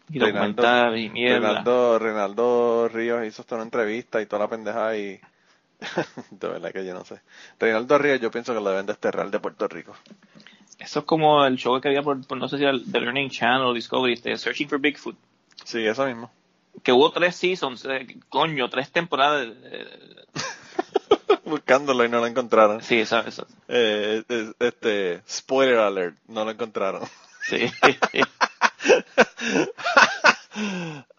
Y 0.09 0.19
Reinaldo- 0.19 0.33
documentales 0.63 1.05
y 1.05 1.09
mierda. 1.09 1.39
Reinaldo, 1.47 1.99
Reinaldo 1.99 2.87
Ríos 2.89 3.25
hizo 3.25 3.41
hasta 3.41 3.55
una 3.55 3.63
entrevista 3.65 4.21
y 4.21 4.25
toda 4.25 4.43
la 4.43 4.49
pendeja 4.49 4.95
y... 4.97 5.19
de 6.31 6.47
verdad 6.47 6.71
que 6.71 6.85
yo 6.85 6.93
no 6.93 7.05
sé. 7.05 7.21
Reinaldo 7.59 7.97
Ríos 7.97 8.19
yo 8.19 8.31
pienso 8.31 8.53
que 8.53 8.59
lo 8.61 8.69
deben 8.69 8.85
desterrar 8.85 9.29
de 9.29 9.39
Puerto 9.39 9.67
Rico. 9.67 9.95
Eso 10.79 10.99
es 10.99 11.05
como 11.05 11.43
el 11.45 11.57
show 11.57 11.79
que 11.81 11.87
había 11.89 12.01
por, 12.03 12.25
por 12.25 12.37
no 12.37 12.47
sé 12.47 12.57
si 12.57 12.63
era 12.63 12.71
el 12.71 12.89
The 12.91 12.99
Learning 13.01 13.29
Channel 13.29 13.63
o 13.63 13.73
Discovery, 13.73 14.13
este, 14.13 14.37
Searching 14.37 14.69
for 14.69 14.79
Bigfoot. 14.79 15.15
Sí, 15.63 15.85
eso 15.85 16.05
mismo. 16.05 16.31
Que 16.83 16.91
hubo 16.91 17.11
tres 17.11 17.35
seasons, 17.35 17.85
eh, 17.85 18.07
coño, 18.29 18.69
tres 18.69 18.91
temporadas. 18.91 19.47
eh, 19.63 19.87
Buscándolo 21.45 22.03
y 22.05 22.09
no 22.09 22.19
lo 22.19 22.27
encontraron. 22.27 22.81
sí, 22.81 22.99
esa- 22.99 23.25
Eh, 23.67 24.23
eh, 24.29 24.51
este, 24.59 25.21
spoiler 25.27 25.79
alert, 25.79 26.15
no 26.27 26.45
lo 26.45 26.51
encontraron. 26.51 27.03
sí. 27.41 27.57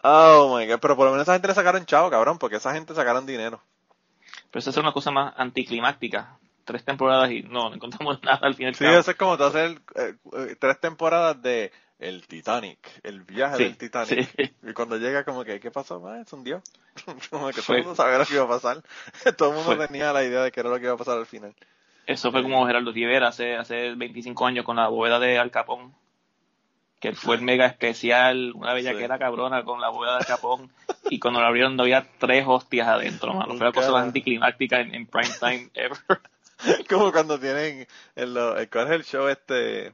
Oh 0.03 0.57
my 0.57 0.67
god, 0.67 0.79
pero 0.79 0.95
por 0.95 1.05
lo 1.05 1.11
menos 1.11 1.23
esa 1.25 1.33
gente 1.33 1.47
le 1.47 1.53
sacaron 1.53 1.85
chavo, 1.85 2.09
cabrón, 2.09 2.37
porque 2.39 2.57
esa 2.57 2.73
gente 2.73 2.93
sacaron 2.93 3.25
dinero. 3.25 3.61
Pero 4.51 4.59
esa 4.59 4.69
es 4.71 4.77
una 4.77 4.91
cosa 4.91 5.11
más 5.11 5.33
anticlimáctica. 5.37 6.37
Tres 6.65 6.83
temporadas 6.85 7.31
y 7.31 7.41
no, 7.43 7.69
no 7.69 7.75
encontramos 7.75 8.21
nada 8.23 8.39
al 8.43 8.55
final. 8.55 8.75
Sí, 8.75 8.85
eso 8.85 9.11
es 9.11 9.17
como 9.17 9.37
tú 9.37 9.43
hacer 9.43 9.79
eh, 9.95 10.15
eh, 10.33 10.55
tres 10.59 10.79
temporadas 10.79 11.41
de 11.41 11.71
El 11.99 12.27
Titanic, 12.27 12.79
el 13.03 13.21
viaje 13.21 13.57
Sí, 13.57 13.63
del 13.63 13.77
Titanic. 13.77 14.29
sí. 14.37 14.55
Y 14.69 14.73
cuando 14.73 14.97
llega 14.97 15.23
como 15.23 15.43
que, 15.43 15.59
¿qué 15.59 15.71
pasó? 15.71 16.05
Ah, 16.07 16.19
es 16.21 16.31
un 16.33 16.43
dios. 16.43 16.61
como 17.29 17.47
que 17.47 17.53
todo 17.55 17.63
Fue- 17.63 17.77
el 17.77 17.83
mundo 17.83 17.95
sabía 17.95 18.17
lo 18.19 18.25
que 18.25 18.33
iba 18.35 18.43
a 18.43 18.47
pasar. 18.47 18.81
todo 19.37 19.49
el 19.49 19.55
mundo 19.55 19.75
Fue- 19.75 19.87
tenía 19.87 20.11
la 20.13 20.23
idea 20.23 20.43
de 20.43 20.51
que 20.51 20.59
era 20.59 20.69
lo 20.69 20.77
que 20.77 20.83
iba 20.85 20.93
a 20.93 20.97
pasar 20.97 21.17
al 21.17 21.25
final. 21.25 21.53
Eso 22.05 22.31
fue 22.31 22.41
como 22.41 22.65
Gerardo 22.65 22.91
Rivera 22.91 23.27
hace, 23.27 23.55
hace 23.55 23.93
25 23.93 24.45
años 24.47 24.65
con 24.65 24.77
la 24.77 24.87
bóveda 24.87 25.19
de 25.19 25.37
Al 25.37 25.51
Capón. 25.51 25.93
Que 26.99 27.13
fue 27.13 27.35
el 27.37 27.41
mega 27.41 27.65
especial, 27.65 28.51
una 28.55 28.73
bellaquera 28.73 29.17
cabrona 29.17 29.63
con 29.63 29.79
la 29.79 29.89
bóveda 29.89 30.17
de 30.19 30.25
Capón. 30.25 30.69
Y 31.09 31.19
cuando 31.19 31.39
la 31.39 31.47
abrieron 31.47 31.75
no 31.77 31.83
había 31.83 32.05
tres 32.19 32.43
hostias 32.45 32.87
adentro, 32.87 33.33
mano. 33.33 33.55
Fue 33.55 33.65
la 33.65 33.71
cosa 33.71 33.91
más 33.91 34.03
anticlimáctica 34.03 34.81
en, 34.81 34.93
en 34.93 35.07
prime 35.07 35.33
time 35.39 35.69
ever. 35.75 35.97
como 36.89 37.11
cuando 37.11 37.39
tienen, 37.39 37.87
el, 38.15 38.35
el, 38.35 38.69
¿cuál 38.69 38.87
es 38.87 38.91
el 38.91 39.03
show 39.05 39.27
este? 39.27 39.93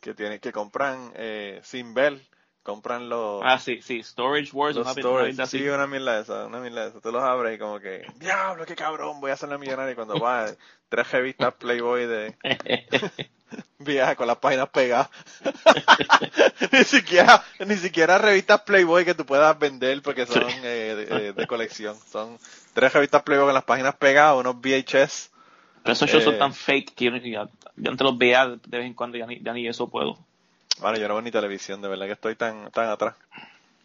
Que 0.00 0.14
tienen, 0.14 0.38
que 0.38 0.52
compran 0.52 1.12
eh, 1.16 1.60
sin 1.62 1.94
ver, 1.94 2.20
compran 2.62 3.08
los... 3.08 3.42
Ah, 3.44 3.58
sí, 3.58 3.82
sí, 3.82 4.02
Storage 4.02 4.50
Wars. 4.52 4.76
Los 4.76 4.96
una- 4.96 5.42
así. 5.42 5.58
sí, 5.58 5.68
una 5.68 5.86
mierda 5.86 6.14
de 6.16 6.22
esa, 6.22 6.46
una 6.46 6.60
mierda 6.60 6.82
de 6.84 6.88
esa. 6.90 7.00
Tú 7.00 7.10
los 7.10 7.22
abres 7.22 7.56
y 7.56 7.58
como 7.58 7.80
que, 7.80 8.06
diablo, 8.16 8.64
qué 8.66 8.76
cabrón, 8.76 9.20
voy 9.20 9.30
a 9.30 9.34
hacer 9.34 9.48
la 9.48 9.58
millonaria. 9.58 9.92
Y 9.92 9.96
cuando 9.96 10.18
va, 10.18 10.46
tres 10.88 11.10
revistas 11.10 11.54
Playboy 11.54 12.06
de 12.06 12.36
viaja 13.78 14.14
con 14.16 14.26
las 14.26 14.36
páginas 14.38 14.68
pegadas. 14.68 15.08
ni 16.72 16.84
siquiera, 16.84 17.42
ni 17.66 17.76
siquiera 17.76 18.18
revistas 18.18 18.60
Playboy 18.62 19.04
que 19.04 19.14
tú 19.14 19.24
puedas 19.26 19.58
vender 19.58 20.02
porque 20.02 20.26
son 20.26 20.48
Sí. 20.50 20.56
eh, 20.62 20.94
de, 21.08 21.28
eh, 21.28 21.32
de 21.32 21.46
colección. 21.46 21.96
Son 22.10 22.38
tres 22.74 22.92
revistas 22.92 23.22
Playboy 23.22 23.46
con 23.46 23.54
las 23.54 23.64
páginas 23.64 23.94
pegadas, 23.96 24.36
unos 24.38 24.56
VHS. 24.60 25.30
Pero 25.82 25.92
esos 25.94 26.10
shows 26.10 26.22
Eh. 26.22 26.26
son 26.26 26.38
tan 26.38 26.52
fake 26.54 26.94
que 26.94 27.04
yo, 27.06 27.48
yo 27.76 27.90
antes 27.90 28.04
los 28.04 28.18
veía 28.18 28.46
de 28.48 28.78
vez 28.78 28.86
en 28.86 28.94
cuando, 28.94 29.16
ya 29.16 29.26
ni, 29.26 29.40
ya 29.42 29.52
ni 29.52 29.66
eso 29.66 29.88
puedo. 29.88 30.18
Bueno, 30.80 30.98
yo 30.98 31.08
no 31.08 31.14
veo 31.14 31.22
ni 31.22 31.30
televisión, 31.30 31.80
de 31.82 31.88
verdad 31.88 32.06
que 32.06 32.12
estoy 32.12 32.36
tan, 32.36 32.70
tan 32.70 32.88
atrás. 32.88 33.14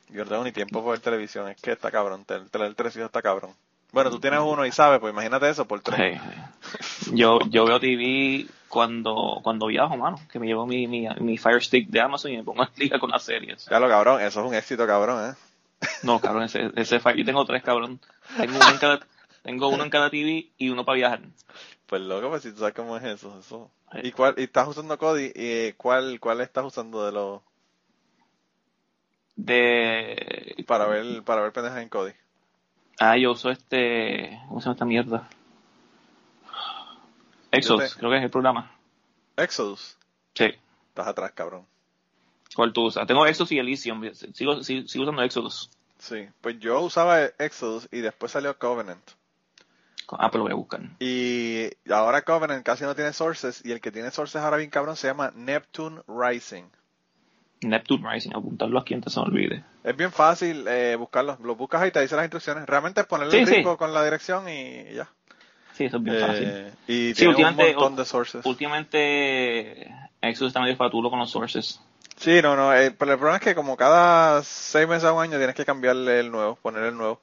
Yo 0.10 0.23
no 0.23 0.30
tengo 0.30 0.43
ni 0.43 0.51
tiempo 0.51 0.80
para 0.82 0.91
ver 0.91 0.99
televisión, 0.99 1.49
es 1.49 1.60
que 1.60 1.71
está 1.71 1.89
cabrón, 1.91 2.25
tener 2.25 2.47
tener 2.49 2.73
tres 2.75 2.95
hijos 2.95 3.08
está 3.08 3.21
cabrón. 3.21 3.51
Bueno, 3.91 4.10
tú 4.10 4.19
tienes 4.19 4.39
uno 4.41 4.65
y 4.65 4.71
sabes, 4.71 4.99
pues 4.99 5.12
imagínate 5.13 5.49
eso 5.49 5.65
por 5.65 5.80
tres. 5.82 6.21
Yo, 7.13 7.39
yo 7.49 7.65
veo 7.65 7.80
TV 7.80 8.45
cuando, 8.76 9.40
cuando 9.42 9.68
viajo, 9.68 9.96
mano, 9.96 10.20
que 10.30 10.38
me 10.38 10.48
llevo 10.48 10.68
mi, 10.68 10.86
mi, 10.86 11.08
mi 11.22 11.38
Fire 11.38 11.64
Stick 11.64 11.88
de 11.88 12.02
Amazon 12.02 12.34
y 12.34 12.38
me 12.38 12.44
pongo 12.44 12.64
a 12.64 12.70
liga 12.76 13.00
con 13.00 13.10
las 13.10 13.24
series. 13.24 13.72
Lo 13.72 13.88
cabrón, 13.88 14.20
eso 14.20 14.42
es 14.42 14.48
un 14.48 14.54
éxito 14.54 14.86
cabrón, 14.86 15.32
¿eh? 15.32 15.88
No, 16.04 16.20
cabrón, 16.20 16.44
ese, 16.44 16.72
ese 16.76 17.00
Fire, 17.00 17.16
yo 17.16 17.24
tengo 17.24 17.46
tres, 17.46 17.64
cabrón. 17.64 18.02
Tengo 18.36 18.58
uno 18.58 18.70
en 18.70 18.78
cada, 18.78 19.00
tengo 19.44 19.70
uno 19.70 19.82
en 19.86 19.90
cada 19.90 20.10
TV 20.10 20.50
y 20.58 20.70
uno 20.72 20.84
para 20.84 20.98
viajar. 20.98 21.22
Pues 21.86 22.02
loco, 22.02 22.30
pues 22.30 22.44
si 22.44 22.52
tú 22.52 22.60
sabes 22.60 22.74
cómo 22.74 22.98
es 22.98 23.04
eso, 23.06 23.40
eso. 23.40 23.72
¿Y 24.04 24.12
cuál, 24.12 24.36
y 24.36 24.44
estás 24.44 24.68
usando 24.68 24.98
Cody? 24.98 25.32
¿Y 25.34 25.72
cuál, 25.78 26.20
cuál 26.20 26.42
estás 26.42 26.66
usando 26.66 27.06
de 27.06 27.14
los, 27.14 27.42
De, 29.38 30.66
para 30.68 30.86
ver, 30.88 31.24
para 31.24 31.44
ver 31.44 31.54
pendejas 31.54 31.82
en 31.82 31.88
Cody? 31.88 32.12
ah, 33.00 33.16
yo 33.16 33.32
uso 33.32 33.52
este, 33.52 34.38
¿cómo 34.50 34.60
se 34.60 34.66
llama 34.66 34.74
esta 34.74 34.86
mierda? 34.86 35.30
Exodus, 37.58 37.94
te- 37.94 38.00
creo 38.00 38.12
que 38.12 38.18
es 38.18 38.24
el 38.24 38.30
programa. 38.30 38.72
Exodus. 39.38 39.98
Sí. 40.34 40.54
Estás 40.89 41.08
atrás, 41.08 41.32
cabrón. 41.34 41.65
¿Cuál 42.56 42.72
tú 42.74 42.86
usas? 42.86 43.06
Tengo 43.08 43.26
Exodus 43.26 43.52
y 43.52 43.60
Elysium. 43.60 44.02
Sigo, 44.34 44.63
sigo, 44.63 44.88
sigo 44.88 45.04
usando 45.04 45.22
Exodus. 45.24 45.70
Sí, 45.98 46.28
pues 46.41 46.60
yo 46.60 46.80
usaba 46.82 47.22
Exodus 47.39 47.88
y 47.91 48.00
después 48.00 48.32
salió 48.32 48.58
Covenant. 48.58 49.04
Ah, 50.10 50.30
pero 50.30 50.39
lo 50.39 50.44
voy 50.46 50.52
a 50.52 50.56
buscar. 50.56 50.82
Y 51.00 51.70
ahora 51.91 52.22
Covenant 52.22 52.63
casi 52.65 52.84
no 52.84 52.94
tiene 52.96 53.12
sources 53.12 53.62
y 53.65 53.72
el 53.72 53.82
que 53.82 53.91
tiene 53.91 54.12
sources 54.12 54.41
ahora 54.41 54.58
bien 54.58 54.70
cabrón 54.70 54.96
se 54.96 55.08
llama 55.08 55.32
Neptune 55.36 56.02
Rising. 56.08 56.65
Neptune 57.62 58.08
Rising, 58.10 58.32
apuntarlo 58.36 58.80
aquí 58.80 58.94
antes 58.94 59.13
se 59.13 59.20
me 59.20 59.26
olvide. 59.26 59.63
Es 59.84 59.96
bien 59.98 60.12
fácil 60.12 60.68
eh, 60.68 60.96
buscarlo. 60.96 61.38
Lo 61.41 61.56
buscas 61.56 61.82
ahí, 61.82 61.91
te 61.91 62.02
dice 62.02 62.15
las 62.15 62.26
instrucciones. 62.26 62.65
Realmente 62.68 63.02
es 63.02 63.08
ponerle 63.08 63.32
Sí, 63.32 63.38
el 63.39 63.48
sí. 63.48 63.56
rico 63.56 63.78
con 63.78 63.94
la 63.94 64.04
dirección 64.04 64.48
y 64.48 64.94
ya. 64.94 65.10
Sí, 65.76 65.86
eso 65.86 65.98
es 65.98 66.04
bien 66.04 66.20
fácil. 66.20 66.48
Eh, 66.48 66.72
y 66.88 67.14
Sí, 67.14 67.26
tiene 67.34 67.50
un 67.50 67.56
montón 67.56 67.96
de 67.98 68.06
sources. 68.06 68.46
Últimamente, 68.46 69.94
Exodus 70.22 70.52
está 70.52 70.62
medio 70.62 70.78
fatulo 70.78 71.10
con 71.10 71.20
los 71.20 71.30
sources. 71.30 71.82
Sí, 72.16 72.42
no, 72.42 72.56
no. 72.56 72.74
eh, 72.74 72.92
pero 72.92 73.12
el 73.12 73.18
problema 73.18 73.38
es 73.38 73.44
que 73.44 73.56
como 73.56 73.76
cada 73.76 74.42
seis 74.44 74.88
meses 74.88 75.04
a 75.04 75.12
un 75.12 75.22
año 75.22 75.38
tienes 75.38 75.54
que 75.54 75.66
cambiarle 75.66 76.22
el 76.22 76.32
nuevo, 76.32 76.56
poner 76.56 76.84
el 76.84 76.96
nuevo. 76.96 77.20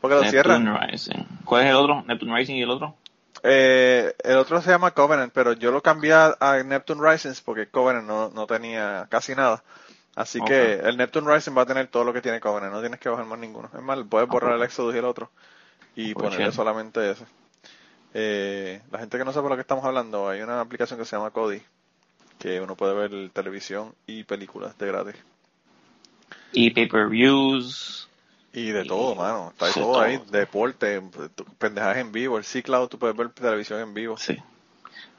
Porque 0.00 0.16
lo 0.16 0.24
cierran. 0.24 0.64
Neptune 0.64 0.86
Rising. 0.90 1.24
¿Cuál 1.44 1.64
es 1.64 1.70
el 1.70 1.76
otro? 1.76 2.02
Neptune 2.02 2.36
Rising 2.36 2.56
y 2.56 2.62
el 2.62 2.70
otro. 2.70 2.96
Eh, 3.44 4.12
el 4.24 4.36
otro 4.38 4.60
se 4.60 4.70
llama 4.70 4.90
Covenant, 4.90 5.32
pero 5.32 5.52
yo 5.52 5.70
lo 5.70 5.80
cambié 5.80 6.12
a 6.14 6.62
Neptune 6.64 7.08
Rising 7.08 7.34
porque 7.44 7.68
Covenant 7.68 8.06
no, 8.08 8.30
no 8.30 8.46
tenía 8.48 9.06
casi 9.08 9.36
nada. 9.36 9.62
Así 10.16 10.40
que 10.40 10.80
el 10.80 10.96
Neptune 10.96 11.32
Rising 11.32 11.56
va 11.56 11.62
a 11.62 11.66
tener 11.66 11.86
todo 11.86 12.02
lo 12.02 12.12
que 12.12 12.20
tiene 12.20 12.40
Covenant, 12.40 12.72
no 12.72 12.80
tienes 12.80 12.98
que 12.98 13.08
bajar 13.08 13.24
más 13.24 13.38
ninguno. 13.38 13.70
Es 13.72 13.80
más, 13.80 14.00
puedes 14.10 14.28
borrar 14.28 14.56
el 14.56 14.62
Exodus 14.64 14.96
y 14.96 14.98
el 14.98 15.04
otro 15.04 15.30
y 15.94 16.14
Pues 16.14 16.26
ponerle 16.26 16.52
solamente 16.52 17.10
ese. 17.10 17.24
Eh, 18.14 18.80
la 18.90 18.98
gente 18.98 19.18
que 19.18 19.24
no 19.24 19.32
sabe 19.32 19.48
lo 19.48 19.54
que 19.56 19.60
estamos 19.62 19.84
hablando, 19.84 20.28
hay 20.28 20.40
una 20.40 20.60
aplicación 20.60 20.98
que 20.98 21.04
se 21.04 21.16
llama 21.16 21.30
Kodi, 21.30 21.62
que 22.38 22.60
uno 22.60 22.74
puede 22.76 22.94
ver 22.94 23.30
televisión 23.30 23.94
y 24.06 24.24
películas 24.24 24.76
de 24.78 24.86
gratis. 24.86 25.16
Y 26.52 26.70
pay-per-views. 26.70 28.08
Y 28.52 28.70
de 28.70 28.84
Y- 28.84 28.88
todo, 28.88 29.14
mano. 29.14 29.50
Está 29.50 29.66
ahí 29.66 29.72
todo, 29.74 29.92
todo. 29.92 30.00
ahí. 30.00 30.20
Deporte, 30.30 31.02
pendejaje 31.58 32.00
en 32.00 32.12
vivo. 32.12 32.38
El 32.38 32.44
C-Cloud, 32.44 32.88
tú 32.88 32.98
puedes 32.98 33.16
ver 33.16 33.28
televisión 33.30 33.80
en 33.80 33.92
vivo. 33.94 34.16
Sí. 34.16 34.36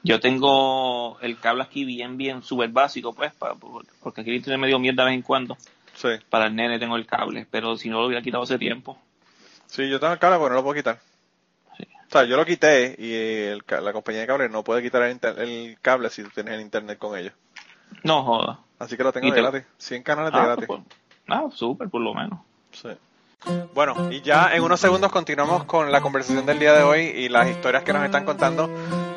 Yo 0.02 0.18
tengo 0.18 1.18
el 1.20 1.38
cable 1.38 1.62
aquí 1.62 1.84
bien, 1.84 2.16
bien, 2.16 2.42
súper 2.42 2.70
básico, 2.70 3.12
pues, 3.14 3.32
pa- 3.34 3.54
por- 3.54 3.84
porque 4.02 4.22
aquí 4.22 4.40
tiene 4.40 4.58
medio 4.58 4.78
mierda 4.78 5.04
de 5.04 5.10
vez 5.10 5.16
en 5.18 5.22
cuando. 5.22 5.56
Sí. 5.94 6.08
Para 6.28 6.46
el 6.46 6.56
nene 6.56 6.78
tengo 6.78 6.96
el 6.96 7.06
cable, 7.06 7.46
pero 7.50 7.76
si 7.76 7.88
no 7.88 8.00
lo 8.00 8.06
hubiera 8.06 8.22
quitado 8.22 8.42
hace 8.42 8.58
tiempo. 8.58 8.98
Sí, 9.66 9.88
yo 9.88 10.00
tengo 10.00 10.12
el 10.14 10.18
cable, 10.18 10.38
pero 10.38 10.48
no 10.50 10.54
lo 10.56 10.62
puedo 10.62 10.74
quitar. 10.76 10.98
O 12.10 12.12
sea, 12.12 12.24
yo 12.24 12.36
lo 12.36 12.44
quité 12.44 12.96
y 12.98 13.14
el 13.14 13.62
la 13.68 13.92
compañía 13.92 14.22
de 14.22 14.26
cable 14.26 14.48
no 14.48 14.64
puede 14.64 14.82
quitar 14.82 15.02
el, 15.02 15.18
el 15.38 15.78
cable 15.80 16.10
si 16.10 16.24
tú 16.24 16.30
tienes 16.34 16.54
el 16.54 16.60
internet 16.60 16.98
con 16.98 17.16
ellos. 17.16 17.32
No 18.02 18.24
joda. 18.24 18.58
Así 18.80 18.96
que 18.96 19.04
lo 19.04 19.12
tengo 19.12 19.28
de 19.28 19.32
te- 19.34 19.40
gratis. 19.42 19.62
100 19.78 20.02
canales 20.02 20.32
de 20.32 20.38
Ah, 20.38 20.44
gratis. 20.46 20.66
pues, 20.66 20.80
ah, 21.28 21.44
súper, 21.54 21.88
por 21.88 22.00
lo 22.00 22.12
menos. 22.12 22.40
Sí. 22.72 22.88
Bueno, 23.74 24.10
y 24.12 24.20
ya 24.22 24.54
en 24.54 24.62
unos 24.62 24.80
segundos 24.80 25.10
continuamos 25.12 25.64
con 25.64 25.90
la 25.92 26.00
conversación 26.00 26.44
del 26.46 26.58
día 26.58 26.72
de 26.74 26.82
hoy 26.82 27.00
y 27.00 27.28
las 27.28 27.48
historias 27.48 27.84
que 27.84 27.92
nos 27.92 28.04
están 28.04 28.24
contando, 28.24 28.68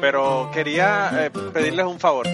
pero 0.03 0.51
quería 0.51 1.11
eh, 1.13 1.31
pedirles 1.31 1.85
un 1.85 1.97
favor. 1.97 2.27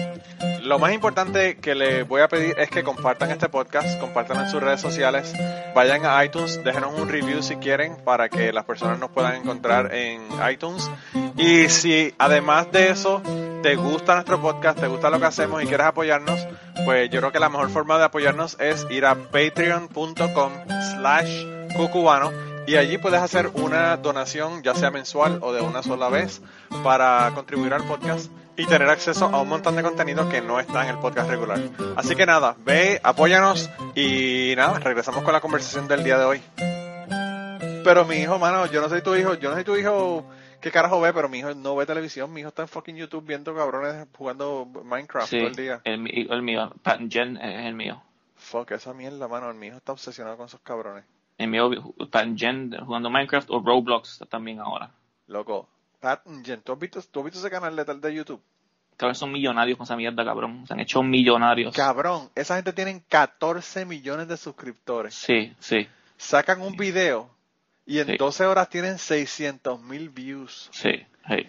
Lo 0.64 0.80
más 0.80 0.92
importante 0.92 1.58
que 1.58 1.76
les 1.76 2.06
voy 2.08 2.20
a 2.20 2.26
pedir 2.26 2.58
es 2.58 2.68
que 2.68 2.82
compartan 2.82 3.30
este 3.30 3.48
podcast, 3.48 4.00
compartan 4.00 4.40
en 4.40 4.50
sus 4.50 4.60
redes 4.60 4.80
sociales, 4.80 5.32
vayan 5.72 6.04
a 6.04 6.24
iTunes, 6.24 6.64
déjenos 6.64 6.92
un 6.98 7.08
review 7.08 7.44
si 7.44 7.54
quieren 7.58 7.94
para 8.04 8.28
que 8.28 8.52
las 8.52 8.64
personas 8.64 8.98
nos 8.98 9.10
puedan 9.10 9.36
encontrar 9.36 9.94
en 9.94 10.20
iTunes. 10.50 10.90
Y 11.36 11.68
si 11.68 12.12
además 12.18 12.72
de 12.72 12.90
eso 12.90 13.22
te 13.62 13.76
gusta 13.76 14.14
nuestro 14.14 14.40
podcast, 14.40 14.80
te 14.80 14.88
gusta 14.88 15.08
lo 15.08 15.20
que 15.20 15.26
hacemos 15.26 15.62
y 15.62 15.66
quieres 15.66 15.86
apoyarnos, 15.86 16.44
pues 16.84 17.08
yo 17.08 17.20
creo 17.20 17.30
que 17.30 17.38
la 17.38 17.50
mejor 17.50 17.70
forma 17.70 17.98
de 17.98 18.04
apoyarnos 18.06 18.56
es 18.58 18.84
ir 18.90 19.06
a 19.06 19.14
patreon.com 19.14 20.52
slash 20.96 21.46
cucubano 21.76 22.49
y 22.66 22.76
allí 22.76 22.98
puedes 22.98 23.20
hacer 23.20 23.48
una 23.54 23.96
donación 23.96 24.62
ya 24.62 24.74
sea 24.74 24.90
mensual 24.90 25.38
o 25.42 25.52
de 25.52 25.60
una 25.60 25.82
sola 25.82 26.08
vez 26.08 26.40
para 26.84 27.30
contribuir 27.34 27.74
al 27.74 27.84
podcast 27.84 28.30
y 28.56 28.66
tener 28.66 28.88
acceso 28.88 29.26
a 29.26 29.40
un 29.40 29.48
montón 29.48 29.76
de 29.76 29.82
contenido 29.82 30.28
que 30.28 30.40
no 30.40 30.60
está 30.60 30.84
en 30.84 30.90
el 30.90 30.98
podcast 30.98 31.30
regular. 31.30 31.58
Así 31.96 32.14
que 32.14 32.26
nada, 32.26 32.56
ve, 32.64 33.00
apóyanos 33.02 33.70
y 33.94 34.54
nada, 34.56 34.78
regresamos 34.78 35.22
con 35.22 35.32
la 35.32 35.40
conversación 35.40 35.88
del 35.88 36.04
día 36.04 36.18
de 36.18 36.24
hoy. 36.24 36.42
Pero 37.82 38.04
mi 38.04 38.16
hijo, 38.16 38.38
mano, 38.38 38.66
yo 38.66 38.80
no 38.82 38.88
soy 38.88 39.02
tu 39.02 39.14
hijo, 39.14 39.34
yo 39.34 39.48
no 39.48 39.54
soy 39.56 39.64
tu 39.64 39.76
hijo 39.76 40.26
qué 40.60 40.70
carajo 40.70 41.00
ve, 41.00 41.12
pero 41.12 41.28
mi 41.28 41.38
hijo 41.38 41.54
no 41.54 41.74
ve 41.74 41.86
televisión, 41.86 42.32
mi 42.32 42.40
hijo 42.40 42.50
está 42.50 42.62
en 42.62 42.68
fucking 42.68 42.96
YouTube 42.96 43.24
viendo 43.26 43.54
cabrones 43.54 44.06
jugando 44.16 44.66
Minecraft 44.84 45.30
Sí, 45.30 45.38
todo 45.38 45.48
el 45.48 45.56
día. 45.56 45.80
el, 45.84 46.30
el 46.30 46.42
mío, 46.42 46.72
Pat 46.82 47.00
Jen 47.08 47.36
es 47.38 47.66
el 47.66 47.74
mío. 47.74 48.02
Fuck 48.36 48.72
esa 48.72 48.92
mierda, 48.92 49.26
mano, 49.28 49.52
mi 49.54 49.68
hijo 49.68 49.76
está 49.78 49.92
obsesionado 49.92 50.36
con 50.36 50.46
esos 50.46 50.60
cabrones. 50.60 51.04
El 51.40 51.48
mío, 51.48 51.70
Pat 52.10 52.22
and 52.24 52.38
Jen 52.38 52.76
jugando 52.84 53.08
Minecraft 53.10 53.48
o 53.50 53.60
Roblox 53.60 54.18
también 54.28 54.60
ahora. 54.60 54.90
Loco, 55.26 55.68
Pat, 56.00 56.22
Jen, 56.44 56.60
¿tú 56.62 56.72
has 56.72 56.78
visto, 56.78 57.00
tú 57.10 57.20
has 57.20 57.24
visto 57.24 57.38
ese 57.40 57.50
canal 57.50 57.74
de, 57.74 57.84
tal 57.84 58.00
de 58.00 58.14
YouTube? 58.14 58.42
Cabrón, 58.96 59.14
son 59.14 59.32
millonarios 59.32 59.78
con 59.78 59.84
esa 59.84 59.96
mierda, 59.96 60.22
cabrón. 60.24 60.66
Se 60.66 60.74
han 60.74 60.80
hecho 60.80 61.02
millonarios. 61.02 61.74
Cabrón, 61.74 62.28
esa 62.34 62.56
gente 62.56 62.74
tienen 62.74 63.02
14 63.08 63.86
millones 63.86 64.28
de 64.28 64.36
suscriptores. 64.36 65.14
Sí, 65.14 65.54
sí, 65.58 65.88
Sacan 66.18 66.60
un 66.60 66.76
video 66.76 67.30
y 67.86 68.00
en 68.00 68.06
Sí. 68.08 68.16
12 68.18 68.44
horas 68.44 68.68
tienen 68.68 68.98
600 68.98 69.80
mil 69.80 70.10
views. 70.10 70.68
sí, 70.72 71.06
sí. 71.26 71.46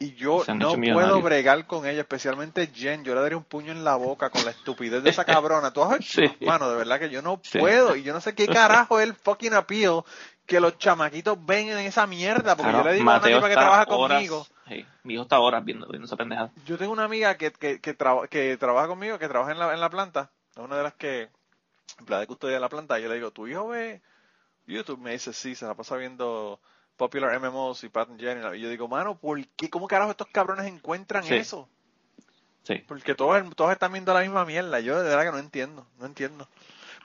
Y 0.00 0.14
yo 0.14 0.44
no 0.54 0.74
puedo 0.74 1.20
bregar 1.22 1.66
con 1.66 1.84
ella, 1.86 2.02
especialmente 2.02 2.68
Jen. 2.72 3.02
Yo 3.04 3.14
le 3.16 3.20
daría 3.20 3.36
un 3.36 3.44
puño 3.44 3.72
en 3.72 3.82
la 3.84 3.96
boca 3.96 4.30
con 4.30 4.44
la 4.44 4.52
estupidez 4.52 5.02
de 5.02 5.10
esa 5.10 5.24
cabrona. 5.24 5.72
¿Tú 5.72 5.82
has 5.82 6.04
Sí. 6.04 6.24
Mano, 6.40 6.70
de 6.70 6.76
verdad 6.76 7.00
que 7.00 7.10
yo 7.10 7.20
no 7.22 7.40
Sí. 7.42 7.58
puedo. 7.58 7.96
Y 7.96 8.02
yo 8.04 8.12
no 8.12 8.20
sé 8.20 8.34
qué 8.34 8.46
carajo 8.46 9.00
es 9.00 9.08
el 9.08 9.14
fucking 9.14 9.54
appeal 9.54 10.02
que 10.46 10.60
los 10.60 10.78
chamaquitos 10.78 11.36
ven 11.44 11.68
en 11.70 11.78
esa 11.78 12.06
mierda. 12.06 12.54
Porque 12.56 12.70
Claro, 12.70 12.84
yo 12.84 12.90
le 12.90 12.96
digo 12.96 13.10
a 13.10 13.14
una 13.14 13.20
Mateo 13.20 13.42
que 13.42 13.52
trabaja 13.54 13.86
horas- 13.88 14.16
conmigo. 14.18 14.46
sí, 14.68 14.86
mi 15.02 15.14
hijo 15.14 15.24
está 15.24 15.40
horas 15.40 15.64
viendo, 15.64 15.86
viendo 15.88 16.06
esa 16.06 16.16
pendejada. 16.16 16.52
Yo 16.64 16.78
tengo 16.78 16.92
una 16.92 17.04
amiga 17.04 17.36
que, 17.36 17.50
que, 17.50 17.80
que, 17.80 17.92
traba- 17.94 18.28
que 18.28 18.56
trabaja 18.56 18.86
conmigo, 18.86 19.18
que 19.18 19.28
trabaja 19.28 19.50
en 19.52 19.58
la, 19.58 19.74
en 19.74 19.80
la 19.80 19.90
planta. 19.90 20.30
Es 20.52 20.58
una 20.58 20.76
de 20.76 20.82
las 20.84 20.94
que, 20.94 21.28
empleada 21.98 22.20
de 22.20 22.26
custodia 22.28 22.54
de 22.54 22.60
la 22.60 22.68
planta. 22.68 22.98
Y 22.98 23.02
yo 23.02 23.08
le 23.08 23.16
digo, 23.16 23.30
¿tu 23.32 23.46
hijo 23.48 23.66
ve 23.68 24.00
YouTube? 24.66 25.00
Me 25.00 25.10
dice, 25.10 25.32
sí, 25.32 25.54
se 25.56 25.66
la 25.66 25.74
pasa 25.74 25.96
viendo 25.96 26.60
Popular 26.98 27.40
MMOs 27.40 27.84
y 27.84 27.88
Pat 27.88 28.10
and 28.10 28.20
Jen. 28.20 28.42
Y 28.54 28.60
yo 28.60 28.68
digo, 28.68 28.86
mano, 28.88 29.16
¿por 29.16 29.42
qué? 29.56 29.70
¿Cómo 29.70 29.88
carajo 29.88 30.10
estos 30.10 30.26
cabrones 30.28 30.66
encuentran 30.66 31.24
Sí. 31.24 31.36
eso? 31.36 31.66
Sí. 32.64 32.84
Porque 32.86 33.14
todos, 33.14 33.42
todos 33.56 33.72
están 33.72 33.92
viendo 33.92 34.12
la 34.12 34.20
misma 34.20 34.44
mierda. 34.44 34.80
Yo 34.80 34.98
de 35.02 35.08
verdad 35.08 35.24
que 35.24 35.32
no 35.32 35.38
entiendo, 35.38 35.86
no 35.98 36.04
entiendo. 36.04 36.46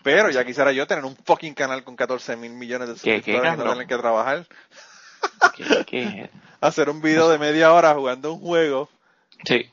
Pero 0.03 0.29
ya 0.29 0.43
quisiera 0.43 0.73
yo 0.73 0.85
tener 0.85 1.05
un 1.05 1.15
fucking 1.15 1.53
canal 1.53 1.85
con 1.85 1.95
14 1.95 2.35
mil 2.35 2.51
millones 2.51 2.89
de 2.89 2.95
¿Qué- 2.95 2.99
qué, 2.99 3.15
suscriptores 3.33 3.57
no 3.57 3.71
tener 3.71 3.87
que 3.87 3.97
trabajar. 3.97 4.45
¿Qué- 5.55 5.85
qué? 5.85 6.29
Hacer 6.61 6.89
un 6.89 7.01
video 7.01 7.29
de 7.29 7.37
media 7.37 7.71
hora 7.73 7.93
jugando 7.93 8.33
un 8.33 8.41
juego 8.41 8.89
Sí. 9.45 9.69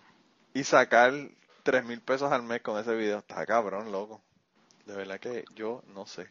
y 0.54 0.62
sacar 0.64 1.12
3 1.64 1.84
mil 1.84 2.00
pesos 2.00 2.30
al 2.30 2.42
mes 2.42 2.60
con 2.62 2.78
ese 2.78 2.94
video. 2.94 3.18
Está 3.18 3.44
cabrón, 3.46 3.90
loco. 3.90 4.20
De 4.86 4.94
verdad 4.94 5.18
que 5.18 5.44
yo 5.54 5.82
no 5.94 6.06
sé. 6.06 6.28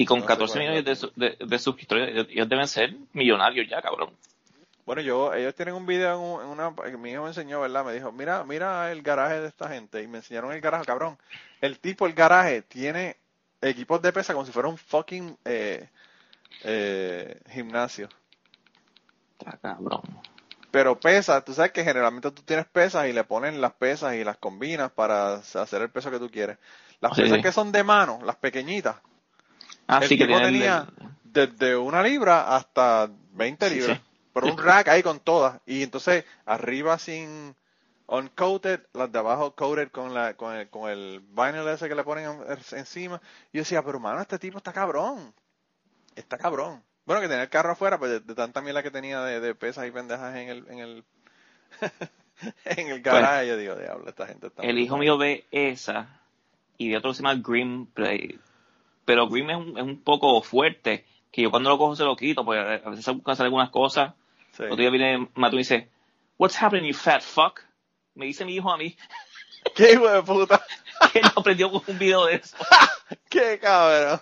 Y 0.00 0.04
con 0.04 0.20
No 0.20 0.30
sé 0.30 0.44
14 0.44 0.44
cuál 0.44 0.60
es 0.60 0.66
millones 0.68 0.84
de, 1.16 1.28
de, 1.38 1.46
de 1.46 1.58
suscriptores, 1.58 2.10
ellos- 2.28 2.48
deben 2.48 2.68
ser 2.68 2.94
millonarios 3.14 3.66
ya, 3.68 3.80
cabrón. 3.82 4.10
Bueno, 4.86 5.02
yo, 5.02 5.34
ellos 5.34 5.54
tienen 5.54 5.74
un 5.74 5.86
video 5.86 6.14
en, 6.14 6.20
un- 6.20 6.40
en 6.42 6.46
una, 6.48 6.74
que 6.74 6.96
mi 6.96 7.10
hijo 7.10 7.22
me 7.22 7.28
enseñó, 7.28 7.60
¿verdad? 7.60 7.84
Me 7.84 7.92
dijo, 7.92 8.12
mira, 8.12 8.44
mira 8.44 8.92
el 8.92 9.02
garaje 9.02 9.40
de 9.40 9.48
esta 9.48 9.68
gente. 9.68 10.02
Y 10.02 10.06
me 10.08 10.18
enseñaron 10.18 10.52
el 10.52 10.60
garaje, 10.60 10.86
cabrón. 10.86 11.18
El 11.60 11.80
tipo, 11.80 12.06
el 12.06 12.14
garaje, 12.14 12.62
tiene 12.62 13.16
equipos 13.60 14.00
de 14.02 14.12
pesa 14.12 14.32
como 14.32 14.46
si 14.46 14.52
fuera 14.52 14.68
un 14.68 14.78
fucking 14.78 15.38
eh, 15.44 15.90
eh, 16.60 17.40
gimnasio. 17.50 18.10
Está 19.38 19.56
cabrón. 19.58 20.02
Pero 20.70 21.00
pesas, 21.00 21.44
tú 21.44 21.54
sabes 21.54 21.72
que 21.72 21.84
generalmente 21.84 22.30
tú 22.30 22.42
tienes 22.42 22.66
pesas 22.66 23.06
y 23.08 23.12
le 23.12 23.24
ponen 23.24 23.60
las 23.60 23.72
pesas 23.74 24.14
y 24.14 24.24
las 24.24 24.36
combinas 24.36 24.92
para 24.92 25.34
hacer 25.36 25.82
el 25.82 25.90
peso 25.90 26.10
que 26.10 26.18
tú 26.18 26.30
quieres. 26.30 26.58
Las 27.00 27.14
Sí, 27.14 27.22
pesas 27.22 27.40
que 27.40 27.52
son 27.52 27.72
de 27.72 27.82
mano, 27.82 28.20
las 28.24 28.36
pequeñitas, 28.36 28.96
Ah, 29.88 30.00
el 30.02 30.08
sí 30.08 30.18
que 30.18 30.26
tipo 30.26 30.38
tenía 30.40 30.86
desde 31.24 31.76
una 31.76 32.02
libra 32.02 32.56
hasta 32.56 33.08
20 33.32 33.68
Sí, 33.68 33.74
libras. 33.76 33.98
sí. 33.98 34.04
Pero 34.32 34.46
un 34.48 34.58
rack 34.58 34.88
ahí 34.88 35.02
con 35.02 35.20
todas. 35.20 35.60
Y 35.66 35.82
entonces 35.82 36.24
arriba 36.44 36.98
sin 36.98 37.54
uncoated, 38.06 38.80
las 38.92 39.10
de 39.10 39.18
abajo 39.18 39.54
coated 39.54 39.90
con, 39.90 40.14
la, 40.14 40.34
con, 40.34 40.54
el, 40.54 40.68
con 40.68 40.90
el 40.90 41.20
vinyl 41.20 41.66
ese 41.68 41.88
que 41.88 41.94
le 41.94 42.04
ponen 42.04 42.24
en- 42.26 42.78
encima. 42.78 43.20
Y 43.52 43.58
yo 43.58 43.62
decía, 43.62 43.82
pero 43.82 43.98
mano, 44.00 44.20
este 44.20 44.38
tipo 44.38 44.58
está 44.58 44.72
cabrón. 44.72 45.34
Está 46.14 46.38
cabrón. 46.38 46.82
Bueno, 47.04 47.20
que 47.22 47.28
tenía 47.28 47.44
el 47.44 47.48
carro 47.50 47.72
afuera, 47.72 47.98
pues 47.98 48.10
de, 48.10 48.20
de 48.20 48.34
tanta 48.34 48.60
mierda 48.62 48.82
que 48.82 48.90
tenía 48.90 49.20
de, 49.22 49.40
de 49.40 49.54
pesas 49.54 49.86
y 49.86 49.90
pendejas 49.92 50.34
en 50.36 50.48
el, 50.48 50.68
en 50.68 50.78
el, 50.80 51.04
en 52.64 52.88
el 52.88 53.02
garaje, 53.02 53.48
yo 53.48 53.56
digo, 53.56 53.74
diablo, 53.76 54.08
esta 54.08 54.26
gente 54.26 54.48
está... 54.48 54.62
El 54.62 54.78
hijo 54.78 54.96
mal". 54.96 55.00
mío 55.00 55.18
ve 55.18 55.46
esa 55.50 56.20
y 56.78 56.90
de 56.90 56.96
otro 56.98 57.14
se 57.14 57.22
llama 57.22 57.40
Grim 57.42 57.86
Play. 57.86 58.38
Pero 59.06 59.28
Grim 59.28 59.48
es 59.48 59.56
un, 59.56 59.78
es 59.78 59.84
un 59.84 60.02
poco 60.02 60.42
fuerte, 60.42 61.06
que 61.32 61.40
yo 61.40 61.50
cuando 61.50 61.70
lo 61.70 61.78
cojo 61.78 61.96
se 61.96 62.04
lo 62.04 62.16
quito, 62.16 62.44
porque 62.44 62.60
a 62.60 62.90
veces 62.90 63.04
se 63.04 63.12
buscan 63.12 63.32
hacer 63.32 63.44
algunas 63.44 63.70
cosas. 63.70 64.12
Sí. 64.52 64.64
Otro 64.64 64.76
día 64.76 64.90
viene 64.90 65.28
Mato 65.34 65.56
y 65.56 65.60
dice, 65.60 65.88
What's 66.36 66.62
happening, 66.62 66.88
you 66.88 66.94
fat 66.94 67.22
fuck? 67.22 67.62
Me 68.14 68.26
dice 68.26 68.44
mi 68.44 68.54
hijo 68.54 68.70
a 68.70 68.76
mí 68.76 68.94
¡Qué 69.74 69.92
hijo 69.92 70.08
de 70.08 70.22
puta! 70.22 70.64
que 71.12 71.22
no 71.22 71.32
aprendió 71.36 71.70
con 71.70 71.82
un 71.86 71.98
video 71.98 72.26
de 72.26 72.36
eso. 72.36 72.56
¡Qué 73.28 73.58
cabrón! 73.58 74.20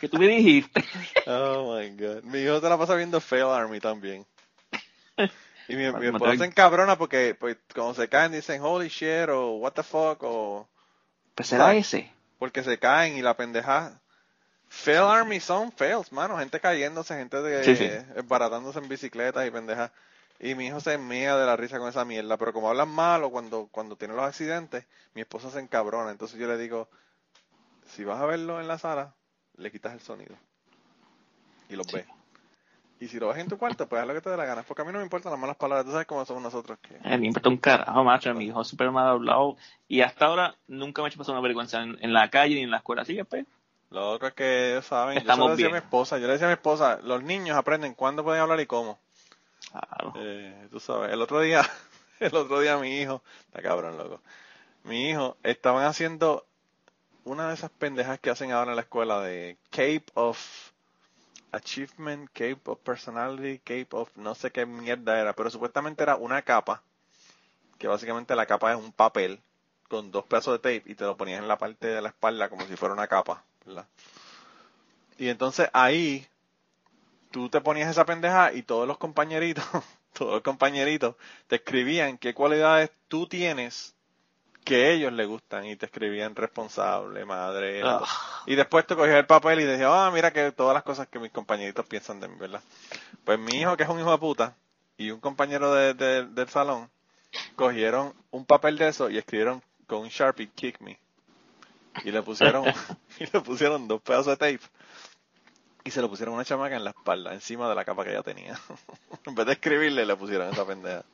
Que 0.00 0.08
tú 0.08 0.18
me 0.18 0.26
dijiste. 0.26 0.84
Oh 1.26 1.76
my 1.76 1.90
god. 1.90 2.22
Mi 2.24 2.40
hijo 2.40 2.60
se 2.60 2.68
la 2.68 2.76
pasa 2.76 2.94
viendo 2.96 3.20
Fail 3.20 3.44
Army 3.44 3.80
también. 3.80 4.26
Y 5.68 5.76
mi, 5.76 5.90
mi 5.92 6.06
esposa 6.06 6.36
se 6.36 6.44
encabrona 6.44 6.98
porque 6.98 7.36
pues, 7.38 7.56
cuando 7.72 7.94
se 7.94 8.08
caen 8.08 8.32
dicen 8.32 8.60
holy 8.60 8.88
shit 8.88 9.28
o 9.28 9.56
what 9.56 9.72
the 9.72 9.82
fuck 9.82 10.22
o 10.22 10.68
Pues 11.34 11.48
será 11.48 11.74
ese. 11.74 12.10
Porque 12.42 12.64
se 12.64 12.76
caen 12.76 13.16
y 13.16 13.22
la 13.22 13.36
pendeja. 13.36 14.00
Fail 14.66 15.04
Army 15.04 15.38
son 15.38 15.70
fails, 15.70 16.10
mano. 16.10 16.36
Gente 16.36 16.58
cayéndose, 16.58 17.14
gente 17.14 17.40
de, 17.40 17.62
Sí, 17.62 18.22
baratándose 18.24 18.80
en 18.80 18.88
bicicletas 18.88 19.46
y 19.46 19.52
pendejas. 19.52 19.92
Y 20.40 20.56
mi 20.56 20.66
hijo 20.66 20.80
se 20.80 20.98
mea 20.98 21.36
de 21.36 21.46
la 21.46 21.54
risa 21.54 21.78
con 21.78 21.88
esa 21.88 22.04
mierda. 22.04 22.36
Pero 22.38 22.52
como 22.52 22.68
hablan 22.68 22.88
malo 22.88 23.30
cuando, 23.30 23.68
cuando 23.70 23.94
tienen 23.94 24.16
los 24.16 24.26
accidentes, 24.26 24.84
mi 25.14 25.20
esposa 25.20 25.52
se 25.52 25.60
encabrona. 25.60 26.10
Entonces 26.10 26.36
yo 26.36 26.48
le 26.48 26.58
digo, 26.58 26.88
si 27.94 28.02
vas 28.02 28.20
a 28.20 28.26
verlo 28.26 28.60
en 28.60 28.66
la 28.66 28.76
sala, 28.76 29.14
le 29.56 29.70
quitas 29.70 29.92
el 29.92 30.00
sonido. 30.00 30.34
Y 31.68 31.76
los 31.76 31.86
Sí. 31.86 31.98
Y 33.02 33.08
si 33.08 33.18
lo 33.18 33.26
ves 33.26 33.38
en 33.38 33.48
tu 33.48 33.58
cuarto, 33.58 33.88
pues 33.88 34.00
haz 34.00 34.06
lo 34.06 34.14
que 34.14 34.20
te 34.20 34.30
dé 34.30 34.36
la 34.36 34.44
gana. 34.44 34.62
Porque 34.62 34.82
a 34.82 34.84
mí 34.84 34.92
no 34.92 34.98
me 34.98 35.04
importan 35.04 35.32
las 35.32 35.40
malas 35.40 35.56
palabras. 35.56 35.84
Tú 35.84 35.90
sabes 35.90 36.06
cómo 36.06 36.24
somos 36.24 36.40
nosotros. 36.40 36.78
Que... 36.80 36.94
A 37.02 37.16
mí 37.16 37.22
me 37.22 37.26
importa 37.26 37.48
un 37.48 37.56
carajo, 37.56 38.04
macho. 38.04 38.32
Mi 38.32 38.44
hijo 38.44 38.62
súper 38.62 38.92
mal 38.92 39.08
hablado. 39.08 39.56
Y 39.88 40.02
hasta 40.02 40.26
ahora 40.26 40.54
nunca 40.68 41.02
me 41.02 41.06
ha 41.06 41.08
hecho 41.08 41.18
pasar 41.18 41.34
una 41.34 41.42
vergüenza 41.42 41.82
en, 41.82 41.98
en 42.00 42.12
la 42.12 42.30
calle 42.30 42.54
ni 42.54 42.60
en 42.60 42.70
la 42.70 42.76
escuela. 42.76 43.02
Así 43.02 43.16
que, 43.16 43.24
pues, 43.24 43.44
Lo 43.90 44.08
otro 44.08 44.28
es 44.28 44.34
que 44.34 44.70
ellos 44.70 44.86
saben. 44.86 45.18
Estamos 45.18 45.46
yo 45.46 45.48
lo 45.48 45.50
decía 45.50 45.66
bien. 45.66 45.78
a 45.78 45.80
mi 45.80 45.84
esposa. 45.84 46.18
Yo 46.18 46.28
le 46.28 46.34
decía 46.34 46.46
a 46.46 46.50
mi 46.50 46.54
esposa, 46.54 47.00
los 47.02 47.24
niños 47.24 47.56
aprenden 47.56 47.94
cuándo 47.94 48.22
pueden 48.22 48.40
hablar 48.40 48.60
y 48.60 48.66
cómo. 48.66 49.00
claro. 49.72 50.12
Eh, 50.18 50.68
tú 50.70 50.78
sabes, 50.78 51.12
el 51.12 51.20
otro 51.20 51.40
día, 51.40 51.68
el 52.20 52.36
otro 52.36 52.60
día 52.60 52.78
mi 52.78 53.00
hijo, 53.00 53.24
está 53.46 53.62
cabrón, 53.62 53.98
loco. 53.98 54.20
Mi 54.84 55.10
hijo, 55.10 55.36
estaban 55.42 55.86
haciendo 55.86 56.46
una 57.24 57.48
de 57.48 57.54
esas 57.54 57.70
pendejas 57.70 58.20
que 58.20 58.30
hacen 58.30 58.52
ahora 58.52 58.70
en 58.70 58.76
la 58.76 58.82
escuela 58.82 59.20
de 59.22 59.56
Cape 59.72 60.04
of 60.14 60.71
Achievement, 61.52 62.28
Cape 62.32 62.60
of 62.64 62.78
Personality, 62.80 63.58
Cape 63.58 63.88
of 63.90 64.16
no 64.16 64.34
sé 64.34 64.50
qué 64.50 64.66
mierda 64.66 65.20
era, 65.20 65.34
pero 65.34 65.50
supuestamente 65.50 66.02
era 66.02 66.16
una 66.16 66.42
capa, 66.42 66.82
que 67.78 67.86
básicamente 67.86 68.34
la 68.34 68.46
capa 68.46 68.72
es 68.72 68.78
un 68.78 68.92
papel 68.92 69.40
con 69.88 70.10
dos 70.10 70.24
pedazos 70.24 70.54
de 70.54 70.58
tape 70.58 70.90
y 70.90 70.94
te 70.94 71.04
lo 71.04 71.16
ponías 71.16 71.40
en 71.40 71.48
la 71.48 71.58
parte 71.58 71.86
de 71.86 72.00
la 72.00 72.08
espalda 72.08 72.48
como 72.48 72.66
si 72.66 72.76
fuera 72.76 72.94
una 72.94 73.06
capa, 73.06 73.44
¿verdad? 73.66 73.86
Y 75.18 75.28
entonces 75.28 75.68
ahí 75.74 76.26
tú 77.30 77.48
te 77.48 77.60
ponías 77.60 77.90
esa 77.90 78.06
pendeja 78.06 78.52
y 78.52 78.62
todos 78.62 78.88
los 78.88 78.96
compañeritos, 78.96 79.64
todos 80.14 80.32
los 80.32 80.42
compañeritos 80.42 81.16
te 81.46 81.56
escribían 81.56 82.16
qué 82.18 82.32
cualidades 82.32 82.90
tú 83.08 83.26
tienes 83.26 83.94
que 84.64 84.92
ellos 84.92 85.12
les 85.12 85.26
gustan 85.26 85.66
y 85.66 85.76
te 85.76 85.86
escribían 85.86 86.34
responsable, 86.34 87.24
madre. 87.24 87.82
Y 88.46 88.54
después 88.54 88.86
te 88.86 88.94
cogías 88.94 89.16
el 89.16 89.26
papel 89.26 89.60
y 89.60 89.64
decías, 89.64 89.90
ah, 89.92 90.10
mira 90.12 90.32
que 90.32 90.52
todas 90.52 90.74
las 90.74 90.82
cosas 90.82 91.08
que 91.08 91.18
mis 91.18 91.32
compañeritos 91.32 91.86
piensan 91.86 92.20
de 92.20 92.28
mí, 92.28 92.36
¿verdad? 92.38 92.62
Pues 93.24 93.38
mi 93.38 93.60
hijo, 93.60 93.76
que 93.76 93.82
es 93.82 93.88
un 93.88 93.98
hijo 93.98 94.10
de 94.10 94.18
puta, 94.18 94.56
y 94.96 95.10
un 95.10 95.20
compañero 95.20 95.74
de, 95.74 95.94
del 95.94 96.48
salón, 96.48 96.90
cogieron 97.56 98.14
un 98.30 98.44
papel 98.44 98.78
de 98.78 98.88
eso 98.88 99.10
y 99.10 99.18
escribieron 99.18 99.62
con 99.86 100.00
un 100.00 100.08
Sharpie, 100.08 100.50
kick 100.54 100.80
me. 100.80 100.98
Y 102.04 102.10
le 102.10 102.22
pusieron, 102.22 102.64
y 103.18 103.26
le 103.32 103.40
pusieron 103.40 103.88
dos 103.88 104.00
pedazos 104.00 104.26
de 104.26 104.36
tape. 104.36 104.60
Y 105.84 105.90
se 105.90 106.00
lo 106.00 106.08
pusieron 106.08 106.34
una 106.34 106.44
chamaca 106.44 106.76
en 106.76 106.84
la 106.84 106.90
espalda, 106.90 107.34
encima 107.34 107.68
de 107.68 107.74
la 107.74 107.84
capa 107.84 108.04
que 108.04 108.10
ella 108.10 108.22
tenía. 108.22 108.58
en 109.26 109.34
vez 109.34 109.46
de 109.46 109.52
escribirle, 109.52 110.06
le 110.06 110.16
pusieron 110.16 110.52
esa 110.52 110.64
pendeja. 110.64 111.04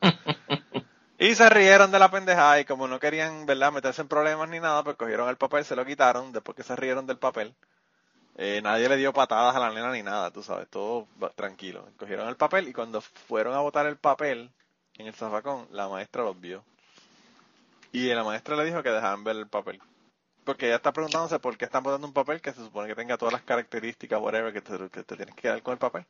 Y 1.21 1.35
se 1.35 1.49
rieron 1.49 1.91
de 1.91 1.99
la 1.99 2.09
pendeja 2.09 2.61
y 2.61 2.65
como 2.65 2.87
no 2.87 2.97
querían, 2.97 3.45
¿verdad?, 3.45 3.73
meterse 3.73 4.01
en 4.01 4.07
problemas 4.07 4.47
ni 4.47 4.61
nada, 4.61 4.85
pues 4.85 4.95
cogieron 4.95 5.27
el 5.27 5.35
papel, 5.35 5.65
se 5.65 5.75
lo 5.75 5.85
quitaron, 5.85 6.31
después 6.31 6.55
que 6.55 6.63
se 6.63 6.77
rieron 6.77 7.05
del 7.05 7.17
papel. 7.17 7.53
Eh, 8.37 8.61
nadie 8.63 8.87
le 8.87 8.95
dio 8.95 9.11
patadas 9.11 9.53
a 9.53 9.59
la 9.59 9.69
nena 9.69 9.91
ni 9.91 10.01
nada, 10.01 10.31
tú 10.31 10.41
sabes, 10.41 10.69
todo 10.69 11.07
tranquilo. 11.35 11.85
Cogieron 11.97 12.29
el 12.29 12.37
papel 12.37 12.69
y 12.69 12.73
cuando 12.73 13.01
fueron 13.01 13.53
a 13.53 13.59
botar 13.59 13.85
el 13.85 13.97
papel 13.97 14.49
en 14.97 15.07
el 15.07 15.13
zafacón, 15.13 15.67
la 15.71 15.89
maestra 15.89 16.23
los 16.23 16.39
vio. 16.39 16.63
Y 17.91 18.13
la 18.13 18.23
maestra 18.23 18.55
le 18.55 18.63
dijo 18.63 18.81
que 18.81 18.89
dejaban 18.89 19.25
ver 19.25 19.35
el 19.35 19.47
papel. 19.47 19.81
Porque 20.45 20.67
ella 20.67 20.77
está 20.77 20.93
preguntándose 20.93 21.37
por 21.39 21.57
qué 21.57 21.65
están 21.65 21.83
botando 21.83 22.07
un 22.07 22.13
papel 22.13 22.39
que 22.39 22.53
se 22.53 22.63
supone 22.63 22.87
que 22.87 22.95
tenga 22.95 23.17
todas 23.17 23.33
las 23.33 23.41
características, 23.41 24.21
whatever, 24.21 24.53
que 24.53 24.61
te, 24.61 24.77
que 24.89 25.03
te 25.03 25.15
tienes 25.17 25.35
que 25.35 25.41
quedar 25.41 25.61
con 25.63 25.73
el 25.73 25.79
papel. 25.79 26.05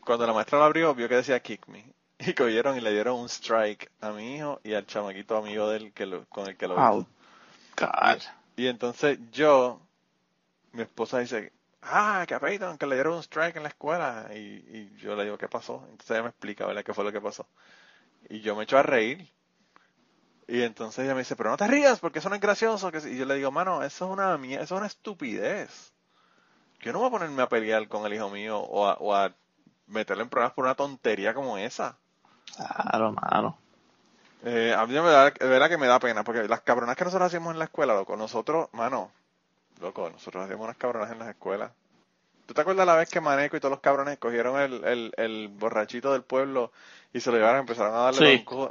Cuando 0.00 0.26
la 0.26 0.32
maestra 0.32 0.58
lo 0.58 0.64
abrió, 0.64 0.94
vio 0.94 1.06
que 1.06 1.16
decía 1.16 1.38
kick 1.40 1.66
me. 1.68 1.95
Y 2.26 2.34
cogieron 2.34 2.76
y 2.76 2.80
le 2.80 2.92
dieron 2.92 3.20
un 3.20 3.28
strike 3.28 3.90
a 4.00 4.10
mi 4.10 4.36
hijo 4.36 4.60
y 4.64 4.74
al 4.74 4.86
chamaquito 4.86 5.36
amigo 5.36 5.68
del 5.68 5.92
que 5.92 6.06
lo, 6.06 6.24
con 6.26 6.48
el 6.48 6.56
que 6.56 6.66
lo 6.66 6.74
wow. 6.74 7.06
Y, 8.56 8.62
y, 8.62 8.66
entonces 8.68 9.18
yo, 9.30 9.80
mi 10.72 10.82
esposa 10.82 11.18
dice, 11.18 11.52
ah, 11.82 12.24
que 12.26 12.34
a 12.34 12.40
Peyton, 12.40 12.78
que 12.78 12.86
le 12.86 12.96
dieron 12.96 13.14
un 13.14 13.22
strike 13.22 13.56
en 13.56 13.62
la 13.62 13.68
escuela. 13.68 14.28
Y, 14.32 14.38
y 14.38 14.96
yo 14.98 15.14
le 15.14 15.24
digo, 15.24 15.38
¿qué 15.38 15.48
pasó? 15.48 15.86
Entonces 15.90 16.10
ella 16.10 16.22
me 16.22 16.30
explica, 16.30 16.66
¿verdad? 16.66 16.84
¿Qué 16.84 16.94
fue 16.94 17.04
lo 17.04 17.12
que 17.12 17.20
pasó? 17.20 17.46
Y 18.28 18.40
yo 18.40 18.56
me 18.56 18.64
echo 18.64 18.78
a 18.78 18.82
reír. 18.82 19.30
Y 20.48 20.62
entonces 20.62 21.04
ella 21.04 21.14
me 21.14 21.20
dice, 21.20 21.36
pero 21.36 21.50
no 21.50 21.56
te 21.56 21.66
rías 21.66 21.98
porque 22.00 22.20
eso 22.20 22.28
no 22.28 22.34
es 22.34 22.40
gracioso. 22.40 22.90
Y 23.08 23.16
yo 23.16 23.24
le 23.24 23.34
digo, 23.34 23.50
mano, 23.50 23.82
eso 23.82 24.06
es 24.06 24.10
una, 24.10 24.34
eso 24.54 24.62
es 24.62 24.70
una 24.72 24.86
estupidez. 24.86 25.92
Yo 26.80 26.92
no 26.92 27.00
voy 27.00 27.08
a 27.08 27.10
ponerme 27.10 27.42
a 27.42 27.48
pelear 27.48 27.86
con 27.88 28.06
el 28.06 28.14
hijo 28.14 28.30
mío 28.30 28.58
o 28.58 28.86
a, 28.86 28.94
o 28.94 29.14
a 29.14 29.34
meterle 29.86 30.22
en 30.22 30.28
problemas 30.28 30.54
por 30.54 30.64
una 30.64 30.74
tontería 30.74 31.34
como 31.34 31.58
esa. 31.58 31.98
Claro, 32.56 33.12
mano. 33.12 33.58
Eh, 34.44 34.74
a 34.76 34.86
mí 34.86 34.94
me 34.94 35.00
da, 35.00 35.30
de 35.30 35.46
verdad 35.46 35.68
que 35.68 35.78
me 35.78 35.86
da 35.86 35.98
pena, 35.98 36.22
porque 36.24 36.46
las 36.46 36.60
cabronas 36.60 36.96
que 36.96 37.04
nosotros 37.04 37.26
hacíamos 37.26 37.52
en 37.52 37.58
la 37.58 37.64
escuela, 37.66 37.94
loco, 37.94 38.16
nosotros, 38.16 38.68
mano, 38.72 39.10
loco, 39.80 40.08
nosotros 40.10 40.44
hacíamos 40.44 40.64
unas 40.64 40.76
cabronas 40.76 41.10
en 41.10 41.18
las 41.18 41.28
escuelas. 41.28 41.72
¿Tú 42.46 42.54
te 42.54 42.60
acuerdas 42.60 42.86
la 42.86 42.94
vez 42.94 43.10
que 43.10 43.20
Maneco 43.20 43.56
y 43.56 43.60
todos 43.60 43.72
los 43.72 43.80
cabrones 43.80 44.18
cogieron 44.18 44.60
el, 44.60 44.84
el, 44.84 45.12
el 45.16 45.48
borrachito 45.48 46.12
del 46.12 46.22
pueblo 46.22 46.70
y 47.12 47.20
se 47.20 47.30
lo 47.32 47.38
llevaron 47.38 47.58
y 47.58 47.60
empezaron 47.62 47.92
a 47.92 47.98
darle 47.98 48.20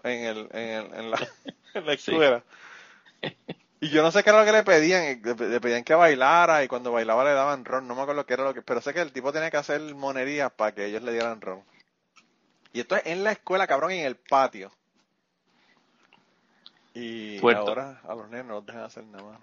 en, 0.04 0.24
el, 0.26 0.50
en, 0.54 0.68
el, 0.70 0.94
en, 0.94 1.12
la, 1.12 1.18
en 1.74 1.86
la 1.86 1.94
escuela? 1.94 2.44
Y 3.82 3.90
yo 3.90 4.02
no 4.02 4.12
sé 4.12 4.24
qué 4.24 4.30
era 4.30 4.40
lo 4.40 4.46
que 4.46 4.54
le 4.54 4.64
pedían, 4.64 5.22
le 5.22 5.60
pedían 5.60 5.84
que 5.84 5.94
bailara 5.94 6.64
y 6.64 6.70
cuando 6.70 6.94
bailaba 6.94 7.26
le 7.26 7.34
daban 7.34 7.66
ron, 7.66 7.86
no 7.88 7.96
me 7.96 8.02
acuerdo 8.04 8.26
qué 8.26 8.34
era 8.36 8.46
lo 8.46 8.54
que, 8.54 8.62
pero 8.62 8.80
sé 8.80 8.94
que 8.94 9.02
el 9.02 9.12
tipo 9.12 9.34
tenía 9.34 9.52
que 9.52 9.58
hacer 9.58 9.82
monerías 9.94 10.52
para 10.54 10.74
que 10.74 10.86
ellos 10.86 11.04
le 11.04 11.12
dieran 11.12 11.42
ron. 11.42 11.62
Y 12.76 12.82
esto 12.82 12.98
es 12.98 13.06
en 13.06 13.24
la 13.24 13.32
escuela, 13.32 13.68
cabrón, 13.68 13.92
en 13.92 14.06
el 14.06 14.18
patio. 14.18 14.70
Y 16.94 17.40
ahora 17.40 18.02
a 18.06 18.16
los 18.16 18.30
nenes 18.30 18.48
no 18.48 18.56
los 18.56 18.66
dejan 18.66 18.84
hacer 18.84 19.06
nada 19.06 19.24
más. 19.24 19.40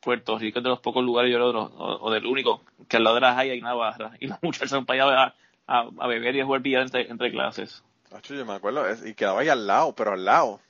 Puerto 0.00 0.38
Rico 0.38 0.58
es 0.58 0.62
de 0.62 0.68
los 0.68 0.80
pocos 0.80 1.02
lugares, 1.02 1.32
yo 1.32 1.38
creo, 1.38 1.72
o, 1.74 2.10
del 2.10 2.26
único, 2.26 2.60
que 2.86 2.98
al 2.98 3.04
lado 3.04 3.14
de 3.14 3.22
la 3.22 3.38
hay 3.38 3.58
una 3.58 3.72
barra. 3.72 4.12
Y 4.20 4.26
los 4.26 4.36
muchachos 4.42 4.72
van 4.72 4.84
para 4.84 5.04
allá 5.04 5.34
a, 5.66 5.88
a, 5.98 6.06
beber 6.06 6.36
y 6.36 6.40
a 6.40 6.44
jugar 6.44 6.60
billar 6.60 6.82
entre, 6.82 7.10
entre 7.10 7.30
clases. 7.30 7.82
yo 8.24 8.44
me 8.44 8.52
acuerdo, 8.52 8.84
y 9.06 9.14
quedaba 9.14 9.40
ahí 9.40 9.48
al 9.48 9.66
lado, 9.66 9.94
pero 9.94 10.12
al 10.12 10.26
lado. 10.26 10.60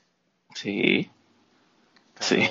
Sí. 0.55 1.11
sí. 2.21 2.49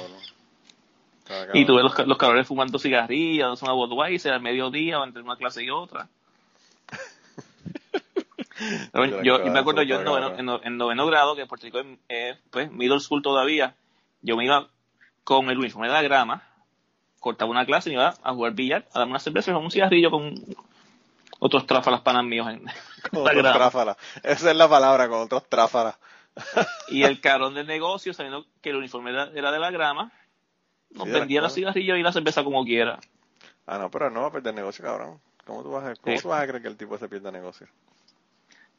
Y 1.55 1.65
tú 1.65 1.77
ves 1.77 1.83
los, 1.83 2.07
los 2.07 2.19
cabrones 2.19 2.47
fumando 2.47 2.79
cigarrillas, 2.79 3.59
son 3.59 3.71
a 3.71 3.73
Budweiser 3.73 4.35
al 4.35 4.43
mediodía 4.43 5.01
o 5.01 5.05
entre 5.05 5.23
una 5.23 5.39
clase 5.39 5.65
y 5.65 5.71
otra 5.71 6.11
yo, 9.23 9.39
me 9.51 9.59
acuerdo 9.59 9.83
yo 9.83 10.01
en 10.01 10.77
noveno, 10.77 11.07
grado, 11.07 11.35
que 11.35 11.43
en 11.43 11.49
Puerto 11.49 11.67
Rico 11.67 11.81
es 12.09 12.39
pues, 12.51 12.71
middle 12.71 13.01
school 13.01 13.23
todavía, 13.23 13.75
yo 14.23 14.37
me 14.37 14.45
iba 14.45 14.69
con 15.25 15.51
el 15.51 15.59
uniforme 15.59 15.89
de 15.89 15.93
la 15.93 16.03
grama, 16.03 16.43
cortaba 17.21 17.51
una 17.51 17.67
clase 17.67 17.91
y 17.91 17.93
me 17.95 18.03
iba 18.03 18.15
a 18.23 18.33
jugar 18.33 18.53
billar, 18.53 18.87
a 18.93 19.01
darme 19.01 19.13
una 19.13 19.21
cerveza 19.21 19.51
y 19.51 19.55
un 19.55 19.71
cigarrillo 19.71 20.11
con 20.11 20.35
otros 21.39 21.67
tráfalas 21.67 22.01
panas 22.01 22.25
míos 22.25 22.47
en 22.49 22.65
la 23.25 23.33
grama. 23.33 23.97
Esa 24.23 24.51
es 24.51 24.57
la 24.57 24.69
palabra, 24.69 25.09
con 25.09 25.21
otros 25.21 25.49
tráfalas. 25.49 25.99
y 26.89 27.03
el 27.03 27.21
carón 27.21 27.55
del 27.55 27.67
negocio, 27.67 28.13
sabiendo 28.13 28.47
que 28.61 28.71
el 28.71 28.77
uniforme 28.77 29.11
era 29.11 29.51
de 29.51 29.59
la 29.59 29.71
grama, 29.71 30.13
nos 30.91 31.11
vendía 31.11 31.41
los 31.41 31.55
cigarrillos 31.55 31.99
y 31.99 32.03
la 32.03 32.13
cerveza 32.13 32.45
como 32.45 32.65
quiera. 32.65 32.99
Ah, 33.67 33.79
no, 33.79 33.91
pero 33.91 34.11
no 34.11 34.23
va 34.23 34.29
a 34.29 34.33
perder 34.33 34.55
negocio, 34.55 34.85
cabrón. 34.85 35.21
¿Cómo 35.45 35.63
tú 35.63 35.71
vas 35.71 35.85
a, 35.85 35.95
cómo 35.97 36.21
tú 36.21 36.29
vas 36.29 36.43
a 36.43 36.47
creer 36.47 36.63
que 36.63 36.69
el 36.69 36.77
tipo 36.77 36.99
se 36.99 37.09
pierda 37.09 37.31
negocio? 37.31 37.67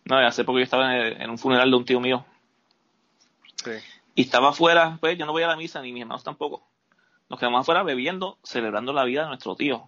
No, 0.10 0.18
hace 0.18 0.44
poco 0.44 0.60
yo 0.60 0.64
estaba 0.64 0.96
en, 0.98 1.30
un 1.30 1.38
funeral 1.38 1.70
de 1.70 1.78
un 1.78 1.86
tío 1.86 2.00
mío. 2.00 2.26
Sí. 3.64 3.72
Y 4.16 4.22
estaba 4.22 4.50
afuera, 4.50 4.98
pues 5.00 5.18
yo 5.18 5.26
no 5.26 5.32
voy 5.32 5.44
a 5.44 5.48
la 5.48 5.56
misa, 5.56 5.82
ni 5.82 5.92
mis 5.92 6.02
hermanos 6.02 6.24
tampoco. 6.24 6.64
Nos 7.30 7.40
quedamos 7.40 7.62
afuera 7.62 7.84
bebiendo, 7.84 8.38
celebrando 8.44 8.94
la 8.94 9.04
vida 9.04 9.24
de 9.24 9.28
nuestro 9.28 9.56
tío. 9.56 9.84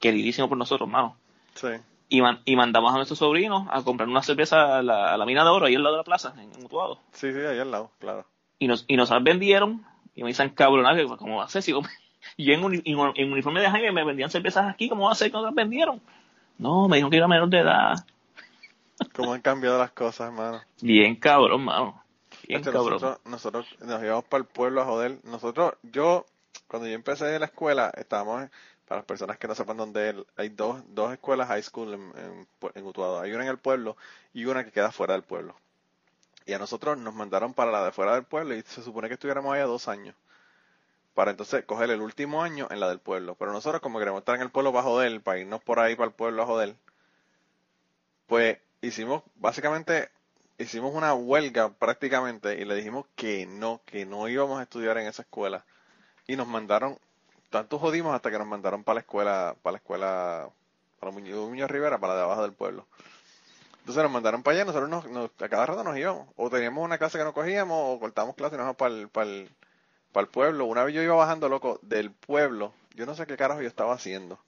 Queridísimo 0.00 0.48
por 0.48 0.56
nosotros, 0.56 0.88
hermano. 0.88 1.16
Sí. 1.54 1.68
Y, 2.08 2.22
y 2.44 2.56
mandamos 2.56 2.92
a 2.92 2.96
nuestros 2.96 3.18
sobrinos 3.18 3.66
a 3.70 3.82
comprar 3.82 4.08
una 4.08 4.22
cerveza 4.22 4.78
a 4.78 4.82
la, 4.82 5.24
mina 5.26 5.44
de 5.44 5.50
oro, 5.50 5.66
ahí 5.66 5.74
al 5.74 5.82
lado 5.82 5.96
de 5.96 6.00
la 6.00 6.04
plaza, 6.04 6.34
en, 6.38 6.50
Mutuado. 6.62 7.00
Sí, 7.12 7.32
sí, 7.32 7.38
ahí 7.38 7.58
al 7.58 7.70
lado, 7.70 7.90
claro. 7.98 8.26
Y 8.58 8.68
nos, 8.68 8.84
y 8.88 8.96
nos 8.96 9.10
vendieron, 9.22 9.84
y 10.14 10.22
me 10.22 10.28
dicen 10.28 10.50
cabronaje, 10.50 11.04
¿cómo 11.18 11.38
va 11.38 11.44
a 11.44 11.48
ser? 11.48 11.62
Si 11.62 11.72
yo, 11.72 11.80
en, 12.38 12.82
en, 12.84 13.32
uniforme 13.32 13.60
de 13.60 13.70
Jaime 13.70 13.92
me 13.92 14.04
vendían 14.04 14.30
cervezas 14.30 14.68
aquí, 14.68 14.88
¿cómo 14.88 15.06
va 15.06 15.12
a 15.12 15.16
ser 15.16 15.30
que 15.30 15.34
nos 15.34 15.44
las 15.44 15.54
vendieron? 15.54 16.00
No, 16.58 16.88
me 16.88 16.96
dijeron 16.96 17.10
que 17.10 17.16
era 17.18 17.28
menor 17.28 17.48
de 17.48 17.58
edad. 17.58 18.06
¿Cómo 19.14 19.32
han 19.32 19.40
cambiado 19.40 19.78
las 19.78 19.92
cosas, 19.92 20.28
hermano? 20.28 20.60
Bien 20.80 21.14
cabrón, 21.16 21.64
mano. 21.64 22.02
Bien 22.48 22.62
cabrón. 22.62 23.18
Nosotros, 23.24 23.66
nos 23.80 24.02
íbamos 24.02 24.24
para 24.24 24.42
el 24.42 24.48
pueblo 24.48 24.82
a 24.82 24.84
joder. 24.84 25.18
Nosotros, 25.22 25.74
yo, 25.82 26.26
cuando 26.66 26.88
yo 26.88 26.94
empecé 26.94 27.32
en 27.32 27.40
la 27.40 27.46
escuela, 27.46 27.92
estábamos, 27.96 28.50
para 28.86 29.00
las 29.00 29.06
personas 29.06 29.38
que 29.38 29.46
no 29.46 29.54
sepan 29.54 29.76
dónde 29.76 30.24
hay 30.36 30.48
dos, 30.50 30.82
dos 30.88 31.12
escuelas 31.12 31.48
high 31.48 31.62
school 31.62 31.94
en, 31.94 32.46
en, 32.74 32.86
Utuado. 32.86 33.20
Hay 33.20 33.32
una 33.32 33.44
en 33.44 33.50
el 33.50 33.58
pueblo 33.58 33.96
y 34.32 34.44
una 34.46 34.64
que 34.64 34.72
queda 34.72 34.90
fuera 34.90 35.14
del 35.14 35.22
pueblo. 35.22 35.54
Y 36.44 36.52
a 36.52 36.58
nosotros 36.58 36.98
nos 36.98 37.14
mandaron 37.14 37.54
para 37.54 37.70
la 37.70 37.84
de 37.84 37.92
fuera 37.92 38.14
del 38.14 38.24
pueblo 38.24 38.54
y 38.54 38.62
se 38.62 38.82
supone 38.82 39.08
que 39.08 39.14
estuviéramos 39.14 39.54
allá 39.54 39.64
dos 39.64 39.88
años. 39.88 40.14
Para 41.14 41.30
entonces 41.30 41.64
coger 41.64 41.90
el 41.90 42.00
último 42.00 42.42
año 42.42 42.66
en 42.70 42.80
la 42.80 42.88
del 42.88 42.98
pueblo. 42.98 43.36
Pero 43.36 43.52
nosotros 43.52 43.80
como 43.80 44.00
queremos 44.00 44.18
estar 44.18 44.34
en 44.34 44.42
el 44.42 44.50
pueblo 44.50 44.72
para 44.72 44.82
joder, 44.82 45.20
para 45.22 45.38
irnos 45.38 45.62
por 45.62 45.78
ahí 45.78 45.94
para 45.94 46.08
el 46.08 46.14
pueblo 46.14 46.42
a 46.42 46.46
joder, 46.46 46.74
pues 48.26 48.58
hicimos, 48.86 49.22
básicamente, 49.36 50.10
hicimos 50.58 50.94
una 50.94 51.14
huelga 51.14 51.70
prácticamente 51.70 52.60
y 52.60 52.64
le 52.64 52.74
dijimos 52.74 53.06
que 53.16 53.46
no, 53.46 53.80
que 53.84 54.06
no 54.06 54.28
íbamos 54.28 54.60
a 54.60 54.62
estudiar 54.62 54.98
en 54.98 55.06
esa 55.06 55.22
escuela. 55.22 55.64
Y 56.26 56.36
nos 56.36 56.46
mandaron, 56.46 56.98
tanto 57.50 57.78
jodimos 57.78 58.14
hasta 58.14 58.30
que 58.30 58.38
nos 58.38 58.46
mandaron 58.46 58.84
para 58.84 58.94
la 58.94 59.00
escuela, 59.00 59.56
para 59.62 59.72
la 59.72 59.78
escuela, 59.78 60.48
para 61.00 61.12
Muñoz, 61.12 61.70
Rivera, 61.70 61.98
para 61.98 62.14
la 62.14 62.18
de 62.20 62.24
abajo 62.24 62.42
del 62.42 62.52
pueblo. 62.52 62.86
Entonces 63.80 64.02
nos 64.02 64.12
mandaron 64.12 64.42
para 64.42 64.56
allá, 64.56 64.64
nosotros 64.64 65.10
nos, 65.10 65.30
a 65.38 65.48
cada 65.48 65.66
rato 65.66 65.84
nos 65.84 65.96
íbamos. 65.96 66.28
O 66.36 66.48
teníamos 66.48 66.82
una 66.84 66.96
clase 66.96 67.18
que 67.18 67.24
no 67.24 67.34
cogíamos, 67.34 67.96
o 67.96 68.00
cortábamos 68.00 68.34
clase 68.36 68.54
y 68.54 68.58
nos 68.58 68.64
íbamos 68.64 68.76
para 68.76 68.94
el, 68.94 69.08
para 69.08 69.30
el, 69.30 69.50
para 70.12 70.24
el 70.24 70.30
pueblo. 70.30 70.64
Una 70.64 70.84
vez 70.84 70.94
yo 70.94 71.02
iba 71.02 71.14
bajando, 71.14 71.50
loco, 71.50 71.78
del 71.82 72.10
pueblo. 72.10 72.72
Yo 72.94 73.04
no 73.04 73.14
sé 73.14 73.26
qué 73.26 73.36
carajo 73.36 73.60
yo 73.60 73.68
estaba 73.68 73.92
haciendo. 73.92 74.38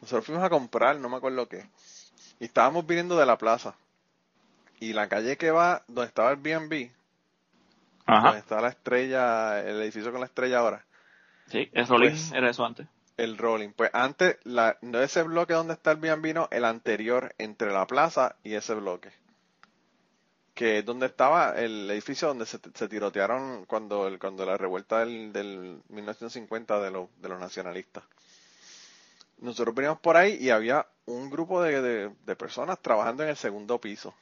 Nosotros 0.00 0.26
fuimos 0.26 0.44
a 0.44 0.50
comprar, 0.50 0.96
no 0.98 1.08
me 1.08 1.16
acuerdo 1.16 1.48
qué. 1.48 1.68
Y 2.40 2.44
estábamos 2.44 2.86
viniendo 2.86 3.16
de 3.16 3.26
la 3.26 3.38
plaza. 3.38 3.74
Y 4.80 4.92
la 4.92 5.08
calle 5.08 5.36
que 5.36 5.50
va, 5.50 5.82
donde 5.88 6.06
estaba 6.06 6.30
el 6.30 6.36
BB, 6.36 6.90
donde 8.06 8.38
está 8.38 8.60
la 8.60 8.68
estrella, 8.68 9.60
el 9.60 9.82
edificio 9.82 10.12
con 10.12 10.20
la 10.20 10.26
estrella 10.26 10.60
ahora. 10.60 10.84
Sí, 11.46 11.68
el 11.72 11.86
Rolling 11.86 12.10
pues, 12.10 12.32
era 12.32 12.50
eso 12.50 12.64
antes. 12.64 12.86
El 13.16 13.36
Rolling. 13.36 13.70
Pues 13.70 13.90
antes, 13.92 14.38
la, 14.44 14.78
no 14.82 15.00
ese 15.00 15.22
bloque 15.24 15.54
donde 15.54 15.72
está 15.74 15.90
el 15.90 15.96
BB, 15.96 16.34
no, 16.34 16.48
el 16.52 16.64
anterior, 16.64 17.34
entre 17.38 17.72
la 17.72 17.86
plaza 17.86 18.36
y 18.44 18.54
ese 18.54 18.74
bloque. 18.74 19.10
Que 20.54 20.78
es 20.78 20.84
donde 20.84 21.06
estaba 21.06 21.58
el 21.58 21.90
edificio 21.90 22.28
donde 22.28 22.46
se, 22.46 22.58
tirotearon 22.58 23.64
cuando, 23.64 24.06
el, 24.06 24.18
cuando 24.18 24.46
la 24.46 24.56
revuelta 24.56 25.00
del, 25.00 25.32
del 25.32 25.82
1950 25.88 26.80
de, 26.80 27.06
de 27.16 27.28
los 27.28 27.40
nacionalistas 27.40 28.04
nosotros 29.40 29.74
veníamos 29.74 30.00
por 30.00 30.16
ahí 30.16 30.36
y 30.40 30.50
había 30.50 30.86
un 31.06 31.30
grupo 31.30 31.62
de, 31.62 32.10
personas 32.36 32.78
trabajando 32.80 33.22
en 33.22 33.30
el 33.30 33.36
segundo 33.36 33.80
piso 33.80 34.14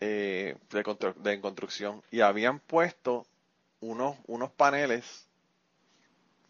eh, 0.00 0.56
de, 0.70 1.40
construcción 1.40 2.02
y 2.10 2.20
habían 2.20 2.60
puesto 2.60 3.26
unos, 3.80 4.16
unos 4.26 4.50
paneles 4.50 5.26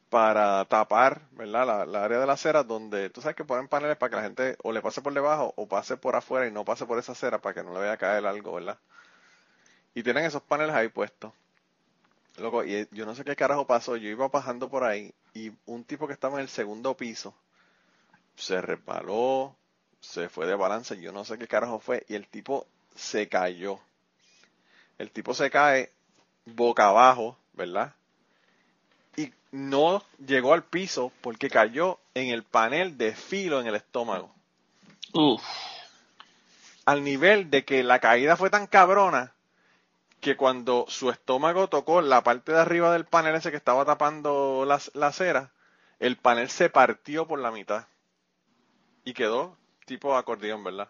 para 0.08 0.64
tapar, 0.66 1.22
¿verdad? 1.32 1.86
La, 1.86 2.04
área 2.04 2.20
de 2.20 2.26
la 2.26 2.34
acera 2.34 2.62
donde, 2.62 3.10
tú 3.10 3.20
sabes 3.20 3.36
que 3.36 3.44
ponen 3.44 3.68
paneles 3.68 3.96
para 3.96 4.10
que 4.10 4.16
la 4.16 4.22
gente 4.22 4.56
o 4.62 4.72
le 4.72 4.80
pase 4.80 5.02
por 5.02 5.12
debajo 5.12 5.52
o 5.56 5.66
pase 5.66 5.96
por 5.96 6.14
afuera 6.14 6.46
y 6.46 6.52
no 6.52 6.64
pase 6.64 6.86
por 6.86 6.98
esa 6.98 7.12
acera 7.12 7.40
para 7.40 7.54
que 7.54 7.62
no 7.62 7.72
le 7.72 7.80
vaya 7.80 7.92
a 7.92 7.96
caer 7.96 8.24
algo, 8.26 8.54
¿verdad? 8.54 8.78
Y 9.94 10.02
tienen 10.02 10.24
esos 10.24 10.42
paneles 10.42 10.74
ahí 10.74 10.88
puestos. 10.88 11.32
Loco, 12.38 12.64
y 12.64 12.86
yo 12.92 13.06
no 13.06 13.14
sé 13.14 13.24
qué 13.24 13.34
carajo 13.34 13.66
pasó, 13.66 13.96
yo 13.96 14.08
iba 14.10 14.28
pasando 14.30 14.68
por 14.68 14.84
ahí 14.84 15.14
y 15.36 15.52
un 15.66 15.84
tipo 15.84 16.06
que 16.06 16.14
estaba 16.14 16.36
en 16.36 16.44
el 16.44 16.48
segundo 16.48 16.96
piso 16.96 17.34
se 18.36 18.62
resbaló, 18.62 19.54
se 20.00 20.30
fue 20.30 20.46
de 20.46 20.54
balance, 20.54 20.98
yo 20.98 21.12
no 21.12 21.26
sé 21.26 21.36
qué 21.36 21.46
carajo 21.46 21.78
fue, 21.78 22.06
y 22.08 22.14
el 22.14 22.26
tipo 22.26 22.66
se 22.94 23.28
cayó. 23.28 23.78
El 24.96 25.10
tipo 25.10 25.34
se 25.34 25.50
cae 25.50 25.92
boca 26.46 26.86
abajo, 26.86 27.36
¿verdad? 27.52 27.94
Y 29.16 29.30
no 29.52 30.02
llegó 30.26 30.54
al 30.54 30.64
piso 30.64 31.12
porque 31.20 31.50
cayó 31.50 31.98
en 32.14 32.30
el 32.30 32.42
panel 32.42 32.96
de 32.96 33.14
filo 33.14 33.60
en 33.60 33.66
el 33.66 33.74
estómago. 33.74 34.34
Uf. 35.12 35.42
Al 36.86 37.04
nivel 37.04 37.50
de 37.50 37.64
que 37.66 37.82
la 37.82 37.98
caída 37.98 38.36
fue 38.38 38.48
tan 38.48 38.66
cabrona 38.66 39.34
que 40.26 40.36
cuando 40.36 40.86
su 40.88 41.08
estómago 41.10 41.68
tocó 41.68 42.02
la 42.02 42.24
parte 42.24 42.50
de 42.50 42.58
arriba 42.58 42.92
del 42.92 43.04
panel 43.04 43.36
ese 43.36 43.52
que 43.52 43.56
estaba 43.56 43.84
tapando 43.84 44.64
la, 44.66 44.80
la 44.94 45.06
acera, 45.06 45.52
el 46.00 46.16
panel 46.16 46.50
se 46.50 46.68
partió 46.68 47.28
por 47.28 47.38
la 47.38 47.52
mitad. 47.52 47.86
Y 49.04 49.14
quedó 49.14 49.56
tipo 49.84 50.16
acordeón, 50.16 50.64
¿verdad? 50.64 50.88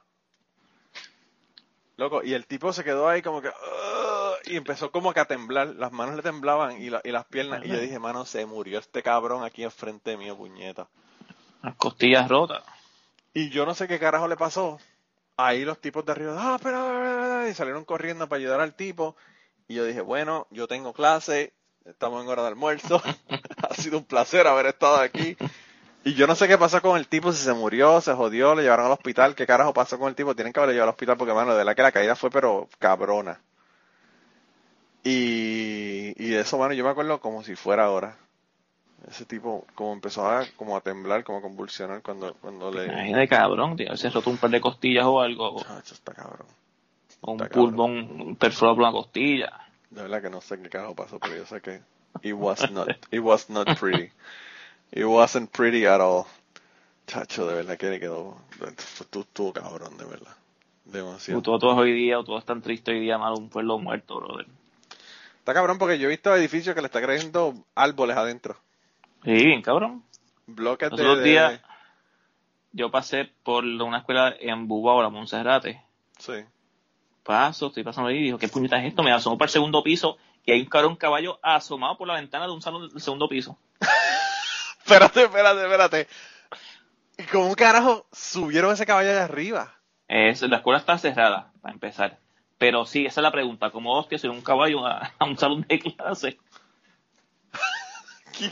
Loco, 1.99 2.23
y 2.25 2.33
el 2.33 2.47
tipo 2.47 2.73
se 2.73 2.83
quedó 2.83 3.11
ahí 3.11 3.21
como 3.21 3.43
que... 3.43 3.51
y 4.47 4.57
empezó 4.57 4.91
como 4.91 5.13
que 5.13 5.21
a 5.21 5.27
temblar, 5.27 5.67
las 5.67 5.93
manos 5.93 6.17
le 6.17 6.23
temblaban 6.23 6.81
y, 6.81 6.89
las 6.89 7.25
piernas. 7.27 7.63
Y 7.63 7.69
yo 7.69 7.79
dije, 7.79 7.99
mano, 7.99 8.25
se 8.25 8.47
murió 8.47 8.79
este 8.79 9.03
cabrón 9.03 9.45
aquí 9.45 9.65
enfrente 9.65 10.17
mío, 10.17 10.35
puñeta. 10.35 10.89
Las 11.63 11.75
costillas 11.75 12.27
rotas. 12.27 12.63
Y 13.35 13.51
yo 13.51 13.67
no 13.67 13.75
sé 13.75 13.87
qué 13.87 13.99
carajo 13.99 14.29
le 14.29 14.39
pasó. 14.39 14.79
Ahí 15.37 15.65
los 15.65 15.81
tipos 15.81 16.05
de 16.05 16.13
arriba, 16.13 16.35
ah, 16.39 16.59
pero, 16.63 17.47
y 17.47 17.53
salieron 17.53 17.85
corriendo 17.85 18.29
para 18.29 18.41
ayudar 18.41 18.61
al 18.61 18.75
tipo. 18.75 19.17
Y 19.69 19.75
yo 19.75 19.85
dije, 19.85 20.01
bueno, 20.01 20.47
yo 20.51 20.67
tengo 20.67 20.95
clase, 20.95 21.53
estamos 21.85 22.23
en 22.23 22.29
hora 22.31 22.43
de 22.43 22.49
almuerzo. 22.49 23.03
ha 23.69 23.75
sido 23.75 23.99
un 23.99 24.05
placer 24.05 24.47
haber 24.47 24.67
estado 24.67 24.97
aquí. 24.97 25.37
Y 26.05 26.15
yo 26.15 26.27
no 26.27 26.37
sé 26.37 26.47
qué 26.47 26.57
pasó 26.57 26.81
con 26.81 26.97
el 26.97 27.09
tipo, 27.09 27.33
si 27.33 27.45
se 27.45 27.53
murió, 27.53 28.01
se 28.01 28.15
jodió, 28.15 28.55
le 28.55 28.63
llevaron 28.63 28.87
al 28.87 28.93
hospital. 28.93 29.35
¿Qué 29.35 29.47
carajo 29.47 29.75
pasó 29.75 29.99
con 29.99 30.09
el 30.09 30.15
tipo? 30.15 30.35
Tienen 30.35 30.53
que 30.53 30.61
haberlo 30.61 30.73
llevado 30.73 30.91
al 30.91 30.95
hospital 30.95 31.17
porque, 31.17 31.35
mano, 31.35 31.57
de 31.57 31.65
la 31.65 31.75
que 31.75 31.83
la 31.83 31.93
caída 31.93 32.15
fue, 32.15 32.31
pero 32.31 32.69
cabrona. 32.79 33.41
Y, 35.03 36.15
y 36.17 36.35
eso, 36.35 36.59
mano, 36.59 36.75
yo 36.75 36.85
me 36.85 36.91
acuerdo 36.91 37.21
como 37.21 37.43
si 37.43 37.57
fuera 37.57 37.85
ahora. 37.85 38.17
Ese 39.09 39.25
tipo 39.25 39.67
como 39.75 39.93
empezó 39.93 40.29
a, 40.29 40.45
como 40.57 40.77
a 40.77 40.81
temblar, 40.81 41.23
como 41.23 41.39
a 41.39 41.43
convulsionar 41.43 42.03
cuando, 42.03 42.35
cuando 42.35 42.73
le... 42.73 42.87
de 42.87 43.29
cabrón, 43.29 43.77
tío. 43.77 43.97
Se 43.97 44.11
roto 44.11 44.31
un 44.31 44.39
par 44.39 44.51
de 44.51 44.61
costillas 44.61 45.05
o 45.05 45.21
algo. 45.21 45.63
Chacho, 45.63 45.95
está 45.95 46.13
cabrón. 46.13 46.47
O 47.21 47.33
un 47.33 47.39
pulmón 47.39 48.37
perforado 48.37 48.77
por 48.77 48.85
una 48.85 48.93
costilla. 48.93 49.53
De 49.91 50.03
verdad 50.03 50.23
que 50.23 50.31
no 50.31 50.41
sé 50.41 50.61
qué 50.61 50.69
carajo 50.69 50.95
pasó, 50.95 51.19
pero 51.19 51.37
yo 51.37 51.47
sé 51.47 51.61
que 51.61 51.81
it 52.23 52.35
was 52.35 52.71
not, 52.71 52.89
it 53.11 53.21
was 53.21 53.49
not 53.49 53.79
pretty. 53.79 54.11
It 54.93 55.05
wasn't 55.05 55.51
pretty 55.51 55.87
at 55.87 56.01
all. 56.01 56.25
Chacho, 57.07 57.47
de 57.47 57.55
verdad 57.55 57.77
que 57.77 57.91
le 57.91 58.01
quedó. 58.01 58.37
Estuvo 58.61 59.53
cabrón, 59.53 59.97
de 59.97 60.05
verdad. 60.05 60.37
Demasiado. 60.85 61.43
Todo, 61.43 61.59
todo 61.59 61.77
hoy 61.77 61.93
día, 61.93 62.17
todo 62.25 62.39
es 62.39 62.45
tan 62.45 62.63
triste 62.63 62.93
hoy 62.93 63.01
día, 63.01 63.19
malo, 63.19 63.37
un 63.37 63.49
pueblo 63.49 63.79
muerto, 63.79 64.17
brother. 64.17 64.47
Está 65.39 65.55
cabrón 65.55 65.79
porque 65.79 65.99
yo 65.99 66.07
he 66.07 66.11
visto 66.11 66.35
edificios 66.35 66.75
que 66.75 66.81
le 66.81 66.87
está 66.87 67.01
creyendo 67.01 67.55
árboles 67.75 68.17
adentro. 68.17 68.57
Sí, 69.27 69.33
bien 69.33 69.61
cabrón. 69.61 70.05
Bloques 70.47 70.89
Los 70.93 71.19
de... 71.19 71.25
días 71.25 71.61
yo 72.71 72.93
pasé 72.93 73.25
por 73.43 73.65
una 73.65 73.99
escuela 73.99 74.37
en 74.39 74.69
Bubao, 74.69 75.03
la 75.03 75.09
Monserrate. 75.09 75.83
Sí. 76.17 76.45
Paso, 77.25 77.67
estoy 77.67 77.83
pasando 77.83 78.09
ahí 78.09 78.19
y 78.19 78.23
dijo, 78.23 78.39
¿qué 78.39 78.47
puñeta 78.47 78.79
es 78.79 78.87
esto? 78.87 79.03
Me 79.03 79.11
asomó 79.11 79.37
para 79.37 79.47
el 79.47 79.53
segundo 79.53 79.83
piso 79.83 80.17
y 80.45 80.53
hay 80.53 80.61
un 80.61 80.69
cabrón 80.69 80.95
caballo 80.95 81.41
asomado 81.43 81.99
por 81.99 82.07
la 82.07 82.15
ventana 82.15 82.47
de 82.47 82.53
un 82.53 82.63
salón 82.63 82.89
del 82.89 83.01
segundo 83.01 83.29
piso 83.29 83.59
espérate, 84.85 85.25
espérate, 85.25 85.63
espérate. 85.65 86.09
¿Y 87.19 87.25
cómo 87.25 87.57
carajo 87.57 88.07
subieron 88.13 88.73
ese 88.73 88.87
caballo 88.87 89.11
allá 89.11 89.25
arriba? 89.25 89.75
Es, 90.07 90.43
la 90.43 90.59
escuela 90.59 90.79
está 90.79 90.99
cerrada, 90.99 91.51
para 91.61 91.75
empezar. 91.75 92.21
Pero 92.59 92.87
sí, 92.87 93.07
esa 93.07 93.21
es 93.21 93.23
la 93.23 93.33
pregunta. 93.33 93.71
¿Cómo 93.71 93.99
hostia 93.99 94.19
subir 94.19 94.37
un 94.37 94.43
caballo 94.43 94.87
a, 94.87 95.13
un 95.21 95.37
salón 95.37 95.67
de 95.69 95.79
clase? 95.97 96.39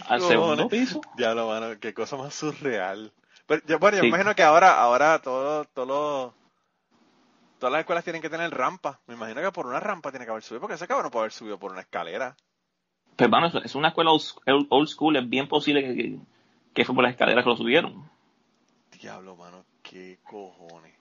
Al 0.09 0.21
segundo 0.21 0.69
piso. 0.69 1.01
Ya 1.17 1.35
lo 1.35 1.49
mano, 1.49 1.79
qué 1.81 1.95
cosa 1.95 2.17
más 2.17 2.35
surreal. 2.35 3.13
Pero, 3.47 3.63
yo, 3.67 3.79
bueno, 3.79 3.99
yo 3.99 4.05
imagino 4.05 4.35
que 4.35 4.43
ahora, 4.43 4.81
ahora 4.81 5.21
todo, 5.21 5.65
todo 5.67 6.35
todas 7.65 7.73
las 7.73 7.81
escuelas 7.81 8.05
tienen 8.05 8.21
que 8.21 8.29
tener 8.29 8.51
rampa. 8.51 9.01
Me 9.07 9.15
imagino 9.15 9.41
que 9.41 9.51
por 9.51 9.67
una 9.67 9.81
rampa 9.81 10.11
tiene 10.11 10.27
que 10.27 10.31
haber 10.31 10.43
subido, 10.43 10.61
porque 10.61 10.75
ese 10.75 10.87
cabrón 10.87 11.07
no 11.07 11.11
puede 11.11 11.23
haber 11.23 11.33
subido 11.33 11.59
por 11.59 11.73
una 11.73 11.81
escalera. 11.81 12.37
Pues 13.17 13.31
bueno, 13.31 13.47
es 13.47 13.75
una 13.75 13.89
escuela 13.89 14.11
old 14.11 14.87
school, 14.89 15.17
es 15.17 15.27
bien 15.27 15.49
posible 15.49 15.83
que, 15.83 16.19
que 16.75 16.85
fue 16.85 16.95
por 16.95 17.05
las 17.05 17.13
escaleras 17.13 17.43
que 17.43 17.51
lo 17.51 17.57
subieron. 17.57 18.11
Diablo, 19.01 19.37
mano, 19.37 19.65
qué 19.83 20.19
cojones. 20.23 20.95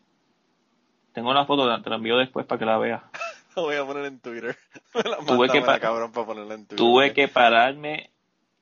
Tengo 1.11 1.33
la 1.33 1.45
foto, 1.45 1.81
te 1.81 1.89
la 1.89 1.95
envío 1.97 2.17
después 2.17 2.45
para 2.45 2.59
que 2.59 2.65
la 2.65 2.77
veas. 2.77 3.03
la 3.57 3.61
voy 3.61 3.75
a 3.75 3.85
poner 3.85 4.05
en 4.05 4.19
Twitter. 4.21 4.55
tuve, 5.27 5.49
que 5.49 5.61
cabrón, 5.61 6.13
para 6.13 6.25
ponerla 6.25 6.53
en 6.53 6.65
Twitter. 6.65 6.77
tuve 6.77 7.13
que 7.13 7.27
pararme 7.27 8.12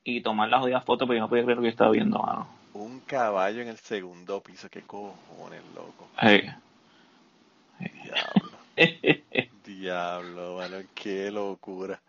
y 0.03 0.21
tomar 0.21 0.49
la 0.49 0.59
jodida 0.59 0.81
foto 0.81 1.05
porque 1.05 1.19
no 1.19 1.29
podía 1.29 1.43
creer 1.43 1.57
lo 1.57 1.63
que 1.63 1.69
estaba 1.69 1.91
viendo, 1.91 2.19
mano. 2.19 2.47
Un 2.73 3.01
caballo 3.01 3.61
en 3.61 3.67
el 3.67 3.77
segundo 3.77 4.41
piso, 4.41 4.69
qué 4.69 4.81
cojones, 4.81 5.61
loco. 5.75 6.07
Diablo. 7.79 8.51
Diablo, 9.65 10.57
mano, 10.57 10.77
qué 10.95 11.31
locura. 11.31 12.01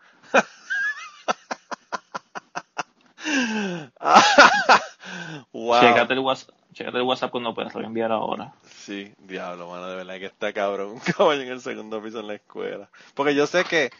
wow. 5.51 5.81
Chécate 5.81 6.13
el, 6.13 6.19
WhatsApp, 6.19 6.55
el 6.77 7.01
WhatsApp 7.01 7.31
cuando 7.31 7.53
puedas, 7.53 7.73
lo 7.73 7.79
voy 7.79 7.85
a 7.85 7.87
enviar 7.87 8.11
ahora. 8.11 8.53
Sí, 8.65 9.13
diablo, 9.19 9.69
mano, 9.69 9.87
de 9.87 9.95
verdad 9.97 10.19
que 10.19 10.25
está 10.25 10.53
cabrón. 10.53 10.91
Un 10.91 10.99
caballo 11.17 11.41
en 11.41 11.49
el 11.49 11.61
segundo 11.61 12.01
piso 12.01 12.19
en 12.19 12.27
la 12.27 12.35
escuela. 12.35 12.89
Porque 13.13 13.35
yo 13.35 13.47
sé 13.47 13.63
que 13.63 13.91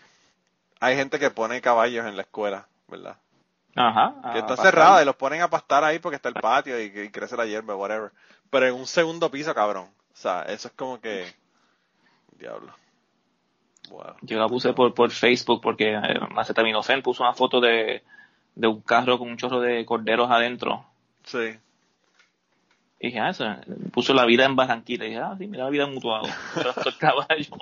hay 0.79 0.95
gente 0.95 1.19
que 1.19 1.31
pone 1.31 1.61
caballos 1.61 2.05
en 2.05 2.15
la 2.15 2.23
escuela, 2.23 2.67
¿verdad? 2.87 3.17
Ajá. 3.75 4.15
Que 4.33 4.39
está 4.39 4.55
cerrada 4.57 5.01
y 5.01 5.05
los 5.05 5.15
ponen 5.15 5.41
a 5.41 5.49
pastar 5.49 5.83
ahí 5.83 5.99
porque 5.99 6.17
está 6.17 6.29
el 6.29 6.35
patio 6.35 6.79
y, 6.81 7.09
crece 7.09 7.35
la 7.35 7.45
hierba, 7.45 7.75
whatever. 7.75 8.11
Pero 8.49 8.67
en 8.67 8.75
un 8.75 8.85
segundo 8.85 9.31
piso, 9.31 9.53
cabrón. 9.53 9.85
O 9.85 10.15
sea, 10.15 10.43
eso 10.43 10.67
es 10.67 10.73
como 10.75 10.99
que. 10.99 11.25
Diablo. 12.37 12.73
Wow. 13.89 14.15
Yo 14.21 14.39
la 14.39 14.47
puse 14.47 14.73
por, 14.73 14.93
por 14.93 15.11
Facebook 15.11 15.61
porque 15.61 15.93
eh, 15.93 16.19
Macetaminofén 16.31 17.01
puso 17.01 17.23
una 17.23 17.33
foto 17.33 17.59
de 17.59 18.03
de 18.55 18.67
un 18.67 18.81
carro 18.81 19.17
con 19.17 19.29
un 19.29 19.37
chorro 19.37 19.59
de 19.59 19.85
corderos 19.85 20.29
adentro. 20.29 20.85
Sí. 21.23 21.57
Y 22.99 23.07
dije, 23.07 23.19
ah, 23.19 23.29
eso, 23.29 23.45
puso 23.91 24.13
la 24.13 24.25
vida 24.25 24.45
en 24.45 24.55
Barranquilla. 24.55 25.05
Y 25.05 25.09
dije, 25.09 25.21
ah, 25.21 25.35
sí, 25.37 25.47
mira 25.47 25.65
la 25.65 25.69
vida 25.69 25.83
en 25.83 25.93
Mutuado. 25.93 26.27
el 26.85 26.97
caballo. 26.97 27.57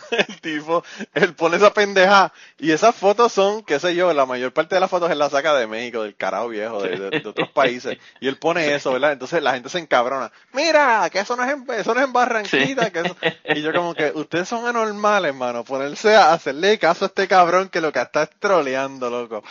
el 0.10 0.40
tipo, 0.40 0.84
él 1.14 1.34
pone 1.34 1.56
esa 1.56 1.72
pendeja. 1.72 2.32
Y 2.58 2.70
esas 2.72 2.94
fotos 2.94 3.32
son, 3.32 3.62
qué 3.64 3.78
sé 3.78 3.94
yo, 3.94 4.12
la 4.12 4.26
mayor 4.26 4.52
parte 4.52 4.74
de 4.74 4.80
las 4.80 4.90
fotos 4.90 5.10
él 5.10 5.18
la 5.18 5.30
saca 5.30 5.54
de 5.54 5.66
México, 5.66 6.02
del 6.02 6.16
carajo 6.16 6.48
viejo, 6.48 6.82
de, 6.82 7.22
otros 7.24 7.48
países. 7.50 7.98
Y 8.20 8.28
él 8.28 8.38
pone 8.38 8.74
eso, 8.74 8.92
¿verdad? 8.92 9.12
Entonces 9.12 9.42
la 9.42 9.54
gente 9.54 9.68
se 9.68 9.78
encabrona. 9.78 10.32
Mira, 10.52 11.08
que 11.10 11.20
eso 11.20 11.36
no 11.36 11.44
es 11.44 11.50
en, 11.50 11.64
eso 11.78 11.94
no 11.94 12.00
es 12.00 12.06
en 12.06 12.12
Barranquita. 12.12 12.90
Que 12.90 13.00
eso... 13.00 13.16
Y 13.54 13.62
yo 13.62 13.72
como 13.72 13.94
que, 13.94 14.12
ustedes 14.14 14.48
son 14.48 14.66
anormales, 14.66 15.30
hermano. 15.30 15.64
Ponerse 15.64 16.14
a 16.14 16.32
hacerle 16.32 16.78
caso 16.78 17.04
a 17.04 17.08
este 17.08 17.28
cabrón 17.28 17.68
que 17.68 17.80
lo 17.80 17.92
que 17.92 18.00
está 18.00 18.24
es 18.24 18.30
troleando, 18.38 19.10
loco. 19.10 19.42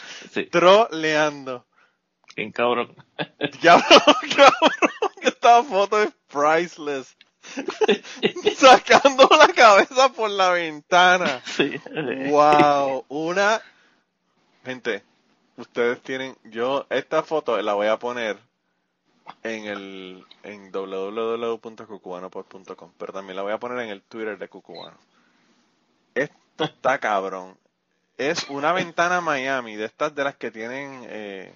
Troleando. 0.51 1.65
¿Quién 2.35 2.51
cabrón? 2.51 2.95
Diablo, 3.61 3.83
cabrón. 4.35 4.91
Esta 5.21 5.63
foto 5.63 6.01
es 6.01 6.11
priceless. 6.27 7.15
Sacando 8.57 9.29
la 9.37 9.47
cabeza 9.49 10.09
por 10.09 10.29
la 10.29 10.51
ventana. 10.51 11.41
Wow, 12.29 13.05
una 13.09 13.61
gente, 14.63 15.03
ustedes 15.57 16.01
tienen, 16.01 16.37
yo 16.43 16.85
esta 16.89 17.23
foto 17.23 17.61
la 17.61 17.73
voy 17.73 17.87
a 17.87 17.97
poner 17.97 18.37
en 19.43 19.65
el 19.65 20.25
en 20.43 20.71
www.cucubanopod.com, 20.71 22.91
pero 22.97 23.13
también 23.13 23.35
la 23.35 23.43
voy 23.43 23.53
a 23.53 23.59
poner 23.59 23.79
en 23.79 23.89
el 23.89 24.01
Twitter 24.01 24.37
de 24.37 24.49
Cucubano. 24.49 24.97
Esto 26.15 26.63
está 26.63 26.99
cabrón. 26.99 27.57
Es 28.17 28.49
una 28.49 28.73
ventana 28.73 29.21
Miami 29.21 29.75
de 29.75 29.85
estas 29.85 30.13
de 30.13 30.23
las 30.23 30.35
que 30.35 30.51
tienen 30.51 31.05
eh, 31.07 31.53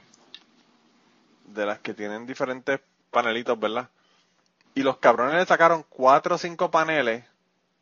de 1.46 1.66
las 1.66 1.80
que 1.80 1.94
tienen 1.94 2.26
diferentes 2.26 2.80
panelitos, 3.12 3.60
¿verdad? 3.60 3.90
Y 4.76 4.84
los 4.84 4.98
cabrones 4.98 5.36
le 5.36 5.46
sacaron 5.46 5.86
cuatro 5.88 6.36
o 6.36 6.38
cinco 6.38 6.70
paneles 6.70 7.24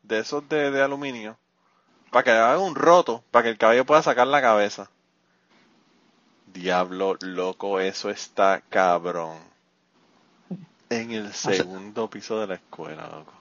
de 0.04 0.20
esos 0.20 0.48
de, 0.48 0.80
aluminio 0.80 1.36
para 2.10 2.22
que 2.22 2.30
haga 2.30 2.58
un 2.58 2.76
roto, 2.76 3.24
para 3.32 3.42
que 3.42 3.48
el 3.50 3.58
caballo 3.58 3.84
pueda 3.84 4.00
sacar 4.00 4.28
la 4.28 4.40
cabeza. 4.40 4.88
Diablo, 6.46 7.16
loco, 7.20 7.80
eso 7.80 8.10
está 8.10 8.62
cabrón. 8.68 9.38
En 10.88 11.10
el 11.10 11.32
segundo 11.32 12.08
piso 12.08 12.38
de 12.38 12.46
la 12.46 12.54
escuela, 12.54 13.08
loco. 13.08 13.34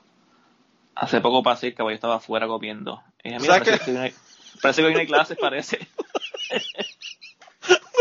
Hace 0.95 1.21
poco 1.21 1.43
pasé 1.43 1.67
el 1.67 1.75
caballo 1.75 1.93
estaba 1.93 2.15
afuera 2.15 2.47
comiendo. 2.47 3.03
parece, 3.21 3.79
que 3.79 3.91
hoy 4.81 4.93
no 4.93 4.99
hay 4.99 5.07
clases, 5.07 5.37
parece. 5.39 5.87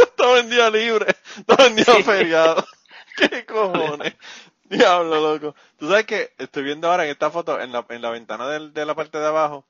estaba 0.02 0.38
en 0.38 0.48
día 0.48 0.70
libre, 0.70 1.14
estaba 1.36 1.66
en 1.66 1.76
día 1.76 2.02
feriado. 2.02 2.64
¿Qué 3.16 3.44
cojones? 3.44 4.14
Diablo, 4.72 5.20
loco. 5.20 5.54
Tú 5.76 5.88
sabes 5.88 6.06
que 6.06 6.32
estoy 6.38 6.62
viendo 6.62 6.90
ahora 6.90 7.04
en 7.04 7.10
esta 7.10 7.30
foto, 7.30 7.60
en 7.60 7.72
la, 7.72 7.84
en 7.90 8.00
la 8.02 8.10
ventana 8.10 8.48
de 8.48 8.86
la 8.86 8.94
parte 8.94 9.18
de 9.18 9.26
abajo, 9.26 9.66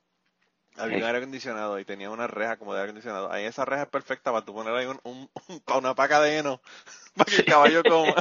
había 0.77 0.99
un 0.99 1.05
aire 1.05 1.19
acondicionado 1.19 1.79
y 1.79 1.85
tenía 1.85 2.11
una 2.11 2.27
reja 2.29 2.57
como 2.57 2.73
de 2.73 2.81
aire 2.81 2.91
acondicionado. 2.91 3.31
Ahí 3.33 3.45
esa 3.45 3.65
reja 3.65 3.83
es 3.83 3.89
perfecta 3.89 4.33
para 4.33 4.45
tú 4.45 4.55
poner 4.55 4.75
ahí 4.75 4.87
un, 4.87 5.01
un, 5.03 5.29
una 5.77 5.95
paca 5.95 6.21
de 6.21 6.39
heno 6.39 6.61
para 7.17 7.31
que 7.31 7.37
el 7.37 7.45
caballo 7.45 7.83
coma. 7.83 8.15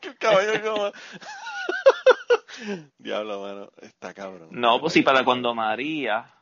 que 0.00 0.08
el 0.08 0.18
caballo 0.18 0.62
coma. 0.62 0.92
Diablo, 2.98 3.42
mano, 3.42 3.70
está 3.82 4.14
cabrón. 4.14 4.48
No, 4.50 4.80
pues 4.80 4.94
sí, 4.94 5.02
para 5.02 5.24
cuando 5.24 5.54
María 5.54 6.34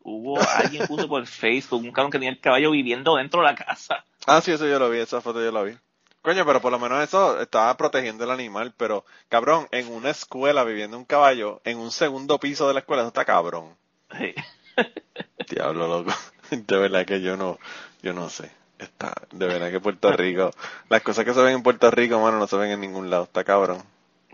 hubo 0.00 0.38
alguien 0.40 0.86
puso 0.86 1.08
por 1.08 1.26
Facebook 1.26 1.82
un 1.82 1.92
cabrón 1.92 2.10
que 2.10 2.18
tenía 2.18 2.30
el 2.30 2.40
caballo 2.40 2.72
viviendo 2.72 3.16
dentro 3.16 3.40
de 3.40 3.46
la 3.46 3.54
casa. 3.54 4.04
Ah, 4.26 4.40
sí, 4.40 4.52
eso 4.52 4.66
yo 4.66 4.78
lo 4.78 4.90
vi, 4.90 4.98
esa 4.98 5.20
foto 5.20 5.42
yo 5.42 5.52
la 5.52 5.62
vi. 5.62 5.78
Coño, 6.24 6.46
pero 6.46 6.62
por 6.62 6.72
lo 6.72 6.78
menos 6.78 7.04
eso 7.04 7.38
estaba 7.38 7.76
protegiendo 7.76 8.24
el 8.24 8.30
animal, 8.30 8.72
pero 8.78 9.04
cabrón, 9.28 9.68
en 9.72 9.92
una 9.92 10.08
escuela 10.08 10.64
viviendo 10.64 10.96
un 10.96 11.04
caballo, 11.04 11.60
en 11.64 11.76
un 11.76 11.90
segundo 11.90 12.40
piso 12.40 12.66
de 12.66 12.72
la 12.72 12.80
escuela, 12.80 13.02
eso 13.02 13.08
está 13.08 13.26
cabrón. 13.26 13.76
Sí. 14.18 14.34
Diablo, 15.50 15.86
loco. 15.86 16.14
De 16.48 16.78
verdad 16.78 17.04
que 17.04 17.20
yo 17.20 17.36
no, 17.36 17.58
yo 18.02 18.14
no 18.14 18.30
sé. 18.30 18.50
Está, 18.78 19.12
de 19.32 19.46
verdad 19.46 19.70
que 19.70 19.80
Puerto 19.80 20.10
Rico, 20.12 20.50
las 20.88 21.02
cosas 21.02 21.26
que 21.26 21.34
se 21.34 21.42
ven 21.42 21.56
en 21.56 21.62
Puerto 21.62 21.90
Rico, 21.90 22.18
mano, 22.18 22.38
no 22.38 22.46
se 22.46 22.56
ven 22.56 22.70
en 22.70 22.80
ningún 22.80 23.10
lado. 23.10 23.24
Está 23.24 23.44
cabrón. 23.44 23.82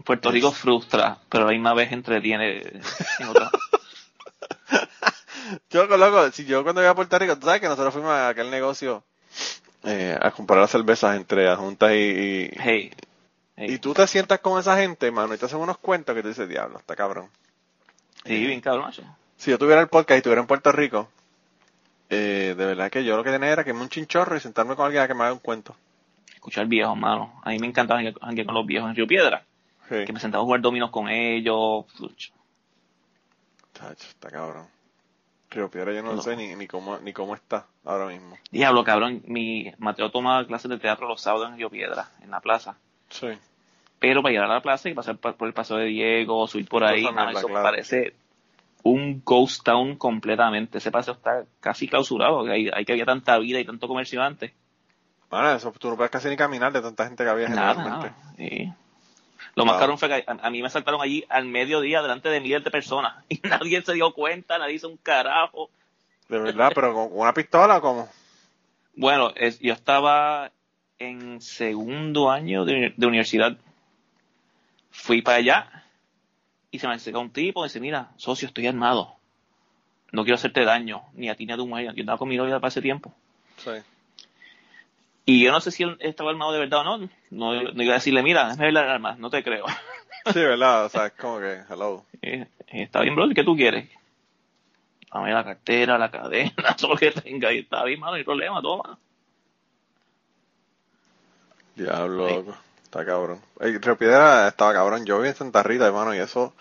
Puerto 0.05 0.30
Rico 0.30 0.53
frustra, 0.53 1.18
pero 1.28 1.43
a 1.43 1.47
la 1.49 1.53
misma 1.55 1.74
vez 1.74 1.91
entretiene 1.91 2.62
en 2.62 2.82
yo, 5.70 5.86
loco, 5.86 6.30
si 6.30 6.45
yo 6.45 6.62
cuando 6.62 6.82
voy 6.82 6.88
a 6.88 6.95
Puerto 6.95 7.18
Rico, 7.18 7.36
tú 7.36 7.47
sabes 7.47 7.61
que 7.61 7.68
nosotros 7.68 7.93
fuimos 7.93 8.12
a 8.12 8.28
aquel 8.28 8.49
negocio 8.49 9.03
eh, 9.84 10.16
a 10.20 10.30
comprar 10.30 10.60
las 10.60 10.70
cervezas 10.70 11.16
entre 11.16 11.48
adjuntas 11.48 11.92
y, 11.92 12.50
y, 12.54 12.90
y 13.56 13.78
tú 13.78 13.94
te 13.94 14.06
sientas 14.06 14.40
con 14.40 14.58
esa 14.58 14.76
gente, 14.76 15.10
mano, 15.10 15.34
y 15.34 15.38
te 15.38 15.46
hacen 15.46 15.58
unos 15.58 15.78
cuentos 15.78 16.14
que 16.14 16.22
te 16.22 16.28
dices, 16.28 16.48
diablo, 16.48 16.78
está 16.78 16.96
cabrón. 16.96 17.28
Sí, 18.24 18.46
bien 18.46 18.60
cabrón, 18.60 18.92
si 19.36 19.50
yo 19.50 19.58
tuviera 19.58 19.80
el 19.80 19.88
podcast 19.88 20.16
y 20.16 20.18
estuviera 20.18 20.42
en 20.42 20.46
Puerto 20.46 20.70
Rico, 20.70 21.08
eh, 22.10 22.54
de 22.56 22.66
verdad 22.66 22.90
que 22.90 23.04
yo 23.04 23.16
lo 23.16 23.24
que 23.24 23.30
tenía 23.30 23.48
era 23.48 23.64
que 23.64 23.72
me 23.72 23.80
un 23.80 23.88
chinchorro 23.88 24.36
y 24.36 24.40
sentarme 24.40 24.76
con 24.76 24.84
alguien 24.84 25.02
a 25.02 25.08
que 25.08 25.14
me 25.14 25.22
haga 25.24 25.32
un 25.32 25.38
cuento. 25.38 25.74
Escuchar 26.34 26.66
viejos, 26.66 26.96
mano. 26.96 27.40
A 27.42 27.50
mí 27.50 27.58
me 27.58 27.66
encantaba 27.66 28.00
janguear 28.20 28.46
con 28.46 28.54
los 28.54 28.66
viejos 28.66 28.90
en 28.90 28.96
Río 28.96 29.06
Piedra. 29.06 29.44
Que 29.88 30.12
me 30.12 30.20
sentaba 30.20 30.42
a 30.42 30.44
jugar 30.44 30.60
dominos 30.60 30.90
con 30.90 31.08
ellos. 31.08 31.84
Tacho, 33.72 34.08
está 34.08 34.30
cabrón. 34.30 34.66
Río 35.51 35.68
Piedra 35.68 35.92
yo 35.92 36.03
no, 36.03 36.20
sé 36.22 36.36
ni, 36.36 36.55
ni, 36.55 36.66
cómo, 36.66 36.98
ni 36.98 37.12
cómo 37.12 37.34
está 37.34 37.66
ahora 37.84 38.07
mismo. 38.07 38.36
Diablo, 38.51 38.84
cabrón. 38.84 39.22
Mi 39.26 39.72
Mateo 39.78 40.11
tomaba 40.11 40.46
clases 40.46 40.70
de 40.70 40.78
teatro 40.78 41.09
los 41.09 41.20
sábados 41.20 41.48
en 41.48 41.57
Río 41.57 41.70
Piedra, 41.70 42.11
en 42.22 42.30
la 42.30 42.40
plaza. 42.40 42.76
Sí. 43.09 43.28
Pero 43.98 44.22
para 44.22 44.32
llegar 44.32 44.51
a 44.51 44.55
la 44.55 44.62
plaza 44.62 44.88
y 44.88 44.94
pasar 44.94 45.18
por 45.18 45.46
el 45.46 45.53
paso 45.53 45.76
de 45.76 45.86
Diego, 45.86 46.46
subir 46.46 46.68
por 46.68 46.84
ahí, 46.84 47.05
eso 47.05 47.48
parece 47.48 48.14
un 48.82 49.22
ghost 49.24 49.64
town 49.64 49.96
completamente. 49.96 50.78
Ese 50.78 50.90
paseo 50.90 51.14
está 51.14 51.44
casi 51.61 51.88
clausurado, 51.88 52.46
hay, 52.46 52.70
hay 52.72 52.84
que 52.84 52.92
había 52.92 53.05
tanta 53.05 53.38
vida 53.38 53.61
y 53.61 53.64
tanto 53.64 53.88
comercio 53.88 54.22
antes. 54.22 54.53
Bueno, 55.30 55.53
eso 55.53 55.72
tú 55.72 55.90
no 55.90 55.96
puedes 55.96 56.11
casi 56.11 56.28
ni 56.28 56.36
caminar 56.36 56.72
de 56.72 56.80
tanta 56.80 57.05
gente 57.07 57.24
que 57.24 57.30
había 57.30 57.48
generalmente. 57.48 58.74
Lo 59.55 59.64
más 59.64 59.78
caro 59.78 59.96
fue 59.96 60.09
que 60.09 60.24
a, 60.26 60.51
mí 60.51 60.62
me 60.62 60.70
saltaron 60.70 61.01
allí 61.01 61.24
al 61.28 61.44
mediodía 61.44 62.03
delante 62.03 62.28
de 62.28 62.40
miles 62.40 62.64
de 62.64 62.70
personas 62.70 63.24
y 63.28 63.40
nadie 63.42 63.82
se 63.82 63.94
dio 63.94 64.12
cuenta, 64.12 64.59
nadie 64.59 64.74
hizo 64.74 64.88
un 64.88 64.96
carajo. 64.96 65.70
De 66.28 66.38
verdad, 66.38 66.70
pero 66.74 66.94
con 66.94 67.09
una 67.12 67.34
pistola 67.34 67.78
o 67.78 67.80
cómo? 67.80 68.09
Bueno, 68.94 69.32
es, 69.34 69.59
yo 69.61 69.72
estaba 69.72 70.53
en 70.98 71.40
segundo 71.40 72.30
año 72.30 72.64
de, 72.64 72.94
de 72.96 73.07
universidad. 73.07 73.57
Fui 74.90 75.22
para 75.22 75.38
allá 75.38 75.80
y 76.70 76.78
se 76.78 76.86
me 76.86 76.94
acerca 76.94 77.18
un 77.18 77.30
tipo 77.30 77.64
y 77.64 77.68
dice, 77.68 77.80
mira, 77.80 78.11
socio, 78.16 78.48
estoy 78.48 78.66
armado. 78.66 79.16
No 80.12 80.22
quiero 80.22 80.36
hacerte 80.36 80.64
daño, 80.64 81.03
ni 81.14 81.28
a 81.28 81.36
ti 81.36 81.46
ni 81.46 81.53
a 81.53 81.57
tu 81.57 81.66
mujer. 81.66 81.94
Yo 81.94 82.03
estaba 82.03 82.18
con 82.18 82.28
mi 82.28 82.36
novia 82.36 82.61
para 82.61 82.68
ese 82.68 82.82
tiempo. 82.82 83.12
Sí. 83.59 83.70
Y 85.24 85.44
yo 85.44 85.52
no 85.52 85.60
sé 85.60 85.70
si 85.70 85.82
él 85.82 85.96
estaba 86.00 86.30
armado 86.30 86.52
de 86.52 86.58
verdad 86.60 86.80
o 86.80 86.98
no. 86.98 87.08
No, 87.30 87.54
iba 87.54 87.92
a 87.92 87.94
decirle, 87.94 88.22
mira, 88.22 88.48
déjame 88.48 88.72
ver 88.72 88.78
armas, 88.78 89.18
no 89.18 89.30
te 89.30 89.42
creo. 89.42 89.66
Sí, 90.32 90.38
verdad, 90.38 90.84
o 90.84 90.88
sea, 90.88 91.06
es 91.06 91.12
como 91.12 91.38
que, 91.38 91.60
hello. 91.70 92.04
está 92.66 93.00
bien, 93.00 93.14
bro, 93.14 93.28
¿qué 93.34 93.42
tú 93.42 93.56
quieres? 93.56 93.88
Dame 95.12 95.32
la 95.32 95.44
cartera, 95.44 95.98
la 95.98 96.10
cadena, 96.10 96.52
todo 96.78 96.92
lo 96.92 96.96
que 96.96 97.10
tenga. 97.10 97.52
Y 97.52 97.60
está 97.60 97.84
bien, 97.84 97.98
mano, 97.98 98.12
no 98.12 98.16
hay 98.18 98.24
problema, 98.24 98.60
toma. 98.62 98.98
Diablo, 101.74 102.28
loco. 102.28 102.56
Está 102.84 103.04
cabrón. 103.04 103.40
El 103.60 103.80
Piedra 103.80 104.48
estaba 104.48 104.72
cabrón. 104.72 105.06
Yo 105.06 105.20
vi 105.20 105.28
en 105.28 105.34
Santa 105.34 105.62
Rita, 105.62 105.86
hermano, 105.86 106.14
y 106.14 106.18
eso. 106.18 106.54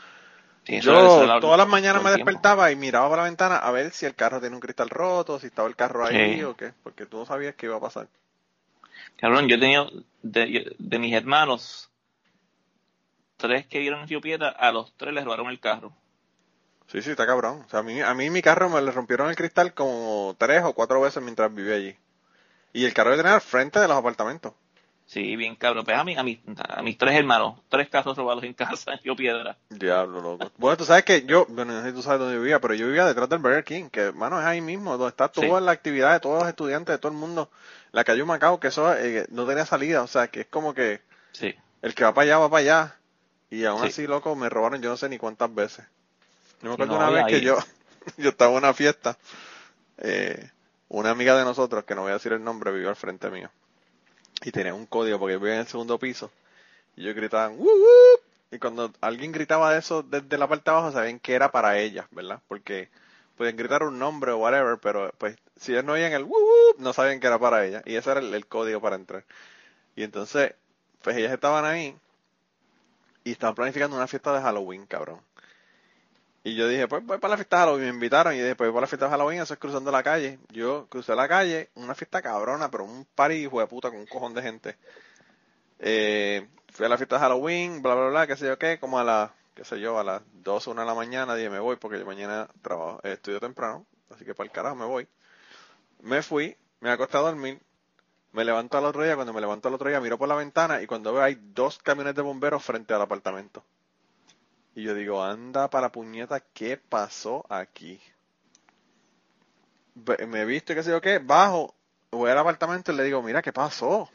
yo 0.67 1.39
todas 1.39 1.57
las 1.57 1.67
mañanas 1.67 2.03
me 2.03 2.11
despertaba 2.11 2.71
y 2.71 2.75
miraba 2.75 3.09
por 3.09 3.17
la 3.17 3.23
ventana 3.23 3.57
a 3.57 3.71
ver 3.71 3.91
si 3.91 4.05
el 4.05 4.13
carro 4.13 4.39
tiene 4.39 4.55
un 4.55 4.61
cristal 4.61 4.89
roto, 4.89 5.39
si 5.39 5.47
estaba 5.47 5.67
el 5.67 5.75
carro 5.75 6.05
ahí 6.05 6.43
o 6.43 6.55
qué, 6.55 6.71
porque 6.83 7.07
tú 7.07 7.17
no 7.17 7.25
sabías 7.25 7.55
qué 7.55 7.65
iba 7.65 7.77
a 7.77 7.81
pasar. 7.81 8.07
Cabrón, 9.17 9.47
yo 9.47 9.55
he 9.55 9.59
tenido 9.59 9.91
de, 10.21 10.75
de 10.77 10.99
mis 10.99 11.13
hermanos, 11.13 11.89
tres 13.37 13.65
que 13.67 13.79
vieron 13.79 14.01
en 14.01 14.07
Río 14.07 14.21
Piedra, 14.21 14.49
a 14.49 14.71
los 14.71 14.93
tres 14.97 15.13
les 15.13 15.23
robaron 15.23 15.49
el 15.49 15.59
carro. 15.59 15.93
Sí, 16.87 17.01
sí, 17.03 17.11
está 17.11 17.25
cabrón. 17.27 17.63
O 17.65 17.69
sea, 17.69 17.79
a 17.79 17.83
mí, 17.83 18.01
a 18.01 18.13
mí 18.13 18.29
mi 18.29 18.41
carro 18.41 18.67
me 18.69 18.81
le 18.81 18.91
rompieron 18.91 19.29
el 19.29 19.35
cristal 19.35 19.73
como 19.73 20.35
tres 20.39 20.63
o 20.63 20.73
cuatro 20.73 20.99
veces 21.01 21.21
mientras 21.21 21.53
vivía 21.53 21.75
allí. 21.75 21.95
Y 22.73 22.85
el 22.85 22.93
carro 22.93 23.11
de 23.11 23.17
tener 23.17 23.33
al 23.33 23.41
frente 23.41 23.79
de 23.79 23.87
los 23.87 23.97
apartamentos. 23.97 24.53
Sí, 25.05 25.35
bien 25.35 25.55
cabrón. 25.55 25.85
Pues 25.85 25.97
a, 25.97 26.03
mí, 26.03 26.15
a, 26.15 26.23
mis 26.83 26.97
tres 26.97 27.15
hermanos, 27.15 27.59
tres 27.67 27.89
casos 27.89 28.15
robados 28.15 28.43
en 28.43 28.53
casa, 28.53 28.99
yo 29.03 29.15
piedra. 29.15 29.57
Diablo, 29.69 30.21
loco. 30.21 30.51
Bueno, 30.57 30.77
tú 30.77 30.85
sabes 30.85 31.03
que 31.03 31.23
yo, 31.25 31.45
bueno, 31.49 31.73
no 31.73 31.81
sé 31.81 31.89
si 31.89 31.95
tú 31.95 32.01
sabes 32.03 32.19
dónde 32.19 32.37
vivía, 32.37 32.59
pero 32.59 32.75
yo 32.75 32.85
vivía 32.85 33.05
detrás 33.05 33.27
del 33.29 33.39
Burger 33.39 33.63
King, 33.63 33.89
que, 33.89 34.11
mano, 34.11 34.39
es 34.39 34.45
ahí 34.45 34.61
mismo, 34.61 34.97
donde 34.97 35.09
está 35.09 35.27
toda 35.27 35.61
la 35.61 35.71
actividad 35.71 36.13
de 36.13 36.19
todos 36.19 36.39
los 36.39 36.47
estudiantes, 36.47 36.93
de 36.93 36.99
todo 36.99 37.11
el 37.11 37.17
mundo. 37.17 37.49
La 37.91 38.03
calle 38.03 38.23
Macao, 38.23 38.59
que 38.59 38.67
eso 38.67 38.93
eh, 38.95 39.25
no 39.29 39.45
tenía 39.45 39.65
salida, 39.65 40.03
o 40.03 40.07
sea, 40.07 40.27
que 40.27 40.41
es 40.41 40.47
como 40.47 40.73
que 40.73 41.01
sí. 41.31 41.55
el 41.81 41.95
que 41.95 42.03
va 42.03 42.13
para 42.13 42.25
allá, 42.25 42.37
va 42.37 42.49
para 42.49 42.61
allá. 42.61 42.95
Y 43.49 43.65
aún 43.65 43.83
así, 43.83 44.05
loco, 44.05 44.35
me 44.35 44.47
robaron 44.47 44.81
yo 44.81 44.89
no 44.89 44.97
sé 44.97 45.09
ni 45.09 45.17
cuántas 45.17 45.53
veces. 45.53 45.85
Yo 46.61 46.69
me 46.69 46.73
acuerdo 46.73 46.97
una 46.97 47.09
vez 47.09 47.25
que 47.25 47.41
yo, 47.41 47.57
yo 48.17 48.29
estaba 48.29 48.51
en 48.51 48.57
una 48.57 48.73
fiesta, 48.73 49.17
eh, 49.97 50.51
una 50.87 51.09
amiga 51.09 51.35
de 51.35 51.45
nosotros, 51.45 51.83
que 51.83 51.95
no 51.95 52.01
voy 52.01 52.11
a 52.11 52.15
decir 52.15 52.33
el 52.33 52.43
nombre, 52.43 52.71
vivió 52.71 52.89
al 52.89 52.95
frente 52.95 53.29
mío 53.31 53.49
y 54.43 54.51
tenía 54.51 54.73
un 54.73 54.85
código 54.85 55.19
porque 55.19 55.37
vivía 55.37 55.55
en 55.55 55.59
el 55.61 55.67
segundo 55.67 55.97
piso 55.99 56.31
y 56.95 57.03
ellos 57.03 57.15
gritaban 57.15 57.57
¡Woo, 57.57 57.69
y 58.51 58.57
cuando 58.57 58.91
alguien 59.01 59.31
gritaba 59.31 59.77
eso 59.77 60.03
desde 60.03 60.37
la 60.37 60.47
parte 60.47 60.69
de 60.69 60.77
abajo 60.77 60.91
sabían 60.91 61.19
que 61.19 61.33
era 61.33 61.51
para 61.51 61.77
ella, 61.77 62.07
¿verdad? 62.11 62.41
Porque 62.47 62.89
pueden 63.37 63.57
gritar 63.57 63.83
un 63.83 63.99
nombre 63.99 64.31
o 64.31 64.37
whatever, 64.37 64.77
pero 64.81 65.13
pues 65.17 65.37
si 65.55 65.71
ellos 65.71 65.85
no 65.85 65.93
oían 65.93 66.13
el 66.13 66.23
¡Woo, 66.23 66.68
no 66.79 66.93
sabían 66.93 67.19
que 67.19 67.27
era 67.27 67.39
para 67.39 67.65
ella 67.65 67.81
y 67.85 67.95
ese 67.95 68.11
era 68.11 68.19
el, 68.19 68.47
código 68.47 68.81
para 68.81 68.95
entrar. 68.95 69.25
Y 69.95 70.03
entonces, 70.03 70.55
pues 71.01 71.17
ellas 71.17 71.33
estaban 71.33 71.65
ahí 71.65 71.95
y 73.23 73.31
estaban 73.31 73.55
planificando 73.55 73.95
una 73.95 74.07
fiesta 74.07 74.33
de 74.33 74.41
Halloween, 74.41 74.85
cabrón. 74.85 75.21
Y 76.43 76.55
yo 76.55 76.67
dije, 76.67 76.87
pues 76.87 77.05
voy 77.05 77.17
para 77.19 77.31
la 77.31 77.37
fiesta 77.37 77.57
de 77.57 77.63
Halloween, 77.63 77.85
me 77.89 77.93
invitaron 77.95 78.33
y 78.33 78.39
después 78.39 78.69
voy 78.69 78.75
para 78.75 78.81
la 78.81 78.87
fiesta 78.87 79.05
de 79.05 79.11
Halloween, 79.11 79.41
eso 79.41 79.53
es 79.53 79.59
cruzando 79.59 79.91
la 79.91 80.03
calle. 80.03 80.39
Yo 80.49 80.87
crucé 80.89 81.15
la 81.15 81.27
calle, 81.27 81.69
una 81.75 81.93
fiesta 81.95 82.21
cabrona, 82.21 82.71
pero 82.71 82.85
un 82.85 83.05
party 83.13 83.35
hijo 83.35 83.59
de 83.59 83.67
puta 83.67 83.89
con 83.89 83.99
un 83.99 84.07
cojón 84.07 84.33
de 84.33 84.41
gente. 84.41 84.77
Eh, 85.79 86.47
fui 86.71 86.85
a 86.85 86.89
la 86.89 86.97
fiesta 86.97 87.15
de 87.15 87.21
Halloween, 87.21 87.81
bla, 87.81 87.95
bla, 87.95 88.09
bla, 88.09 88.27
qué 88.27 88.37
sé 88.37 88.47
yo 88.47 88.57
qué, 88.57 88.79
como 88.79 88.99
a 88.99 89.03
las, 89.03 89.31
qué 89.53 89.65
sé 89.65 89.79
yo, 89.79 89.99
a 89.99 90.03
las 90.03 90.21
12, 90.43 90.69
1 90.69 90.81
de 90.81 90.87
la 90.87 90.93
mañana, 90.93 91.35
dije, 91.35 91.49
me 91.49 91.59
voy 91.59 91.75
porque 91.75 91.99
yo 91.99 92.05
mañana 92.05 92.47
trabajo, 92.61 93.01
eh, 93.03 93.13
estudio 93.13 93.39
temprano, 93.39 93.85
así 94.09 94.25
que 94.25 94.33
para 94.33 94.45
el 94.45 94.51
carajo 94.51 94.75
me 94.75 94.85
voy. 94.85 95.07
Me 96.01 96.21
fui, 96.21 96.55
me 96.81 96.91
acosté 96.91 97.17
a 97.17 97.21
dormir, 97.21 97.59
me 98.31 98.45
levanto 98.45 98.77
al 98.77 98.85
otro 98.85 99.03
día, 99.03 99.15
cuando 99.15 99.33
me 99.33 99.41
levanto 99.41 99.67
al 99.67 99.73
otro 99.73 99.89
día 99.89 99.99
miro 99.99 100.17
por 100.17 100.27
la 100.27 100.35
ventana 100.35 100.81
y 100.81 100.87
cuando 100.87 101.13
veo 101.13 101.23
hay 101.23 101.35
dos 101.53 101.79
camiones 101.79 102.15
de 102.15 102.21
bomberos 102.21 102.63
frente 102.63 102.93
al 102.93 103.01
apartamento. 103.01 103.63
Y 104.75 104.83
yo 104.83 104.93
digo, 104.93 105.23
anda 105.23 105.69
para 105.69 105.91
puñeta, 105.91 106.39
¿qué 106.39 106.77
pasó 106.77 107.45
aquí? 107.49 107.99
Me 109.95 110.41
he 110.41 110.45
visto 110.45 110.71
y 110.71 110.75
qué 110.75 110.83
sé 110.83 110.91
yo 110.91 111.01
qué, 111.01 111.19
bajo, 111.19 111.73
voy 112.11 112.31
al 112.31 112.37
apartamento 112.37 112.91
y 112.91 112.95
le 112.95 113.03
digo, 113.03 113.21
mira, 113.21 113.41
¿qué 113.41 113.51
pasó? 113.51 114.09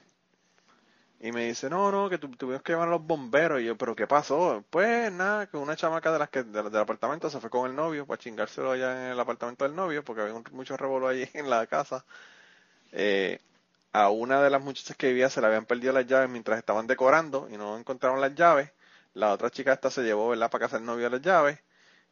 Y 1.20 1.32
me 1.32 1.46
dice, 1.46 1.70
no, 1.70 1.90
no, 1.90 2.10
que 2.10 2.18
tu, 2.18 2.28
tuvimos 2.30 2.62
que 2.62 2.72
llamar 2.72 2.88
a 2.88 2.90
los 2.92 3.06
bomberos. 3.06 3.58
Y 3.60 3.64
yo, 3.64 3.78
¿pero 3.78 3.96
qué 3.96 4.06
pasó? 4.06 4.62
Pues 4.68 5.10
nada, 5.10 5.46
que 5.46 5.56
una 5.56 5.74
chamaca 5.74 6.12
de 6.12 6.18
las 6.18 6.28
que 6.28 6.42
del 6.42 6.76
apartamento 6.76 7.30
se 7.30 7.40
fue 7.40 7.48
con 7.48 7.70
el 7.70 7.74
novio 7.74 8.06
para 8.06 8.18
chingárselo 8.18 8.72
allá 8.72 9.06
en 9.06 9.12
el 9.12 9.20
apartamento 9.20 9.64
del 9.64 9.74
novio, 9.74 10.04
porque 10.04 10.20
había 10.20 10.34
mucho 10.52 10.76
revuelo 10.76 11.08
allí 11.08 11.26
en 11.34 11.48
la 11.48 11.66
casa. 11.66 12.04
Eh, 12.94 13.40
a 13.92 14.10
una 14.10 14.42
de 14.42 14.50
las 14.50 14.62
muchachas 14.62 14.96
que 14.96 15.08
vivía 15.08 15.30
se 15.30 15.40
le 15.40 15.46
habían 15.48 15.66
perdido 15.66 15.92
las 15.92 16.06
llaves 16.06 16.30
mientras 16.30 16.58
estaban 16.58 16.86
decorando 16.86 17.48
y 17.50 17.56
no 17.56 17.78
encontraron 17.78 18.20
las 18.20 18.34
llaves. 18.34 18.70
La 19.14 19.32
otra 19.32 19.50
chica 19.50 19.72
esta 19.74 19.90
se 19.90 20.02
llevó, 20.02 20.30
¿verdad?, 20.30 20.50
para 20.50 20.64
casa 20.66 20.78
del 20.78 20.86
novio 20.86 21.10
las 21.10 21.22
llaves. 21.22 21.58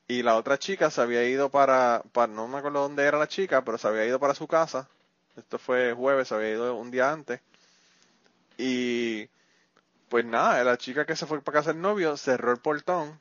Y 0.09 0.23
la 0.23 0.37
otra 0.37 0.59
chica 0.59 0.91
se 0.91 1.01
había 1.01 1.25
ido 1.25 1.51
para, 1.51 2.03
no 2.29 2.49
me 2.49 2.59
acuerdo 2.59 2.83
dónde 2.83 3.05
era 3.05 3.19
la 3.19 3.29
chica, 3.29 3.65
pero 3.65 3.79
se 3.79 3.89
había 3.89 4.07
ido 4.07 4.21
para 4.21 4.35
su 4.35 4.47
casa. 4.47 4.89
Esto 5.37 5.59
fue 5.59 5.95
jueves, 5.95 6.29
se 6.29 6.35
había 6.35 6.51
ido 6.51 6.75
un 6.77 6.91
día 6.91 7.11
antes. 7.13 7.41
Y 8.59 9.29
pues 10.09 10.25
nada, 10.25 10.63
la 10.65 10.77
chica 10.79 11.07
que 11.07 11.17
se 11.17 11.27
fue 11.27 11.41
para 11.43 11.61
casa 11.61 11.73
del 11.73 11.83
novio 11.83 12.17
cerró 12.17 12.53
el 12.53 12.59
portón 12.61 13.19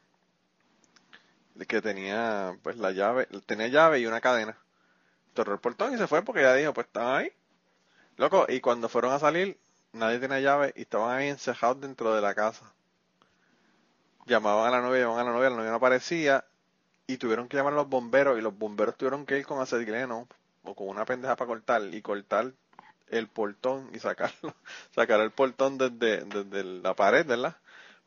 que 1.66 1.82
tenía 1.82 2.58
pues 2.64 2.78
la 2.78 2.92
llave, 2.92 3.28
tenía 3.46 3.68
llave 3.68 4.00
y 4.00 4.06
una 4.06 4.22
cadena. 4.22 4.58
Cerró 5.36 5.54
el 5.54 5.60
portón 5.60 5.94
y 5.94 5.98
se 5.98 6.08
fue 6.08 6.24
porque 6.24 6.42
ya 6.42 6.54
dijo, 6.54 6.74
pues 6.74 6.88
están 6.88 7.16
ahí. 7.16 7.32
Loco, 8.18 8.46
y 8.48 8.60
cuando 8.60 8.90
fueron 8.90 9.14
a 9.14 9.20
salir, 9.20 9.60
nadie 9.94 10.20
tenía 10.20 10.40
llave 10.40 10.74
y 10.76 10.82
estaban 10.82 11.18
ahí 11.18 11.30
encerrados 11.30 11.82
dentro 11.82 12.14
de 12.14 12.22
la 12.22 12.34
casa. 12.34 12.72
Llamaban 14.26 14.68
a 14.68 14.78
la 14.78 14.82
novia, 14.82 15.02
llamaban 15.02 15.28
a 15.28 15.30
la 15.30 15.36
novia, 15.36 15.50
la 15.50 15.56
novia 15.58 15.70
no 15.72 15.78
aparecía 15.78 16.46
y 17.08 17.18
tuvieron 17.18 17.48
que 17.48 17.58
llamar 17.58 17.74
a 17.74 17.78
los 17.78 17.90
bomberos 17.90 18.38
y 18.38 18.42
los 18.42 18.58
bomberos 18.58 18.96
tuvieron 18.96 19.26
que 19.26 19.38
ir 19.38 19.46
con 19.46 19.60
acetileno 19.60 20.28
o 20.64 20.76
con 20.76 20.88
una 20.88 21.06
pendeja 21.06 21.36
para 21.36 21.48
cortar 21.48 21.82
y 21.92 22.02
cortar 22.02 22.54
el 23.10 23.28
portón 23.28 23.90
y 23.94 24.00
sacarlo, 24.00 24.56
sacar 24.96 25.20
el 25.22 25.32
portón 25.32 25.78
desde, 25.78 26.24
desde 26.26 26.64
la 26.64 26.94
pared, 26.96 27.26
¿verdad? 27.26 27.58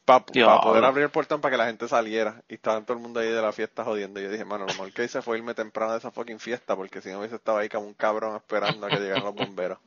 Para 0.05 0.25
poder 0.61 0.85
abrir 0.85 1.05
el 1.05 1.11
portón 1.11 1.41
para 1.41 1.53
que 1.53 1.57
la 1.57 1.67
gente 1.67 1.89
saliera. 1.89 2.43
Y 2.49 2.55
estaba 2.55 2.81
todo 2.83 2.97
el 2.97 3.03
mundo 3.03 3.21
ahí 3.21 3.31
de 3.31 3.41
la 3.41 3.53
fiesta 3.53 3.85
jodiendo. 3.85 4.21
Y 4.21 4.25
yo 4.25 4.31
dije, 4.31 4.45
mano, 4.45 4.67
lo 4.67 4.73
mejor 4.73 4.93
que 4.93 5.05
hice 5.05 5.23
fue 5.23 5.39
irme 5.39 5.55
temprano 5.55 5.93
de 5.93 5.99
esa 5.99 6.11
fucking 6.11 6.41
fiesta, 6.41 6.77
porque 6.77 7.01
si 7.01 7.11
no 7.11 7.21
hubiese 7.21 7.37
estado 7.37 7.59
ahí 7.59 7.71
como 7.71 7.87
un 7.87 7.95
cabrón 7.95 8.37
esperando 8.37 8.87
a 8.87 8.91
que 8.91 8.97
llegaran 8.97 9.25
los 9.25 9.35
bomberos. 9.35 9.79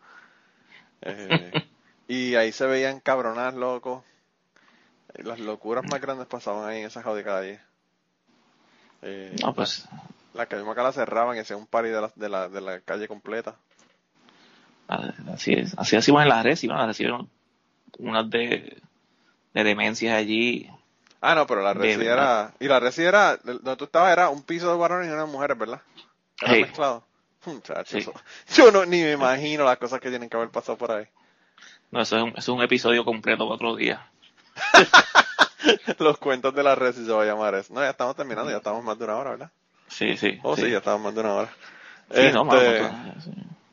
Eh, 1.02 1.52
y 2.08 2.36
ahí 2.36 2.52
se 2.52 2.66
veían 2.66 3.00
cabronas, 3.00 3.54
locos. 3.54 4.04
Las 5.16 5.40
locuras 5.40 5.86
más 5.90 6.02
grandes 6.02 6.28
pasaban 6.28 6.68
ahí 6.68 6.80
en 6.80 6.88
esa 6.88 7.04
jodida 7.04 7.24
calle. 7.24 7.60
Eh, 9.02 9.36
no, 9.42 9.54
pues. 9.54 9.88
La 10.34 10.46
calle 10.46 10.70
acá 10.70 10.84
la 10.84 10.92
cerraban 10.92 11.36
y 11.36 11.40
hacían 11.40 11.60
un 11.60 11.68
party 11.68 11.90
de 11.90 12.02
la, 12.02 12.12
de 12.16 12.30
la, 12.30 12.50
de 12.50 12.62
la 12.62 12.80
calle 12.82 13.08
completa. 13.08 13.56
Así 14.88 15.54
es, 15.54 15.78
así 15.78 15.96
hacíamos 15.96 16.24
en 16.24 16.30
la 16.30 16.44
red, 16.44 16.58
y 16.62 16.68
la 16.68 16.86
recibieron 16.86 17.30
unas 17.98 18.30
de, 18.30 18.82
de 19.54 19.64
demencias 19.64 20.16
allí. 20.16 20.70
Ah, 21.20 21.36
no, 21.36 21.48
pero 21.48 21.62
la 21.62 21.74
resi 21.74 22.06
era, 22.06 22.54
y 22.60 22.68
la 22.68 22.80
resi 22.80 23.04
era, 23.04 23.38
donde 23.38 23.76
tú 23.76 23.86
estabas 23.86 24.14
era 24.14 24.30
un 24.30 24.44
piso 24.44 24.72
de 24.72 24.78
varones 24.78 25.10
y 25.10 25.12
unas 25.12 25.28
mujeres, 25.28 25.58
¿verdad? 25.58 25.82
Era 26.42 26.54
mezclado. 26.54 27.07
Yo 28.56 28.72
no, 28.72 28.86
ni 28.86 29.02
me 29.02 29.14
imagino 29.14 29.64
las 29.64 29.78
cosas 29.78 30.00
que 30.00 30.10
tienen 30.10 30.30
que 30.30 30.38
haber 30.38 30.50
pasado 30.50 30.78
por 30.78 30.92
ahí. 30.92 31.06
No, 31.92 32.02
eso 32.02 32.18
es 32.18 32.24
un, 32.24 32.34
es 32.36 32.48
un 32.50 32.62
episodio 32.62 33.06
completo 33.06 33.46
para 33.46 33.56
otro 33.56 33.76
día. 33.76 34.10
Los 36.00 36.18
cuentos 36.18 36.54
de 36.54 36.64
la 36.64 36.76
resi 36.76 37.06
se 37.06 37.12
va 37.12 37.24
a 37.24 37.26
llamar 37.26 37.56
eso. 37.56 37.74
No, 37.74 37.82
ya 37.82 37.90
estamos 37.90 38.16
terminando, 38.16 38.52
ya 38.52 38.58
estamos 38.58 38.84
más 38.84 38.98
de 38.98 39.06
una 39.06 39.18
hora, 39.18 39.30
¿verdad? 39.32 39.52
Sí, 39.88 40.18
sí. 40.18 40.40
Oh, 40.44 40.56
sí, 40.56 40.70
ya 40.70 40.78
estamos 40.78 41.02
más 41.02 41.14
de 41.14 41.22
una 41.22 41.34
hora. 41.34 41.50
Sí, 42.12 42.22
no, 42.34 42.54
este, 42.54 42.90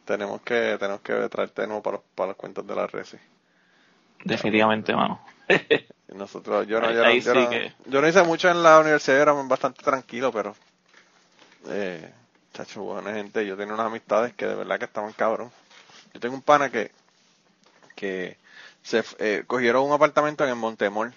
tenemos 0.05 0.43
que 0.43 0.77
tenemos 0.79 1.01
que 1.03 1.29
traerte 1.29 1.62
de 1.62 1.68
nuevo 1.68 1.83
para 1.83 1.97
los, 1.99 2.07
para 2.14 2.29
los 2.29 2.37
cuentos 2.37 2.66
de 2.66 2.75
la 2.75 2.87
Resi. 2.87 3.16
Definitivamente, 4.25 4.95
mano. 4.95 5.20
Nosotros, 6.14 6.66
yo 6.66 6.81
no, 6.81 6.91
yo, 6.93 7.03
no, 7.03 8.09
hice 8.09 8.22
mucho 8.22 8.49
en 8.49 8.62
la 8.62 8.79
universidad, 8.79 9.20
era 9.20 9.33
bastante 9.33 9.83
tranquilo, 9.83 10.31
pero 10.33 10.55
eh, 11.68 12.12
chacho, 12.55 12.82
buena 12.82 13.12
gente, 13.12 13.44
yo 13.46 13.57
tenía 13.57 13.74
unas 13.74 13.86
amistades 13.86 14.32
que 14.32 14.46
de 14.46 14.55
verdad 14.55 14.78
que 14.78 14.86
estaban 14.86 15.12
cabrón. 15.12 15.52
Yo 16.14 16.20
tengo 16.20 16.34
un 16.34 16.42
pana 16.42 16.70
que 16.70 16.92
que 17.94 18.36
se 18.82 19.05
eh, 19.18 19.44
cogieron 19.46 19.84
un 19.84 19.92
apartamento 19.92 20.44
en 20.44 20.50
el 20.50 20.57
Montemol. 20.57 21.14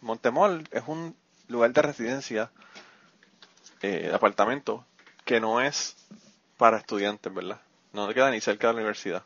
Montemol 0.00 0.66
es 0.70 0.82
un 0.86 1.16
lugar 1.48 1.72
de 1.72 1.82
residencia 1.82 2.50
eh, 3.82 4.08
de 4.08 4.14
apartamento 4.14 4.84
que 5.24 5.40
no 5.40 5.60
es 5.60 5.96
para 6.56 6.78
estudiantes, 6.78 7.32
¿verdad? 7.32 7.60
no 7.92 8.08
queda 8.14 8.30
ni 8.30 8.40
cerca 8.40 8.68
de 8.68 8.72
la 8.72 8.78
universidad. 8.78 9.24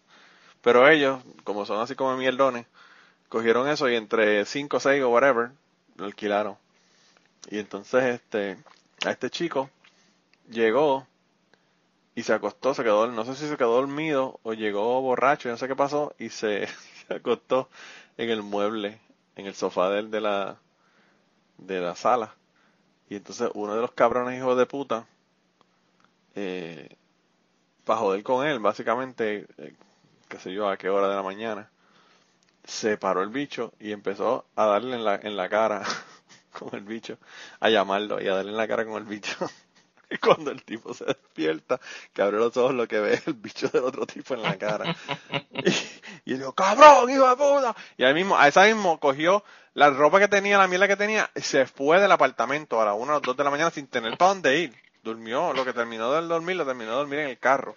Pero 0.62 0.88
ellos, 0.88 1.22
como 1.44 1.64
son 1.64 1.80
así 1.80 1.94
como 1.94 2.16
mierdones, 2.16 2.66
cogieron 3.28 3.68
eso 3.68 3.88
y 3.88 3.94
entre 3.94 4.44
5 4.44 4.76
o 4.76 4.80
6 4.80 5.02
o 5.04 5.10
whatever, 5.10 5.50
lo 5.96 6.06
alquilaron. 6.06 6.56
Y 7.48 7.58
entonces 7.58 8.02
este, 8.04 8.56
a 9.04 9.12
este 9.12 9.30
chico 9.30 9.70
llegó 10.50 11.06
y 12.16 12.24
se 12.24 12.32
acostó, 12.34 12.74
se 12.74 12.82
quedó, 12.82 13.06
no 13.08 13.24
sé 13.24 13.36
si 13.36 13.48
se 13.48 13.56
quedó 13.56 13.76
dormido 13.76 14.40
o 14.42 14.54
llegó 14.54 15.00
borracho, 15.02 15.48
no 15.50 15.56
sé 15.56 15.68
qué 15.68 15.76
pasó, 15.76 16.14
y 16.18 16.30
se, 16.30 16.68
acostó 17.10 17.68
en 18.16 18.30
el 18.30 18.42
mueble, 18.42 19.00
en 19.36 19.46
el 19.46 19.54
sofá 19.54 19.90
de, 19.90 20.02
de 20.04 20.20
la 20.20 20.58
de 21.58 21.80
la 21.80 21.94
sala. 21.96 22.34
Y 23.08 23.16
entonces 23.16 23.50
uno 23.54 23.74
de 23.74 23.80
los 23.82 23.92
cabrones 23.92 24.38
hijos 24.38 24.58
de 24.58 24.66
puta 24.66 25.06
eh, 26.34 26.96
para 27.84 28.00
joder 28.00 28.22
con 28.22 28.46
él, 28.46 28.58
básicamente, 28.60 29.46
eh, 29.58 29.74
qué 30.28 30.38
sé 30.38 30.52
yo, 30.52 30.68
a 30.68 30.76
qué 30.76 30.88
hora 30.90 31.08
de 31.08 31.16
la 31.16 31.22
mañana, 31.22 31.70
se 32.64 32.98
paró 32.98 33.22
el 33.22 33.30
bicho 33.30 33.72
y 33.80 33.92
empezó 33.92 34.46
a 34.56 34.66
darle 34.66 34.96
en 34.96 35.04
la, 35.04 35.16
en 35.16 35.36
la 35.36 35.48
cara 35.48 35.82
con 36.52 36.74
el 36.74 36.82
bicho, 36.82 37.18
a 37.60 37.70
llamarlo 37.70 38.20
y 38.20 38.28
a 38.28 38.34
darle 38.34 38.52
en 38.52 38.56
la 38.58 38.68
cara 38.68 38.84
con 38.86 38.96
el 38.96 39.04
bicho. 39.04 39.36
Y 40.10 40.18
cuando 40.18 40.52
el 40.52 40.62
tipo 40.62 40.94
se 40.94 41.04
despierta, 41.04 41.80
que 42.12 42.22
abre 42.22 42.38
los 42.38 42.56
ojos, 42.56 42.74
lo 42.74 42.86
que 42.86 43.00
ve 43.00 43.14
es 43.14 43.26
el 43.26 43.34
bicho 43.34 43.68
del 43.68 43.82
otro 43.82 44.06
tipo 44.06 44.34
en 44.34 44.42
la 44.42 44.56
cara. 44.56 44.94
Y, 45.50 46.32
y 46.32 46.34
dijo, 46.34 46.52
cabrón, 46.52 47.10
hijo 47.10 47.28
de 47.28 47.34
puta. 47.36 47.74
Y 47.96 48.04
ahí 48.04 48.14
mismo, 48.14 48.38
a 48.38 48.46
esa 48.46 48.64
mismo 48.66 49.00
cogió 49.00 49.42
la 49.74 49.90
ropa 49.90 50.20
que 50.20 50.28
tenía, 50.28 50.58
la 50.58 50.68
mierda 50.68 50.86
que 50.86 50.96
tenía, 50.96 51.30
se 51.34 51.66
fue 51.66 52.00
del 52.00 52.12
apartamento 52.12 52.80
a 52.80 52.84
las 52.84 52.94
1 52.94 53.02
o 53.02 53.14
las 53.16 53.22
2 53.22 53.36
de 53.36 53.44
la 53.44 53.50
mañana 53.50 53.70
sin 53.70 53.88
tener 53.88 54.16
para 54.16 54.30
dónde 54.30 54.58
ir 54.58 54.86
durmió, 55.06 55.52
lo 55.52 55.64
que 55.64 55.72
terminó 55.72 56.12
de 56.12 56.22
dormir, 56.26 56.56
lo 56.56 56.66
terminó 56.66 56.90
de 56.90 56.96
dormir 56.96 57.18
en 57.20 57.28
el 57.28 57.38
carro. 57.38 57.76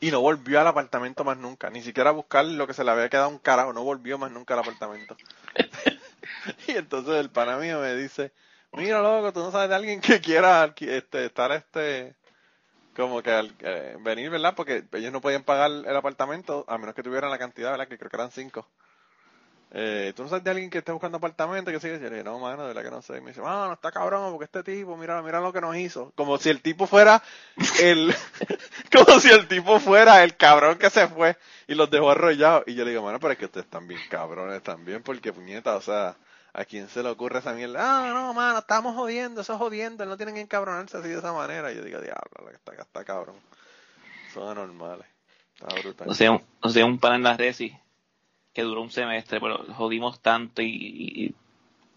Y 0.00 0.10
no 0.12 0.20
volvió 0.20 0.60
al 0.60 0.66
apartamento 0.66 1.24
más 1.24 1.36
nunca, 1.36 1.70
ni 1.70 1.82
siquiera 1.82 2.10
a 2.10 2.12
buscar 2.12 2.44
lo 2.44 2.66
que 2.66 2.72
se 2.72 2.84
le 2.84 2.90
había 2.92 3.08
quedado 3.08 3.28
un 3.28 3.38
carajo, 3.38 3.72
no 3.72 3.82
volvió 3.82 4.16
más 4.16 4.30
nunca 4.30 4.54
al 4.54 4.60
apartamento. 4.60 5.16
y 6.68 6.72
entonces 6.72 7.16
el 7.16 7.30
pana 7.30 7.56
mío 7.58 7.80
me 7.80 7.96
dice, 7.96 8.32
mira 8.72 9.00
loco, 9.00 9.32
tú 9.32 9.40
no 9.40 9.50
sabes 9.50 9.68
de 9.68 9.74
alguien 9.74 10.00
que 10.00 10.20
quiera 10.20 10.72
este, 10.78 11.26
estar 11.26 11.52
este, 11.52 12.14
como 12.96 13.22
que 13.22 13.30
al, 13.30 13.54
eh, 13.60 13.96
venir, 14.00 14.30
¿verdad? 14.30 14.54
Porque 14.56 14.84
ellos 14.92 15.12
no 15.12 15.20
podían 15.20 15.44
pagar 15.44 15.70
el 15.70 15.96
apartamento 15.96 16.64
a 16.68 16.78
menos 16.78 16.94
que 16.94 17.02
tuvieran 17.02 17.30
la 17.30 17.38
cantidad, 17.38 17.70
¿verdad? 17.70 17.88
Que 17.88 17.98
creo 17.98 18.10
que 18.10 18.16
eran 18.16 18.30
cinco. 18.30 18.66
Eh, 19.70 20.14
¿Tú 20.16 20.22
no 20.22 20.30
sabes 20.30 20.44
de 20.44 20.50
alguien 20.50 20.70
que 20.70 20.78
esté 20.78 20.92
buscando 20.92 21.18
apartamento? 21.18 21.70
Que 21.70 21.78
sigue? 21.78 21.98
Yo 22.00 22.04
le 22.04 22.10
dije, 22.10 22.24
no, 22.24 22.38
mano, 22.38 22.62
de 22.62 22.68
verdad 22.68 22.82
que 22.82 22.90
no 22.90 23.02
sé. 23.02 23.18
Y 23.18 23.20
me 23.20 23.28
dice, 23.28 23.40
no 23.42 23.72
está 23.72 23.92
cabrón, 23.92 24.32
porque 24.32 24.46
este 24.46 24.62
tipo, 24.62 24.96
mira, 24.96 25.20
mira 25.22 25.40
lo 25.40 25.52
que 25.52 25.60
nos 25.60 25.76
hizo. 25.76 26.12
Como 26.16 26.38
si 26.38 26.48
el 26.48 26.62
tipo 26.62 26.86
fuera 26.86 27.22
el, 27.80 28.14
como 28.92 29.20
si 29.20 29.30
el 29.30 29.46
tipo 29.46 29.78
fuera 29.78 30.24
el 30.24 30.36
cabrón 30.36 30.78
que 30.78 30.88
se 30.88 31.06
fue 31.08 31.36
y 31.66 31.74
los 31.74 31.90
dejó 31.90 32.10
arrollados. 32.10 32.64
Y 32.66 32.74
yo 32.74 32.84
le 32.84 32.90
digo, 32.90 33.02
mano, 33.02 33.20
pero 33.20 33.32
es 33.32 33.38
que 33.38 33.44
ustedes 33.44 33.66
están 33.66 33.86
bien 33.86 34.00
cabrones 34.08 34.62
también, 34.62 35.02
porque 35.02 35.32
puñeta, 35.32 35.76
o 35.76 35.82
sea, 35.82 36.16
¿a 36.52 36.64
quién 36.64 36.88
se 36.88 37.02
le 37.02 37.08
ocurre 37.08 37.38
esa 37.38 37.52
mierda? 37.52 37.78
Ah, 37.80 38.12
no, 38.12 38.34
mano, 38.34 38.58
estamos 38.58 38.94
jodiendo, 38.94 39.40
eso 39.40 39.52
es 39.52 39.58
jodiendo, 39.58 40.04
no 40.06 40.16
tienen 40.16 40.34
que 40.34 40.40
encabronarse 40.40 40.96
así 40.96 41.08
de 41.08 41.18
esa 41.18 41.32
manera. 41.32 41.72
Y 41.72 41.76
yo 41.76 41.82
digo, 41.82 42.00
diablo, 42.00 42.50
está, 42.52 42.72
está 42.72 43.04
cabrón. 43.04 43.36
Son 44.32 44.48
anormales. 44.48 45.06
Está 45.54 45.80
brutal. 45.80 46.08
O 46.08 46.14
sea, 46.14 46.40
o 46.60 46.68
sea, 46.68 46.84
un 46.84 46.98
pan 46.98 47.14
en 47.14 47.22
la 47.22 47.36
resi 47.36 47.76
que 48.52 48.62
duró 48.62 48.82
un 48.82 48.90
semestre, 48.90 49.40
pero 49.40 49.64
jodimos 49.74 50.20
tanto 50.20 50.62
y, 50.62 51.34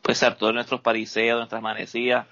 pues 0.02 0.22
a 0.24 0.36
todos 0.36 0.54
nuestros 0.54 0.82
pariseos, 0.82 1.38
nuestras 1.38 1.62
manecillas, 1.62 2.28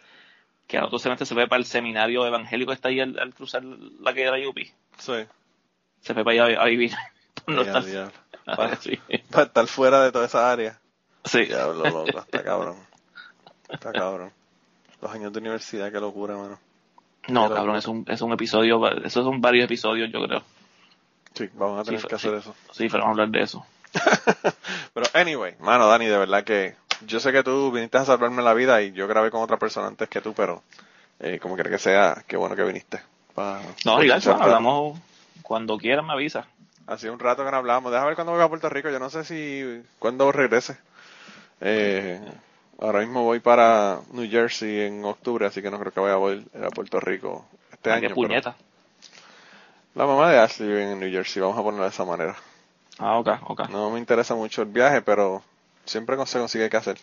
que 0.67 0.78
al 0.78 0.86
otro 0.86 0.99
semestre 0.99 1.26
se 1.26 1.34
fue 1.34 1.47
para 1.47 1.59
el 1.59 1.65
seminario 1.65 2.26
evangélico 2.26 2.70
que 2.70 2.76
está 2.76 2.89
ahí 2.89 2.99
al, 2.99 3.34
cruzar 3.34 3.63
la 3.63 4.13
que 4.13 4.24
era 4.24 4.39
Yupi. 4.39 4.72
Sí. 4.99 5.26
Se 6.01 6.13
fue 6.13 6.24
para 6.24 6.45
allá 6.45 6.61
a, 6.61 6.65
vivir. 6.65 6.93
no 7.47 7.61
está, 7.61 7.82
para, 8.45 8.78
para, 9.32 9.43
estar 9.45 9.67
fuera 9.67 10.03
de 10.03 10.11
toda 10.11 10.26
esa 10.26 10.51
área. 10.51 10.79
Sí. 11.26 11.45
Loco, 11.45 12.05
está 12.07 12.43
cabrón. 12.43 12.78
Está 13.70 13.91
cabrón. 13.91 14.32
Los 15.01 15.11
años 15.11 15.32
de 15.32 15.39
universidad, 15.39 15.91
qué 15.91 15.99
locura, 15.99 16.36
mano. 16.36 16.59
No, 17.28 17.49
cabrón, 17.49 17.76
es 17.76 17.88
un, 17.88 18.05
es 18.07 18.22
un 18.22 18.34
episodio, 18.34 18.88
esos 19.03 19.24
son 19.24 19.39
varios 19.39 19.65
episodios, 19.65 20.09
yo 20.11 20.26
creo. 20.26 20.43
Sí, 21.34 21.49
vamos 21.53 21.80
a 21.80 21.84
tener 21.84 22.01
que 22.01 22.15
hacer 22.15 22.34
eso. 22.34 22.55
Sí, 22.72 22.88
pero 22.89 23.03
vamos 23.03 23.20
a 23.20 23.22
hablar 23.24 23.30
de 23.30 23.43
eso. 23.43 23.65
Pero 24.93 25.07
anyway, 25.13 25.55
mano, 25.59 25.88
Dani, 25.88 26.05
de 26.05 26.17
verdad 26.17 26.43
que 26.43 26.76
yo 27.07 27.20
sé 27.20 27.32
que 27.32 27.43
tú 27.43 27.72
viniste 27.72 27.97
a 27.97 28.05
salvarme 28.05 28.43
la 28.43 28.53
vida 28.53 28.82
y 28.84 28.91
yo 28.91 29.07
grabé 29.07 29.32
con 29.32 29.41
otra 29.41 29.57
persona 29.57 29.88
antes 29.88 30.09
que 30.09 30.22
tú, 30.22 30.34
pero 30.34 30.61
eh, 31.20 31.39
como 31.39 31.55
quiera 31.55 31.72
que 31.72 31.80
sea, 31.80 32.24
qué 32.28 32.38
bueno 32.38 32.55
que 32.55 32.63
viniste. 32.63 33.01
no, 33.86 34.03
igual, 34.03 34.22
hablamos 34.28 34.99
cuando 35.41 35.78
quieras, 35.78 36.05
me 36.05 36.13
avisa. 36.13 36.45
Hacía 36.86 37.11
un 37.11 37.20
rato 37.20 37.43
que 37.43 37.51
no 37.51 37.57
hablábamos. 37.57 37.91
Déjame 37.91 38.09
ver 38.09 38.15
cuándo 38.15 38.34
voy 38.34 38.41
a 38.41 38.47
Puerto 38.47 38.70
Rico. 38.70 38.89
Yo 38.89 38.99
no 38.99 39.09
sé 39.09 39.24
si 39.24 39.84
cuándo 39.99 40.32
regrese. 40.32 40.78
Eh, 41.62 42.22
ahora 42.80 42.99
mismo 42.99 43.24
voy 43.24 43.39
para 43.39 43.99
New 44.12 44.30
Jersey 44.30 44.82
en 44.82 45.03
octubre, 45.05 45.45
así 45.45 45.62
que 45.62 45.70
no 45.72 45.80
creo 45.80 45.91
que 45.91 45.99
vaya 45.99 46.14
a 46.14 46.18
volver 46.18 46.45
a 46.66 46.70
Puerto 46.70 46.99
Rico 46.99 47.45
este 47.72 47.91
Ah, 47.91 47.95
año. 47.95 48.07
qué 48.10 48.14
puñeta. 48.14 48.55
La 49.95 50.05
mamá 50.05 50.30
de 50.32 50.39
Ashley 50.39 50.68
vive 50.70 50.91
en 50.91 50.99
New 50.99 51.12
Jersey, 51.12 51.41
vamos 51.41 51.57
a 51.57 51.64
ponerlo 51.64 51.84
de 51.84 51.89
esa 51.89 52.05
manera. 52.05 52.36
Ah, 52.99 53.18
ok, 53.18 53.30
ok. 53.47 53.70
No 53.70 53.89
me 53.89 53.99
interesa 53.99 54.36
mucho 54.36 54.62
el 54.62 54.68
viaje, 54.70 55.01
pero 55.01 55.43
siempre 55.86 56.16
se 56.26 56.39
consigue 56.39 56.70
que 56.70 56.78
hacer. 56.78 56.97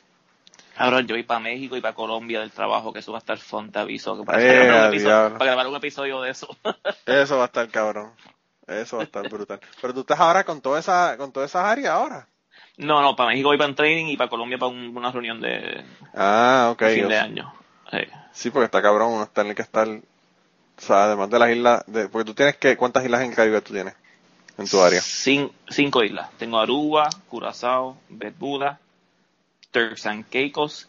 Ahora 0.78 1.00
yo 1.00 1.14
voy 1.14 1.22
para 1.22 1.40
México 1.40 1.76
y 1.76 1.80
para 1.80 1.94
Colombia 1.94 2.40
del 2.40 2.50
trabajo, 2.52 2.92
que 2.92 2.98
eso 2.98 3.11
va 3.12 3.18
a 3.18 3.20
estar 3.20 3.38
fun, 3.38 3.72
te 3.72 3.78
aviso. 3.78 4.18
Que 4.18 4.24
para, 4.24 4.42
Eh, 4.42 4.46
grabar 4.46 4.66
un 4.78 4.84
a 4.84 4.88
episodio, 4.88 5.32
para 5.38 5.44
grabar 5.46 5.66
un 5.68 5.76
episodio 5.76 6.20
de 6.20 6.30
eso. 6.30 6.48
Eso 7.07 7.36
va 7.38 7.44
a 7.44 7.46
estar 7.46 7.68
cabrón. 7.70 8.12
Eso 8.66 8.96
va 8.98 9.02
a 9.02 9.07
estar 9.07 9.28
brutal. 9.28 9.61
Pero 9.80 9.94
tú 9.94 10.00
estás 10.00 10.20
ahora 10.20 10.44
con 10.44 10.61
toda 10.61 10.78
esa, 10.78 11.16
con 11.16 11.32
todas 11.32 11.50
esas 11.50 11.64
áreas 11.64 11.92
ahora. 11.94 12.26
No, 12.79 13.03
no, 13.03 13.16
para 13.16 13.31
México 13.31 13.49
voy 13.49 13.59
para 13.59 13.68
un 13.70 13.74
training 13.77 14.07
y 14.12 14.16
para 14.16 14.29
Colombia 14.31 14.59
para 14.59 14.68
un- 14.70 14.97
una 14.97 15.11
reunión 15.11 15.41
de 15.41 15.85
Ah, 16.14 16.74
fin 16.79 17.09
de 17.09 17.18
año. 17.18 17.53
Sí. 17.91 17.99
Sí, 18.33 18.51
porque 18.51 18.66
está 18.66 18.83
cabrón, 18.83 19.12
uno 19.12 19.22
está 19.24 19.41
en 19.43 19.49
el 19.49 19.55
que 19.55 19.62
estar, 19.62 19.89
o 19.89 20.01
sea, 20.79 21.05
además 21.05 21.31
de 21.31 21.39
las 21.39 21.51
islas, 21.51 21.85
de, 21.87 22.09
porque 22.09 22.27
tú 22.27 22.35
tienes 22.35 22.57
que, 22.57 22.77
¿cuántas 22.77 23.05
islas 23.05 23.22
en 23.22 23.33
Caribe 23.35 23.61
tú 23.62 23.72
tienes 23.72 23.95
en 24.59 24.68
tu 24.68 24.81
área? 24.83 25.01
Cin- 25.01 25.51
cinco 25.70 26.03
islas. 26.03 26.29
Tengo 26.39 26.59
Aruba, 26.59 27.09
Curazao, 27.29 27.97
Bermuda, 28.09 28.79
Turks 29.70 30.07
and 30.07 30.29
Caicos 30.31 30.87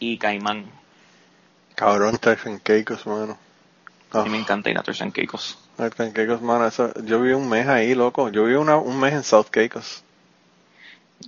y 0.00 0.18
Caimán. 0.18 0.66
Cabrón, 1.74 2.18
Turks 2.18 2.46
and 2.46 2.60
Caicos, 2.62 3.06
mano. 3.06 3.38
A 4.12 4.22
mí 4.24 4.30
me 4.30 4.38
encanta 4.38 4.70
ir 4.70 4.78
a 4.78 4.82
Turks 4.82 5.02
and 5.02 5.12
Caicos. 5.12 5.58
Turks 5.76 6.00
and 6.00 6.12
Caicos, 6.12 6.40
mano, 6.42 6.66
eso, 6.66 6.92
yo 7.04 7.20
viví 7.20 7.34
un 7.34 7.48
mes 7.48 7.68
ahí, 7.68 7.94
loco. 7.94 8.28
Yo 8.30 8.44
viví 8.44 8.56
una, 8.56 8.76
un 8.76 8.98
mes 8.98 9.12
en 9.12 9.22
South 9.22 9.46
Caicos. 9.50 10.02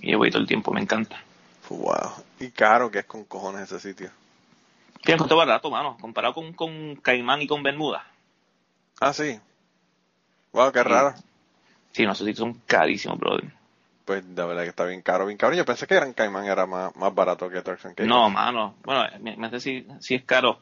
Y 0.01 0.13
yo 0.13 0.19
voy 0.19 0.31
todo 0.31 0.43
el 0.43 0.49
tiempo, 0.49 0.73
me 0.73 0.81
encanta. 0.81 1.23
Wow. 1.69 2.25
Y 2.41 2.51
caro 2.51 2.91
que 2.91 3.01
es 3.01 3.05
con 3.05 3.25
cojones 3.25 3.63
ese 3.63 3.79
sitio. 3.81 4.11
Fíjate, 5.03 5.19
costó 5.19 5.37
barato, 5.37 5.71
mano. 5.71 5.97
Comparado 6.01 6.35
con, 6.35 6.53
con 6.53 6.97
Caimán 6.97 7.43
y 7.43 7.47
con 7.47 7.63
Bermuda. 7.63 8.05
Ah, 9.01 9.13
sí. 9.13 9.39
Wow, 10.53 10.73
qué 10.73 10.81
Sí. 10.81 10.85
raro. 10.89 11.15
Sí, 11.93 12.05
no, 12.05 12.13
esos 12.13 12.27
sitios 12.27 12.39
son 12.39 12.55
carísimos, 12.67 13.19
brother. 13.19 13.53
Pues 14.05 14.25
de 14.35 14.45
verdad 14.45 14.63
que 14.65 14.69
está 14.71 14.85
bien 14.85 15.03
caro, 15.03 15.27
bien 15.27 15.39
caro. 15.39 15.55
Yo 15.55 15.65
pensé 15.65 15.87
que 15.87 15.95
Gran 15.95 16.13
Caimán 16.13 16.47
era 16.47 16.67
más, 16.67 16.95
más 16.97 17.15
barato 17.15 17.49
que 17.49 17.63
Turks 17.63 17.85
and 17.87 17.95
Caicos. 17.95 18.09
No, 18.09 18.29
mano. 18.31 18.75
Bueno, 18.83 19.05
me, 19.21 19.37
me 19.37 19.47
hace 19.47 19.61
si, 19.61 19.87
si 20.01 20.17
es 20.17 20.25
caro 20.25 20.61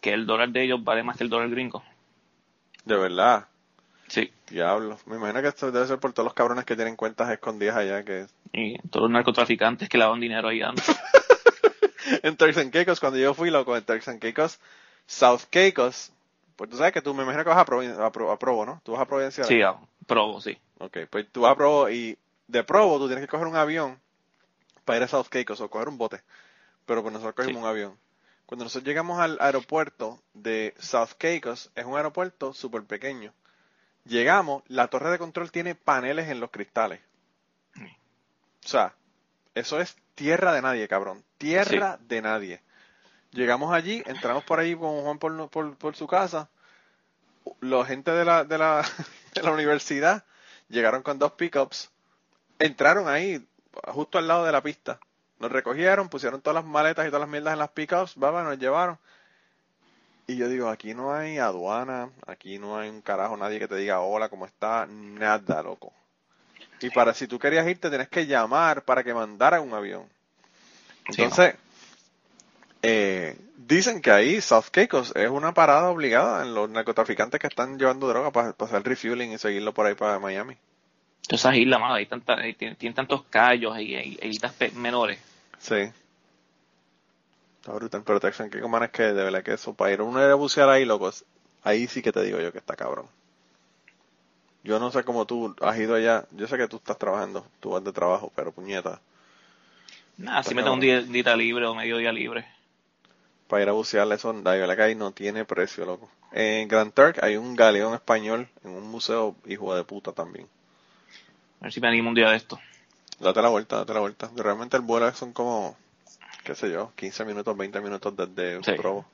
que 0.00 0.12
el 0.12 0.26
dólar 0.26 0.50
de 0.50 0.64
ellos 0.64 0.82
vale 0.84 1.02
más 1.02 1.16
que 1.16 1.24
el 1.24 1.30
dólar 1.30 1.48
gringo. 1.48 1.82
De 2.84 2.96
verdad. 2.96 3.46
Sí. 4.08 4.30
Diablo. 4.48 4.98
Me 5.06 5.16
imagino 5.16 5.40
que 5.40 5.48
esto 5.48 5.70
debe 5.70 5.86
ser 5.86 5.98
por 5.98 6.12
todos 6.12 6.24
los 6.26 6.34
cabrones 6.34 6.64
que 6.64 6.76
tienen 6.76 6.96
cuentas 6.96 7.30
escondidas 7.30 7.76
allá 7.76 8.04
que 8.04 8.26
Y 8.52 8.78
todos 8.88 9.04
los 9.04 9.10
narcotraficantes 9.12 9.88
que 9.88 9.98
lavan 9.98 10.20
dinero 10.20 10.48
ahí 10.48 10.60
dando. 10.60 10.82
en 12.22 12.36
Turks 12.36 12.56
and 12.58 12.72
Caicos, 12.72 13.00
cuando 13.00 13.18
yo 13.18 13.34
fui 13.34 13.50
loco 13.50 13.76
en 13.76 13.84
Turks 13.84 14.08
and 14.08 14.20
Caicos, 14.20 14.58
South 15.06 15.42
Caicos, 15.50 16.12
pues 16.56 16.68
tú 16.70 16.76
sabes 16.76 16.92
que 16.92 17.02
tú 17.02 17.14
me 17.14 17.22
imagino 17.22 17.44
que 17.44 17.50
vas 17.50 17.58
a, 17.58 17.64
Provin- 17.66 17.98
a, 17.98 18.10
Pro- 18.10 18.30
a 18.30 18.38
Provo, 18.38 18.66
¿no? 18.66 18.80
Tú 18.84 18.92
vas 18.92 19.00
a 19.02 19.06
Providencial. 19.06 19.46
Sí, 19.46 19.62
ah, 19.62 19.76
probo, 20.06 20.40
sí. 20.40 20.58
Ok, 20.78 20.98
pues 21.08 21.26
tú 21.30 21.42
vas 21.42 21.52
a 21.52 21.56
Provo 21.56 21.88
y 21.90 22.18
de 22.48 22.64
Provo 22.64 22.98
tú 22.98 23.06
tienes 23.06 23.24
que 23.24 23.28
coger 23.30 23.46
un 23.46 23.56
avión 23.56 23.98
para 24.84 24.98
ir 24.98 25.02
a 25.04 25.08
South 25.08 25.26
Caicos 25.30 25.60
o 25.60 25.70
coger 25.70 25.88
un 25.88 25.98
bote. 25.98 26.20
Pero 26.86 27.02
pues 27.02 27.12
nosotros 27.12 27.34
cogimos 27.36 27.60
Sí. 27.60 27.62
un 27.62 27.68
avión. 27.68 27.98
Cuando 28.46 28.64
nosotros 28.64 28.86
llegamos 28.88 29.20
al 29.20 29.38
aeropuerto 29.40 30.20
de 30.34 30.74
South 30.78 31.10
Caicos, 31.18 31.70
es 31.76 31.84
un 31.84 31.96
aeropuerto 31.96 32.52
súper 32.52 32.82
pequeño. 32.82 33.32
Llegamos, 34.04 34.64
la 34.66 34.88
torre 34.88 35.10
de 35.10 35.18
control 35.18 35.52
tiene 35.52 35.76
paneles 35.76 36.28
en 36.28 36.40
los 36.40 36.50
cristales. 36.50 37.00
O 38.64 38.68
sea, 38.68 38.94
eso 39.54 39.80
es 39.80 39.96
tierra 40.14 40.52
de 40.52 40.62
nadie, 40.62 40.88
cabrón. 40.88 41.24
Tierra 41.38 41.98
de 42.02 42.22
nadie. 42.22 42.62
Llegamos 43.32 43.72
allí, 43.72 44.02
entramos 44.06 44.44
por 44.44 44.58
ahí 44.58 44.74
con 44.74 45.02
Juan 45.02 45.18
por, 45.18 45.50
por, 45.50 45.76
por 45.76 45.96
su 45.96 46.06
casa. 46.06 46.48
La 47.60 47.84
gente 47.84 48.10
de 48.10 48.24
la, 48.24 48.44
de, 48.44 48.58
la, 48.58 48.84
de 49.34 49.42
la 49.42 49.52
universidad 49.52 50.24
llegaron 50.68 51.02
con 51.02 51.18
dos 51.18 51.32
pickups. 51.32 51.90
Entraron 52.58 53.08
ahí, 53.08 53.46
justo 53.88 54.18
al 54.18 54.28
lado 54.28 54.44
de 54.44 54.52
la 54.52 54.62
pista. 54.62 55.00
Nos 55.38 55.50
recogieron, 55.50 56.08
pusieron 56.08 56.42
todas 56.42 56.62
las 56.62 56.70
maletas 56.70 57.06
y 57.06 57.08
todas 57.08 57.22
las 57.22 57.30
mierdas 57.30 57.54
en 57.54 57.60
las 57.60 57.70
pickups, 57.70 58.16
baba, 58.16 58.42
nos 58.42 58.58
llevaron. 58.58 58.98
Y 60.26 60.36
yo 60.36 60.48
digo, 60.48 60.68
aquí 60.68 60.94
no 60.94 61.12
hay 61.12 61.38
aduana, 61.38 62.10
aquí 62.26 62.58
no 62.58 62.78
hay 62.78 62.88
un 62.88 63.00
carajo, 63.00 63.36
nadie 63.36 63.58
que 63.58 63.66
te 63.66 63.76
diga 63.76 64.00
hola, 64.00 64.28
¿cómo 64.28 64.46
está? 64.46 64.86
Nada, 64.86 65.62
loco. 65.62 65.92
Y 66.80 66.90
para 66.90 67.14
si 67.14 67.26
tú 67.26 67.38
querías 67.38 67.66
irte, 67.68 67.88
tienes 67.90 68.08
que 68.08 68.26
llamar 68.26 68.84
para 68.84 69.04
que 69.04 69.12
mandaran 69.14 69.62
un 69.62 69.74
avión. 69.74 70.08
Sí, 71.10 71.22
Entonces, 71.22 71.54
eh, 72.82 73.36
dicen 73.56 74.00
que 74.00 74.10
ahí 74.10 74.40
South 74.40 74.66
Caicos 74.70 75.12
es 75.14 75.28
una 75.28 75.52
parada 75.52 75.90
obligada 75.90 76.42
en 76.42 76.54
los 76.54 76.70
narcotraficantes 76.70 77.40
que 77.40 77.46
están 77.48 77.78
llevando 77.78 78.08
droga 78.08 78.30
para, 78.30 78.52
para 78.52 78.70
hacer 78.70 78.86
refueling 78.88 79.32
y 79.32 79.38
seguirlo 79.38 79.74
por 79.74 79.86
ahí 79.86 79.94
para 79.94 80.18
Miami. 80.18 80.56
Todas 81.28 81.42
esas 81.42 81.56
islas, 81.56 81.80
mano, 81.80 82.06
tanta, 82.08 82.34
hay- 82.34 82.54
tienen, 82.54 82.76
tienen 82.76 82.94
tantos 82.94 83.24
callos 83.30 83.78
y, 83.78 84.18
islas 84.22 84.54
menores. 84.74 85.18
Sí. 85.58 85.92
Está 87.60 87.72
brutal, 87.72 88.02
pero 88.04 88.20
Texan 88.20 88.48
Caicos, 88.48 88.70
man, 88.70 88.84
es 88.84 88.90
que 88.90 89.02
de 89.02 89.12
verdad 89.12 89.42
que 89.42 89.52
eso, 89.52 89.74
para 89.74 89.92
ir 89.92 90.00
a 90.00 90.04
uno 90.04 90.18
a 90.20 90.34
bucear 90.34 90.68
ahí, 90.70 90.84
locos, 90.86 91.24
ahí 91.62 91.86
sí 91.86 92.00
que 92.00 92.10
te 92.10 92.22
digo 92.22 92.40
yo 92.40 92.52
que 92.52 92.58
está 92.58 92.74
cabrón. 92.74 93.06
Yo 94.62 94.78
no 94.78 94.90
sé 94.90 95.04
cómo 95.04 95.26
tú 95.26 95.54
has 95.60 95.78
ido 95.78 95.94
allá, 95.94 96.26
yo 96.32 96.46
sé 96.46 96.56
que 96.58 96.68
tú 96.68 96.76
estás 96.76 96.98
trabajando, 96.98 97.46
tú 97.60 97.70
vas 97.70 97.82
de 97.84 97.92
trabajo, 97.92 98.30
pero 98.34 98.52
puñeta, 98.52 99.00
Nada, 100.18 100.42
si 100.42 100.54
me 100.54 100.62
tengo 100.62 100.74
un 100.74 100.80
día, 100.80 101.00
día 101.00 101.34
libre 101.36 101.66
o 101.66 101.74
medio 101.74 101.96
día 101.96 102.12
libre. 102.12 102.46
para 103.48 103.62
ir 103.62 103.68
a 103.70 103.72
bucear 103.72 104.10
eso, 104.12 104.32
verdad 104.34 104.76
que 104.76 104.82
ahí 104.82 104.94
no 104.94 105.12
tiene 105.12 105.44
precio, 105.44 105.86
loco. 105.86 106.10
En 106.32 106.68
Grand 106.68 106.92
Turk 106.92 107.18
hay 107.22 107.36
un 107.36 107.56
galeón 107.56 107.94
español 107.94 108.48
en 108.62 108.70
un 108.70 108.88
museo, 108.88 109.34
hijo 109.46 109.74
de 109.74 109.82
puta 109.82 110.12
también. 110.12 110.46
A 111.60 111.64
ver 111.64 111.72
si 111.72 111.80
me 111.80 111.88
animo 111.88 112.10
un 112.10 112.14
día 112.14 112.30
de 112.30 112.36
esto. 112.36 112.60
Date 113.18 113.42
la 113.42 113.48
vuelta, 113.48 113.76
date 113.76 113.94
la 113.94 114.00
vuelta. 114.00 114.30
Realmente 114.36 114.76
el 114.76 114.82
vuelo 114.82 115.12
son 115.14 115.32
como, 115.32 115.76
qué 116.44 116.54
sé 116.54 116.70
yo, 116.70 116.92
15 116.96 117.24
minutos, 117.24 117.56
20 117.56 117.80
minutos 117.80 118.14
desde 118.16 118.62
Sí. 118.62 118.72
Provo. 118.72 119.04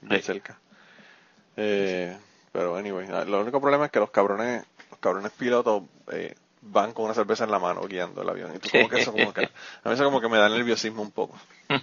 Bien 0.00 0.20
Sí. 0.20 0.26
cerca. 0.26 0.58
Eh, 1.56 2.16
pero 2.52 2.76
anyway, 2.76 3.06
ah, 3.12 3.24
lo 3.24 3.40
único 3.40 3.60
problema 3.60 3.86
es 3.86 3.90
que 3.90 4.00
los 4.00 4.10
cabrones, 4.10 4.64
los 4.90 4.98
cabrones 5.00 5.32
pilotos 5.32 5.82
eh, 6.12 6.34
van 6.62 6.92
con 6.92 7.04
una 7.06 7.14
cerveza 7.14 7.44
en 7.44 7.50
la 7.50 7.58
mano 7.58 7.82
guiando 7.82 8.22
el 8.22 8.28
avión. 8.28 8.54
Y 8.54 8.58
tú 8.58 8.68
como 8.70 8.88
que 8.88 9.00
eso 9.00 9.12
como 9.12 9.32
que, 9.32 9.44
a 9.44 9.88
mí 9.88 9.94
eso 9.94 10.04
como 10.04 10.20
que 10.20 10.28
me 10.28 10.38
da 10.38 10.48
nerviosismo 10.48 11.02
un 11.02 11.10
poco. 11.10 11.38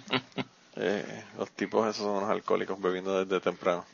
Eh, 0.76 1.24
los 1.38 1.52
tipos 1.52 1.88
esos 1.88 2.04
son 2.04 2.16
unos 2.16 2.30
alcohólicos 2.30 2.80
bebiendo 2.82 3.24
desde 3.24 3.40
temprano. 3.40 3.84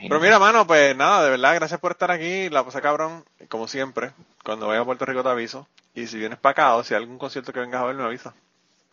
Pero 0.00 0.18
mira, 0.18 0.40
mano, 0.40 0.66
pues 0.66 0.96
nada, 0.96 1.22
de 1.22 1.30
verdad, 1.30 1.54
gracias 1.54 1.78
por 1.78 1.92
estar 1.92 2.10
aquí. 2.10 2.50
La 2.50 2.64
pasé 2.64 2.80
cabrón, 2.80 3.24
como 3.48 3.68
siempre. 3.68 4.10
Cuando 4.44 4.66
vaya 4.66 4.80
a 4.80 4.84
Puerto 4.84 5.04
Rico 5.04 5.22
te 5.22 5.28
aviso. 5.28 5.68
Y 5.94 6.08
si 6.08 6.18
vienes 6.18 6.38
para 6.38 6.50
acá 6.50 6.74
o 6.74 6.82
si 6.82 6.94
hay 6.94 7.02
algún 7.02 7.18
concierto 7.18 7.52
que 7.52 7.60
vengas 7.60 7.82
a 7.82 7.84
ver, 7.86 7.94
me 7.94 8.02
avisa. 8.02 8.34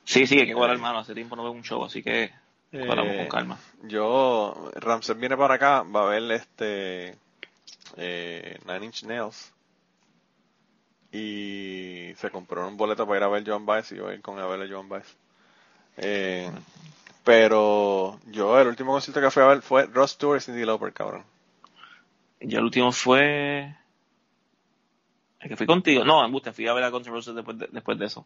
Sí, 0.05 0.28
sí, 0.28 0.39
hay 0.39 0.45
que 0.45 0.53
cuadrar, 0.53 0.76
hermano. 0.76 0.99
Hace 0.99 1.15
tiempo 1.15 1.36
no 1.36 1.41
veo 1.41 1.51
un 1.51 1.63
show, 1.63 1.84
así 1.84 2.03
que 2.03 2.32
cuadramos 2.71 3.13
Eh, 3.13 3.17
con 3.17 3.28
calma. 3.28 3.57
Yo, 3.84 4.71
Ramsey 4.76 5.15
viene 5.15 5.36
para 5.36 5.55
acá, 5.55 5.82
va 5.82 6.01
a 6.03 6.09
ver 6.09 6.32
este 6.32 7.17
eh, 7.97 8.59
Nine 8.65 8.85
Inch 8.85 9.03
Nails. 9.03 9.53
Y 11.11 12.13
se 12.17 12.31
compró 12.31 12.67
un 12.67 12.75
boleto 12.75 13.05
para 13.05 13.19
ir 13.19 13.23
a 13.23 13.27
ver 13.27 13.43
John 13.45 13.65
Baez 13.65 13.91
y 13.91 13.95
yo 13.97 14.03
voy 14.03 14.13
a 14.13 14.15
ir 14.15 14.21
con 14.21 14.39
a 14.39 14.47
ver 14.47 14.61
a 14.61 14.67
John 14.73 14.89
Baez. 14.89 15.15
Eh, 15.97 16.51
pero 17.23 18.19
yo, 18.27 18.59
el 18.59 18.67
último 18.67 18.93
concierto 18.93 19.21
que 19.21 19.31
fui 19.31 19.43
a 19.43 19.47
ver 19.47 19.61
fue 19.61 19.85
Ross 19.85 20.11
Stewart 20.11 20.37
y 20.39 20.41
Cindy 20.41 20.65
Lauper, 20.65 20.91
cabrón. 20.91 21.23
Ya 22.41 22.59
el 22.59 22.65
último 22.65 22.91
fue... 22.91 23.75
El 25.39 25.49
que 25.49 25.57
fui 25.57 25.67
contigo. 25.67 26.03
No, 26.03 26.25
en 26.25 26.53
fui 26.53 26.67
a 26.67 26.73
ver 26.73 26.83
a 26.83 26.89
Roses 26.89 27.35
después 27.35 27.57
de, 27.59 27.67
después 27.71 27.97
de 27.99 28.05
eso. 28.05 28.25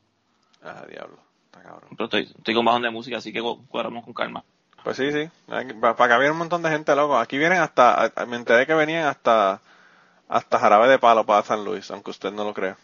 Ah, 0.64 0.86
diablo, 0.90 1.18
está 1.46 1.62
cabrón. 1.62 1.90
Pero 1.92 2.06
estoy, 2.06 2.24
estoy 2.24 2.54
con 2.56 2.66
bajón 2.66 2.84
de 2.84 2.90
música, 2.90 3.18
así 3.18 3.34
que 3.34 3.42
cu- 3.42 3.66
cuadramos 3.68 4.04
con 4.06 4.14
calma. 4.14 4.44
Pues 4.88 4.96
sí, 4.96 5.12
sí. 5.12 5.30
Para 5.82 5.92
acá 5.92 6.18
viene 6.18 6.32
un 6.32 6.38
montón 6.38 6.64
de 6.64 6.70
gente, 6.70 6.96
loco. 6.96 7.18
Aquí 7.18 7.38
vienen 7.38 7.60
hasta, 7.60 8.10
me 8.26 8.38
enteré 8.38 8.66
que 8.66 8.74
venían 8.74 9.06
hasta, 9.06 9.60
hasta 10.30 10.60
Jarabe 10.60 10.88
de 10.88 10.98
Palo 10.98 11.26
para 11.26 11.44
San 11.44 11.66
Luis, 11.66 11.92
aunque 11.92 12.12
usted 12.12 12.32
no 12.32 12.46
lo 12.46 12.54
crea. 12.54 12.78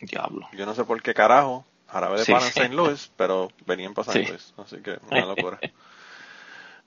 Diablo. 0.00 0.48
Yo 0.54 0.64
no 0.64 0.74
sé 0.74 0.84
por 0.84 1.02
qué 1.02 1.12
carajo 1.12 1.66
Jarabe 1.86 2.16
de 2.16 2.24
Sí. 2.24 2.32
Palo 2.32 2.46
en 2.46 2.48
St. 2.48 2.68
Louis, 2.70 3.10
pero 3.18 3.52
venían 3.66 3.92
para 3.92 4.06
San 4.06 4.14
Sí. 4.14 4.24
Luis. 4.26 4.54
Así 4.56 4.78
que 4.78 4.98
una 5.10 5.26
locura. 5.26 5.58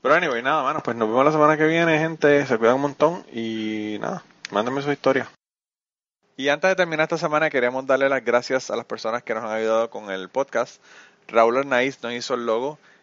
Pero 0.01 0.15
anyway, 0.15 0.41
nada, 0.41 0.63
mano. 0.63 0.81
Pues 0.81 0.97
nos 0.97 1.07
vemos 1.07 1.23
la 1.23 1.31
semana 1.31 1.55
que 1.55 1.67
viene, 1.67 1.99
gente. 1.99 2.43
Se 2.47 2.57
cuidan 2.57 2.77
un 2.77 2.81
montón 2.81 3.23
y 3.31 3.97
nada, 4.01 4.23
mándenme 4.49 4.81
su 4.81 4.91
historia. 4.91 5.29
Y 6.35 6.49
antes 6.49 6.67
de 6.71 6.75
terminar 6.75 7.03
esta 7.03 7.19
semana, 7.19 7.51
queríamos 7.51 7.85
darle 7.85 8.09
las 8.09 8.25
gracias 8.25 8.71
a 8.71 8.75
las 8.75 8.85
personas 8.85 9.21
que 9.21 9.35
nos 9.35 9.43
han 9.43 9.51
ayudado 9.51 9.91
con 9.91 10.09
el 10.09 10.29
podcast. 10.29 10.81
Raúl 11.27 11.57
Arnaiz 11.57 12.01
nos 12.01 12.13
hizo 12.13 12.33
el 12.33 12.47
logo 12.47 12.79